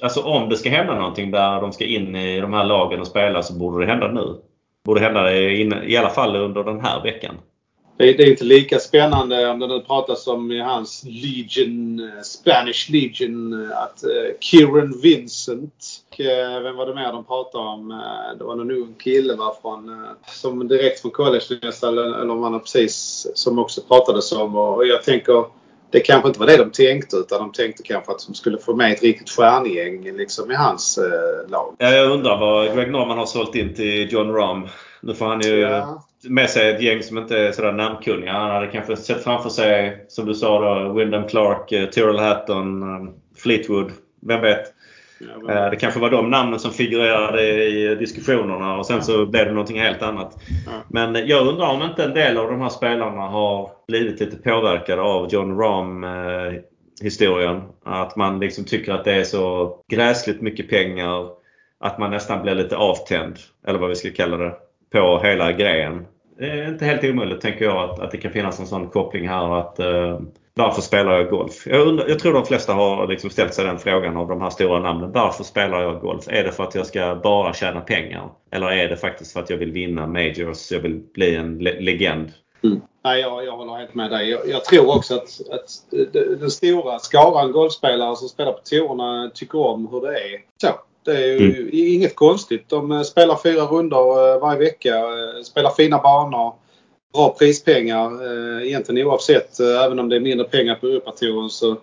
alltså 0.00 0.22
om 0.22 0.48
det 0.48 0.56
ska 0.56 0.70
hända 0.70 0.94
någonting 0.94 1.30
där 1.30 1.60
de 1.60 1.72
ska 1.72 1.84
in 1.84 2.16
i 2.16 2.40
de 2.40 2.52
här 2.52 2.64
lagen 2.64 3.00
och 3.00 3.06
spela 3.06 3.42
så 3.42 3.54
borde 3.54 3.84
det 3.84 3.90
hända 3.92 4.12
nu. 4.12 4.40
Borde 4.84 5.00
hända 5.00 5.50
in, 5.50 5.72
i 5.86 5.96
alla 5.96 6.10
fall 6.10 6.36
under 6.36 6.64
den 6.64 6.80
här 6.80 7.02
veckan. 7.02 7.34
Det, 7.96 8.12
det 8.12 8.22
är 8.22 8.30
inte 8.30 8.44
lika 8.44 8.78
spännande 8.78 9.50
om 9.50 9.58
det 9.58 9.66
nu 9.66 9.80
pratas 9.80 10.26
om 10.26 10.52
i 10.52 10.60
hans 10.60 11.04
Legion, 11.04 12.00
eh, 12.00 12.22
Spanish 12.22 12.90
Legion, 12.90 13.52
eh, 13.70 13.78
att 13.78 14.04
uh, 14.04 14.38
Kieran 14.40 15.00
Vincent, 15.02 16.02
uh, 16.20 16.62
vem 16.62 16.76
var 16.76 16.86
det 16.86 16.94
mer 16.94 17.12
de 17.12 17.24
pratade 17.24 17.64
om? 17.64 17.90
Uh, 17.90 18.38
det 18.38 18.44
var 18.44 18.56
någon 18.56 18.70
ung 18.70 18.94
kille 18.98 19.34
va, 19.34 19.56
från, 19.62 19.88
uh, 19.88 20.08
som 20.26 20.68
direkt 20.68 21.00
från 21.00 21.10
college 21.10 21.44
nästan, 21.62 21.98
eller, 21.98 22.20
eller 22.20 22.32
om 22.32 22.42
han 22.42 22.60
precis, 22.60 23.26
som 23.34 23.58
också 23.58 23.80
pratades 23.80 24.32
om. 24.32 24.56
Och, 24.56 24.76
och 24.76 24.86
jag 24.86 25.02
tänker, 25.02 25.44
det 25.92 26.00
kanske 26.00 26.28
inte 26.28 26.40
var 26.40 26.46
det 26.46 26.56
de 26.56 26.70
tänkte 26.70 27.16
utan 27.16 27.38
de 27.38 27.52
tänkte 27.52 27.82
kanske 27.82 28.12
att 28.12 28.26
de 28.26 28.34
skulle 28.34 28.58
få 28.58 28.76
med 28.76 28.92
ett 28.92 29.02
riktigt 29.02 29.30
stjärngäng 29.30 30.16
liksom 30.16 30.50
i 30.50 30.54
hans 30.54 30.98
lag. 31.48 31.76
Ja, 31.78 31.90
jag 31.90 32.10
undrar 32.10 32.38
vad 32.38 32.74
Greg 32.74 32.90
Norman 32.90 33.18
har 33.18 33.26
sålt 33.26 33.54
in 33.54 33.74
till 33.74 34.12
John 34.12 34.32
Rahm. 34.32 34.68
Nu 35.00 35.14
får 35.14 35.26
han 35.26 35.40
ju 35.40 35.60
ja 35.60 36.02
med 36.28 36.50
sig 36.50 36.70
ett 36.70 36.82
gäng 36.82 37.02
som 37.02 37.18
inte 37.18 37.38
är 37.38 37.52
sådär 37.52 37.72
namnkunniga. 37.72 38.32
Han 38.32 38.50
hade 38.50 38.66
kanske 38.66 38.96
sett 38.96 39.24
framför 39.24 39.50
sig, 39.50 40.04
som 40.08 40.26
du 40.26 40.34
sa 40.34 40.60
då, 40.60 40.92
Wyndham 40.92 41.28
Clark, 41.28 41.72
uh, 41.72 41.90
Tyrrell 41.90 42.18
Hatton, 42.18 42.82
um, 42.82 43.14
Fleetwood. 43.36 43.92
Vem 44.20 44.40
vet? 44.40 44.74
Ja, 45.28 45.64
uh, 45.64 45.70
det 45.70 45.76
kanske 45.76 46.00
var 46.00 46.10
de 46.10 46.30
namnen 46.30 46.58
som 46.58 46.70
figurerade 46.70 47.42
i 47.66 47.94
diskussionerna 47.94 48.78
och 48.78 48.86
sen 48.86 49.02
så 49.02 49.26
blev 49.26 49.46
det 49.46 49.52
någonting 49.52 49.80
helt 49.80 50.02
annat. 50.02 50.38
Ja. 50.66 50.72
Men 50.88 51.26
jag 51.26 51.46
undrar 51.46 51.68
om 51.68 51.82
inte 51.82 52.04
en 52.04 52.14
del 52.14 52.38
av 52.38 52.50
de 52.50 52.60
här 52.60 52.68
spelarna 52.68 53.20
har 53.20 53.70
blivit 53.88 54.20
lite 54.20 54.36
påverkade 54.36 55.02
av 55.02 55.32
John 55.32 55.58
Rahm 55.58 56.06
historien. 57.02 57.62
Att 57.84 58.16
man 58.16 58.40
liksom 58.40 58.64
tycker 58.64 58.92
att 58.92 59.04
det 59.04 59.12
är 59.12 59.24
så 59.24 59.76
gräsligt 59.88 60.40
mycket 60.40 60.70
pengar 60.70 61.28
att 61.80 61.98
man 61.98 62.10
nästan 62.10 62.42
blir 62.42 62.54
lite 62.54 62.76
avtänd. 62.76 63.36
Eller 63.66 63.78
vad 63.78 63.88
vi 63.88 63.94
ska 63.94 64.10
kalla 64.10 64.36
det 64.36 64.54
på 64.92 65.20
hela 65.22 65.52
grejen. 65.52 66.06
Det 66.38 66.50
är 66.50 66.68
inte 66.68 66.84
helt 66.84 67.04
omöjligt 67.04 67.40
tänker 67.40 67.64
jag 67.64 67.90
att, 67.90 68.00
att 68.00 68.10
det 68.10 68.18
kan 68.18 68.32
finnas 68.32 68.60
en 68.60 68.66
sån 68.66 68.88
koppling 68.88 69.28
här 69.28 69.58
att 69.58 69.78
eh, 69.78 70.20
varför 70.54 70.82
spelar 70.82 71.12
jag 71.12 71.30
golf? 71.30 71.66
Jag, 71.66 71.86
undrar, 71.88 72.08
jag, 72.08 72.18
tror 72.18 72.32
de 72.32 72.46
flesta 72.46 72.72
har 72.72 73.06
liksom 73.06 73.30
ställt 73.30 73.54
sig 73.54 73.64
den 73.64 73.78
frågan 73.78 74.16
av 74.16 74.28
de 74.28 74.40
här 74.40 74.50
stora 74.50 74.80
namnen. 74.80 75.12
Varför 75.12 75.44
spelar 75.44 75.82
jag 75.82 76.00
golf? 76.00 76.28
Är 76.28 76.44
det 76.44 76.52
för 76.52 76.64
att 76.64 76.74
jag 76.74 76.86
ska 76.86 77.20
bara 77.22 77.54
tjäna 77.54 77.80
pengar? 77.80 78.30
Eller 78.50 78.66
är 78.66 78.88
det 78.88 78.96
faktiskt 78.96 79.32
för 79.32 79.40
att 79.40 79.50
jag 79.50 79.56
vill 79.56 79.72
vinna 79.72 80.06
majors? 80.06 80.72
Jag 80.72 80.80
vill 80.80 81.02
bli 81.14 81.36
en 81.36 81.58
le 81.58 81.80
legend? 81.80 82.32
Mm. 82.64 82.80
Nej, 83.04 83.20
jag, 83.20 83.44
jag 83.44 83.56
håller 83.56 83.74
helt 83.74 83.94
med 83.94 84.10
dig. 84.10 84.30
Jag, 84.30 84.48
jag 84.48 84.64
tror 84.64 84.96
också 84.96 85.14
att, 85.14 85.40
att 85.50 85.70
den 86.40 86.50
stora 86.50 86.98
skaran 86.98 87.52
golfspelare 87.52 88.16
som 88.16 88.28
spelar 88.28 88.52
på 88.52 88.60
tourerna 88.64 89.30
tycker 89.34 89.58
om 89.58 89.88
hur 89.88 90.00
det 90.00 90.18
är. 90.18 90.40
Så. 90.60 90.68
Det 91.04 91.16
är 91.16 91.40
ju 91.40 91.60
mm. 91.60 91.70
inget 91.72 92.16
konstigt. 92.16 92.68
De 92.68 92.92
eh, 92.92 93.02
spelar 93.02 93.38
fyra 93.42 93.64
runder 93.64 94.34
eh, 94.34 94.40
varje 94.40 94.58
vecka. 94.58 94.96
Eh, 94.96 95.42
spelar 95.44 95.70
fina 95.70 95.98
banor. 95.98 96.54
Bra 97.12 97.36
prispengar. 97.38 98.32
Egentligen 98.62 99.06
oavsett, 99.06 99.60
även 99.60 99.98
om 99.98 100.08
det 100.08 100.16
är 100.16 100.20
mindre 100.20 100.46
pengar 100.46 100.74
på 100.74 100.86
Europatouren 100.86 101.50
så, 101.50 101.76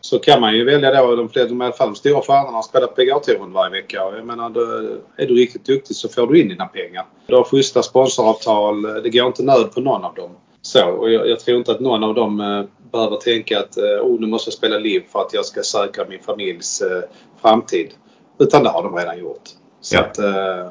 så 0.00 0.18
kan 0.18 0.40
man 0.40 0.54
ju 0.54 0.64
välja 0.64 1.02
då 1.02 1.16
de, 1.16 1.28
flesta, 1.28 1.54
i 1.54 1.62
alla 1.62 1.72
fall 1.72 1.88
de 1.88 1.94
stora 1.94 2.22
stjärnorna 2.22 2.58
att 2.58 2.64
spela 2.64 2.86
PGA-touren 2.86 3.52
varje 3.52 3.70
vecka. 3.70 3.96
Jag 3.96 4.26
menar, 4.26 4.50
då, 4.50 4.60
är 5.16 5.26
du 5.26 5.34
riktigt 5.34 5.64
duktig 5.64 5.96
så 5.96 6.08
får 6.08 6.26
du 6.26 6.40
in 6.40 6.48
dina 6.48 6.66
pengar. 6.66 7.04
Du 7.26 7.36
har 7.36 7.44
schyssta 7.44 7.82
sponsoravtal. 7.82 8.82
Det 8.82 9.10
går 9.10 9.26
inte 9.26 9.42
nöd 9.42 9.72
på 9.74 9.80
någon 9.80 10.04
av 10.04 10.14
dem. 10.14 10.30
Så, 10.62 10.90
och 10.90 11.12
jag, 11.12 11.28
jag 11.28 11.40
tror 11.40 11.58
inte 11.58 11.72
att 11.72 11.80
någon 11.80 12.04
av 12.04 12.14
dem 12.14 12.40
eh, 12.40 12.64
behöver 12.92 13.16
tänka 13.16 13.58
att 13.58 13.76
oh, 13.78 14.20
nu 14.20 14.26
måste 14.26 14.48
jag 14.48 14.54
spela 14.54 14.78
liv 14.78 15.02
för 15.12 15.20
att 15.20 15.34
jag 15.34 15.44
ska 15.44 15.62
säkra 15.62 16.04
min 16.08 16.22
familjs 16.22 16.80
eh, 16.80 17.02
framtid. 17.40 17.94
Utan 18.38 18.62
det 18.62 18.70
har 18.70 18.82
de 18.82 18.96
redan 18.96 19.18
gjort. 19.18 19.42
Så 19.80 19.96
ja. 19.96 20.00
Att, 20.00 20.18
eh, 20.18 20.70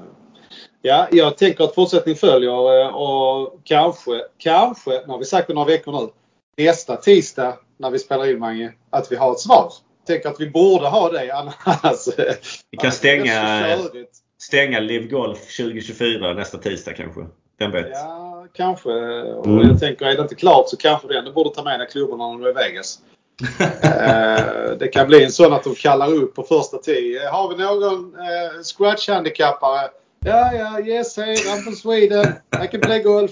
ja, 0.82 1.07
jag 1.11 1.38
tänker 1.38 1.63
att 1.63 1.75
fortsättning 1.75 2.15
följer 2.15 2.82
eh, 2.82 2.88
och 2.88 3.59
kanske, 3.63 4.21
kanske, 4.38 4.91
nu 4.91 5.07
har 5.07 5.17
vi 5.17 5.25
sagt 5.25 5.47
det 5.47 5.53
några 5.53 5.67
veckor 5.67 5.91
nu, 5.91 6.09
nästa 6.63 6.95
tisdag 6.95 7.57
när 7.77 7.89
vi 7.89 7.99
spelar 7.99 8.29
in 8.29 8.39
Mange, 8.39 8.73
att 8.89 9.11
vi 9.11 9.15
har 9.15 9.32
ett 9.32 9.39
svar. 9.39 9.73
Tänker 10.07 10.29
att 10.29 10.39
vi 10.39 10.49
borde 10.49 10.88
ha 10.88 11.11
det 11.11 11.32
annars. 11.32 12.07
Vi 12.71 12.77
kan 12.77 12.91
stänga, 12.91 13.77
stänga 14.41 14.79
Live 14.79 15.07
Golf 15.07 15.39
2024 15.57 16.34
nästa 16.34 16.57
tisdag 16.57 16.93
kanske. 16.93 17.21
Vem 17.59 17.71
vet? 17.71 17.89
Ja, 17.91 18.47
kanske. 18.53 18.89
Och 19.21 19.45
mm. 19.45 19.67
jag 19.67 19.79
tänker, 19.79 20.05
är 20.05 20.15
det 20.15 20.21
inte 20.21 20.36
klart 20.36 20.69
så 20.69 20.77
kanske 20.77 21.07
du 21.07 21.17
ändå 21.17 21.32
borde 21.32 21.55
ta 21.55 21.63
med 21.63 21.79
dig 21.79 21.88
klubborna 21.91 22.27
när 22.27 22.38
du 22.38 22.45
är 22.45 22.51
i 22.51 22.53
Vegas. 22.53 22.99
Eh, 23.84 24.71
det 24.79 24.88
kan 24.88 25.07
bli 25.07 25.23
en 25.23 25.32
sån 25.32 25.53
att 25.53 25.63
de 25.63 25.75
kallar 25.75 26.13
upp 26.13 26.36
på 26.36 26.43
första 26.43 26.77
tio. 26.77 27.29
Har 27.29 27.49
vi 27.49 27.63
någon 27.63 28.15
eh, 28.15 28.61
scratch-handikappare? 28.63 29.89
Ja, 30.26 30.53
ja, 30.53 30.80
yes, 30.80 31.17
hey, 31.17 31.36
I'm 31.36 31.61
from 31.61 31.76
Sweden. 31.76 32.26
I 32.63 32.67
can 32.67 32.82
play 32.82 33.03
golf. 33.03 33.32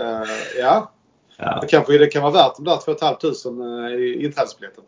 Uh, 0.00 0.30
ja. 0.58 0.92
ja. 1.36 1.58
Det 1.60 1.66
kanske 1.66 1.98
det 1.98 2.06
kan 2.06 2.22
vara 2.22 2.32
värt 2.32 2.56
de 2.56 2.64
där 2.64 2.76
2 2.76 2.94
500 2.94 3.88
uh, 3.88 3.94
i 3.94 4.24
inträdesbiljetten. 4.24 4.84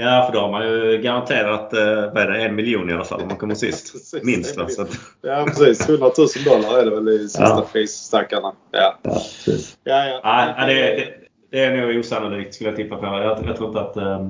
Ja, 0.00 0.24
för 0.26 0.32
då 0.32 0.40
har 0.40 0.50
man 0.50 0.66
ju 0.66 0.98
garanterat 0.98 1.72
eh, 1.72 1.84
vad 1.84 2.16
är 2.16 2.30
det, 2.30 2.42
en 2.42 2.54
miljon 2.54 2.90
i 2.90 2.92
alla 2.92 3.04
fall 3.04 3.20
om 3.20 3.28
man 3.28 3.36
kommer 3.36 3.54
sist. 3.54 3.92
precis, 3.92 4.24
Minst. 4.24 4.54
Så. 4.54 4.86
Ja, 5.22 5.44
precis. 5.46 5.88
100 5.88 6.10
000 6.18 6.28
dollar 6.44 6.78
är 6.78 6.84
det 6.84 6.90
väl 6.90 7.08
i 7.08 7.18
sista 7.18 7.42
ja. 7.42 7.66
prisstackarna. 7.72 8.52
Ja. 8.70 8.98
Ja, 9.02 9.12
precis. 9.12 9.78
Ja, 9.84 10.04
ja. 10.04 10.20
ja 10.58 10.66
det, 10.66 10.74
det, 10.74 11.14
det 11.50 11.64
är 11.64 11.76
nog 11.76 11.98
osannolikt 11.98 12.54
skulle 12.54 12.70
jag 12.70 12.76
tippa 12.76 12.96
på. 12.96 13.06
Jag, 13.06 13.44
jag 13.46 13.56
tror 13.56 13.68
inte 13.68 13.80
att, 13.80 13.96
eh, 13.96 14.28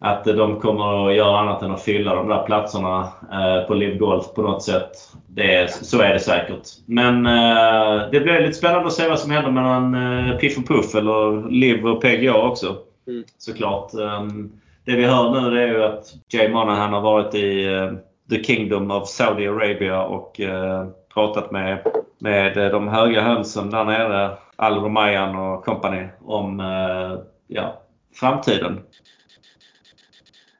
att 0.00 0.24
de 0.24 0.60
kommer 0.60 1.08
att 1.08 1.16
göra 1.16 1.38
annat 1.38 1.62
än 1.62 1.70
att 1.70 1.82
fylla 1.82 2.14
de 2.14 2.28
där 2.28 2.42
platserna 2.42 3.08
eh, 3.32 3.66
på 3.66 3.74
Live 3.74 3.96
Golf 3.96 4.24
på 4.34 4.42
något 4.42 4.62
sätt. 4.62 4.90
Det, 5.26 5.72
så 5.72 6.00
är 6.00 6.12
det 6.12 6.20
säkert. 6.20 6.62
Men 6.86 7.26
eh, 7.26 8.10
det 8.12 8.20
blir 8.20 8.40
lite 8.40 8.52
spännande 8.52 8.86
att 8.86 8.92
se 8.92 9.08
vad 9.08 9.18
som 9.18 9.30
händer 9.30 9.50
mellan 9.50 10.38
Piff 10.38 10.58
och 10.58 10.68
Puff 10.68 10.94
eller 10.94 11.50
Live 11.50 11.90
och 11.90 12.02
PGA 12.02 12.34
också. 12.34 12.76
Mm. 13.08 13.24
Såklart. 13.38 13.90
Det 14.84 14.96
vi 14.96 15.04
hör 15.04 15.30
nu 15.30 15.62
är 15.62 15.66
ju 15.66 15.84
att 15.84 16.04
Jay 16.32 16.48
Monahan 16.48 16.92
har 16.92 17.00
varit 17.00 17.34
i 17.34 17.66
The 18.30 18.44
Kingdom 18.44 18.90
of 18.90 19.08
Saudi 19.08 19.48
Arabia 19.48 20.02
och 20.02 20.40
eh, 20.40 20.86
pratat 21.14 21.50
med, 21.50 21.78
med 22.18 22.72
de 22.72 22.88
höga 22.88 23.22
hönsen 23.22 23.70
där 23.70 23.84
nere, 23.84 24.30
Al 24.56 24.74
Romayan 24.74 25.36
och 25.36 25.64
company, 25.64 26.08
om 26.24 26.60
eh, 26.60 27.18
ja, 27.46 27.82
framtiden. 28.14 28.80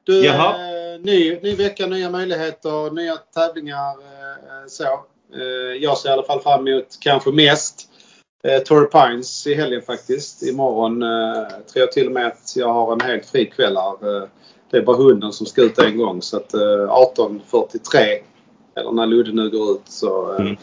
Du, 0.03 0.27
eh, 0.27 0.43
ny, 0.99 1.39
ny 1.41 1.55
vecka, 1.55 1.87
nya 1.87 2.09
möjligheter, 2.09 2.91
nya 2.91 3.15
tävlingar. 3.15 3.91
Eh, 3.91 4.67
så. 4.67 4.83
Eh, 4.83 5.77
jag 5.81 5.97
ser 5.97 6.09
i 6.09 6.11
alla 6.11 6.23
fall 6.23 6.39
fram 6.39 6.67
emot 6.67 6.97
kanske 6.99 7.31
mest 7.31 7.89
eh, 8.43 8.59
Torrey 8.59 8.87
Pines 8.87 9.47
i 9.47 9.53
helgen 9.53 9.81
faktiskt. 9.81 10.43
Imorgon 10.43 11.03
eh, 11.03 11.47
tror 11.47 11.81
jag 11.81 11.91
till 11.91 12.07
och 12.07 12.13
med 12.13 12.27
att 12.27 12.53
jag 12.55 12.73
har 12.73 12.93
en 12.93 13.01
helt 13.01 13.25
fri 13.25 13.45
kväll 13.45 13.77
här. 13.77 14.17
Eh, 14.17 14.27
det 14.71 14.77
är 14.77 14.81
bara 14.81 14.97
hunden 14.97 15.31
som 15.31 15.45
ska 15.45 15.61
ut 15.61 15.79
en 15.79 15.97
gång 15.97 16.21
så 16.21 16.37
att 16.37 16.53
eh, 16.53 16.59
18.43 16.59 18.17
eller 18.75 18.91
när 18.91 19.05
Ludde 19.05 19.31
nu 19.31 19.49
går 19.49 19.71
ut 19.71 19.81
så, 19.85 20.33
eh, 20.33 20.41
mm. 20.41 20.57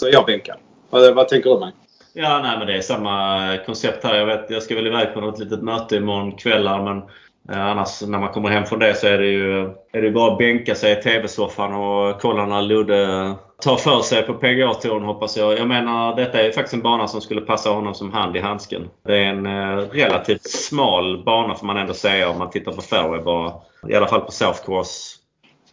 så 0.00 0.06
är 0.06 0.12
jag 0.12 0.26
bänkad. 0.26 0.56
Vad, 0.90 1.14
vad 1.14 1.28
tänker 1.28 1.50
du 1.50 1.60
mig? 1.60 1.72
Ja, 2.12 2.40
nej, 2.42 2.58
men 2.58 2.66
det 2.66 2.76
är 2.76 2.80
samma 2.80 3.56
koncept 3.66 4.04
här. 4.04 4.14
Jag, 4.14 4.26
vet, 4.26 4.50
jag 4.50 4.62
ska 4.62 4.74
väl 4.74 4.86
iväg 4.86 5.14
på 5.14 5.20
något 5.20 5.38
litet 5.38 5.62
möte 5.62 5.96
imorgon 5.96 6.32
kvällar 6.32 6.84
men 6.84 6.98
eh, 6.98 7.04
Eh, 7.52 7.66
annars 7.66 8.02
när 8.02 8.18
man 8.18 8.32
kommer 8.32 8.48
hem 8.48 8.64
från 8.64 8.78
det 8.78 8.94
så 8.94 9.06
är 9.06 9.18
det 9.18 9.26
ju, 9.26 9.62
är 9.92 10.02
det 10.02 10.10
bara 10.10 10.32
att 10.32 10.38
bänka 10.38 10.74
sig 10.74 10.98
i 10.98 11.02
TV-soffan 11.02 11.74
och 11.74 12.20
kolla 12.20 12.46
när 12.46 12.62
Ludde 12.62 13.34
tar 13.62 13.76
för 13.76 14.00
sig 14.00 14.22
på 14.22 14.34
PGA-touren 14.34 15.04
hoppas 15.04 15.36
jag. 15.36 15.58
Jag 15.58 15.68
menar 15.68 16.16
detta 16.16 16.40
är 16.40 16.52
faktiskt 16.52 16.74
en 16.74 16.82
bana 16.82 17.08
som 17.08 17.20
skulle 17.20 17.40
passa 17.40 17.70
honom 17.70 17.94
som 17.94 18.12
hand 18.12 18.36
i 18.36 18.40
handsken. 18.40 18.88
Det 19.06 19.16
är 19.16 19.24
en 19.24 19.46
eh, 19.46 19.76
relativt 19.76 20.50
smal 20.50 21.24
bana 21.24 21.54
får 21.54 21.66
man 21.66 21.76
ändå 21.76 21.94
säga 21.94 22.30
om 22.30 22.38
man 22.38 22.50
tittar 22.50 22.72
på 22.72 22.82
fairway 22.82 23.20
bara. 23.20 23.52
I 23.88 23.94
alla 23.94 24.08
fall 24.08 24.20
på 24.20 24.32
South 24.32 24.64
Course. 24.66 25.14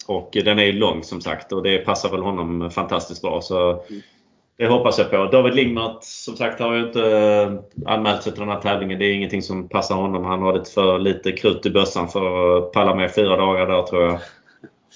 Och 0.07 0.29
den 0.33 0.59
är 0.59 0.63
ju 0.63 0.73
lång 0.73 1.03
som 1.03 1.21
sagt 1.21 1.51
och 1.51 1.63
det 1.63 1.77
passar 1.77 2.09
väl 2.09 2.21
honom 2.21 2.71
fantastiskt 2.71 3.21
bra. 3.21 3.41
Så 3.41 3.83
det 4.57 4.67
hoppas 4.67 4.97
jag 4.97 5.11
på. 5.11 5.25
David 5.25 5.55
Lingmart 5.55 6.03
som 6.03 6.35
sagt 6.35 6.59
har 6.59 6.73
ju 6.73 6.87
inte 6.87 7.01
eh, 7.01 7.93
anmält 7.93 8.23
sig 8.23 8.31
till 8.31 8.41
den 8.41 8.49
här 8.49 8.61
tävlingen. 8.61 8.99
Det 8.99 9.05
är 9.05 9.13
ingenting 9.13 9.41
som 9.41 9.69
passar 9.69 9.95
honom. 9.95 10.25
Han 10.25 10.41
har 10.41 10.53
lite 10.53 10.71
för 10.71 10.99
lite 10.99 11.31
krut 11.31 11.65
i 11.65 11.69
bössan 11.69 12.07
för 12.07 12.57
att 12.57 12.71
palla 12.71 12.95
med 12.95 13.15
fyra 13.15 13.37
dagar 13.37 13.67
där 13.67 13.81
tror 13.81 14.03
jag. 14.03 14.13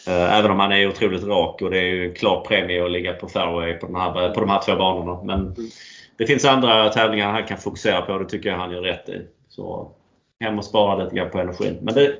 Eh, 0.07 0.39
även 0.39 0.51
om 0.51 0.59
han 0.59 0.71
är 0.71 0.87
otroligt 0.87 1.23
rak 1.23 1.61
och 1.61 1.69
det 1.69 1.77
är 1.77 1.83
ju 1.83 2.07
en 2.07 2.15
klar 2.15 2.41
premie 2.41 2.85
att 2.85 2.91
ligga 2.91 3.13
på 3.13 3.27
fairway 3.27 3.73
på, 3.73 3.85
den 3.85 3.95
här, 3.95 4.25
eh, 4.25 4.33
på 4.33 4.39
de 4.39 4.49
här 4.49 4.61
två 4.65 4.75
banorna. 4.75 5.23
Men 5.23 5.55
det 6.17 6.25
finns 6.25 6.45
andra 6.45 6.89
tävlingar 6.89 7.31
han 7.31 7.45
kan 7.45 7.57
fokusera 7.57 8.01
på. 8.01 8.17
Det 8.17 8.25
tycker 8.25 8.49
jag 8.49 8.57
han 8.57 8.71
gör 8.71 8.81
rätt 8.81 9.09
i. 9.09 9.21
Så 9.49 9.91
hem 10.39 10.57
och 10.57 10.65
spara 10.65 11.03
lite 11.03 11.15
grann 11.15 11.29
på 11.29 11.39
energin. 11.39 11.77
Men 11.81 11.93
det, 11.93 12.15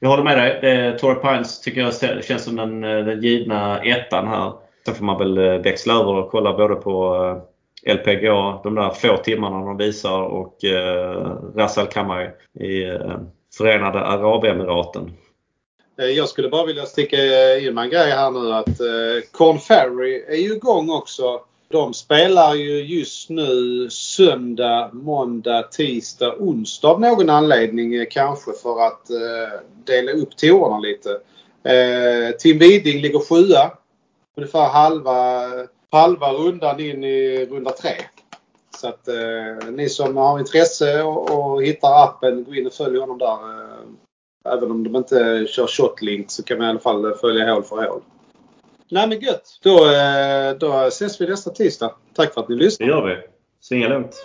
jag 0.00 0.08
håller 0.08 0.24
med 0.24 0.38
dig. 0.38 0.98
Torrey 0.98 1.22
Pines 1.22 1.60
tycker 1.60 1.80
jag 1.80 2.24
känns 2.24 2.44
som 2.44 2.56
den, 2.56 2.80
den 2.80 3.22
givna 3.22 3.82
ettan 3.82 4.28
här. 4.28 4.52
Sen 4.86 4.94
får 4.94 5.04
man 5.04 5.18
väl 5.18 5.38
eh, 5.38 5.58
växla 5.58 5.94
över 5.94 6.14
och 6.14 6.30
kolla 6.30 6.56
både 6.56 6.74
på 6.74 7.14
eh, 7.86 7.94
LPGA, 7.94 8.60
de 8.62 8.74
där 8.74 8.90
få 8.90 9.16
timmarna 9.16 9.66
de 9.66 9.76
visar 9.76 10.22
och 10.22 10.64
eh, 10.64 11.36
Ras 11.56 11.78
Al 11.78 11.86
Khaimah 11.86 12.22
i 12.60 12.84
eh, 12.84 13.18
Förenade 13.58 14.00
Arabemiraten. 14.00 15.12
Eh, 15.98 16.06
jag 16.06 16.28
skulle 16.28 16.48
bara 16.48 16.66
vilja 16.66 16.86
sticka 16.86 17.16
in 17.58 17.78
en 17.78 17.90
grej 17.90 18.10
här 18.10 18.30
nu 18.30 18.52
att 18.52 18.80
eh, 18.80 19.28
Corn 19.32 19.58
Ferry 19.58 20.24
är 20.28 20.36
ju 20.36 20.54
igång 20.54 20.90
också. 20.90 21.40
De 21.68 21.94
spelar 21.94 22.54
ju 22.54 22.84
just 22.84 23.30
nu 23.30 23.88
söndag, 23.90 24.90
måndag, 24.92 25.62
tisdag, 25.62 26.34
onsdag 26.38 26.88
av 26.88 27.00
någon 27.00 27.30
anledning 27.30 28.06
kanske 28.10 28.52
för 28.62 28.86
att 28.86 29.10
eh, 29.10 29.60
dela 29.84 30.12
upp 30.12 30.36
tourerna 30.36 30.78
lite. 30.78 31.10
Eh, 31.64 32.36
Tim 32.38 32.58
Widing 32.58 33.02
ligger 33.02 33.18
sjua. 33.18 33.70
Ungefär 34.36 34.68
halva, 34.68 35.42
halva 35.90 36.32
rundan 36.32 36.80
in 36.80 37.04
i 37.04 37.46
runda 37.46 37.70
tre. 37.70 37.90
Så 38.76 38.88
att 38.88 39.08
eh, 39.08 39.70
ni 39.70 39.88
som 39.88 40.16
har 40.16 40.38
intresse 40.38 41.02
och, 41.02 41.30
och 41.30 41.62
hittar 41.62 42.04
appen, 42.04 42.44
gå 42.44 42.54
in 42.54 42.66
och 42.66 42.72
följ 42.72 42.98
honom 42.98 43.18
där. 43.18 43.32
Eh, 43.32 44.52
även 44.52 44.70
om 44.70 44.84
de 44.84 44.96
inte 44.96 45.46
kör 45.48 45.66
shotlink 45.66 46.30
så 46.30 46.42
kan 46.42 46.58
man 46.58 46.66
i 46.66 46.70
alla 46.70 46.78
fall 46.78 47.14
följa 47.14 47.54
hål 47.54 47.62
för 47.62 47.88
hål. 47.88 48.02
Nej 48.90 49.08
men 49.08 49.20
gött! 49.20 49.58
Då, 49.62 49.90
eh, 49.90 50.56
då 50.58 50.72
ses 50.72 51.20
vi 51.20 51.26
nästa 51.26 51.50
tisdag. 51.50 51.94
Tack 52.14 52.34
för 52.34 52.40
att 52.40 52.48
ni 52.48 52.56
lyssnade. 52.56 52.92
Det 52.92 52.96
gör 52.98 53.06
vi. 53.06 53.16
Svinga 53.60 53.88
lugnt. 53.88 54.16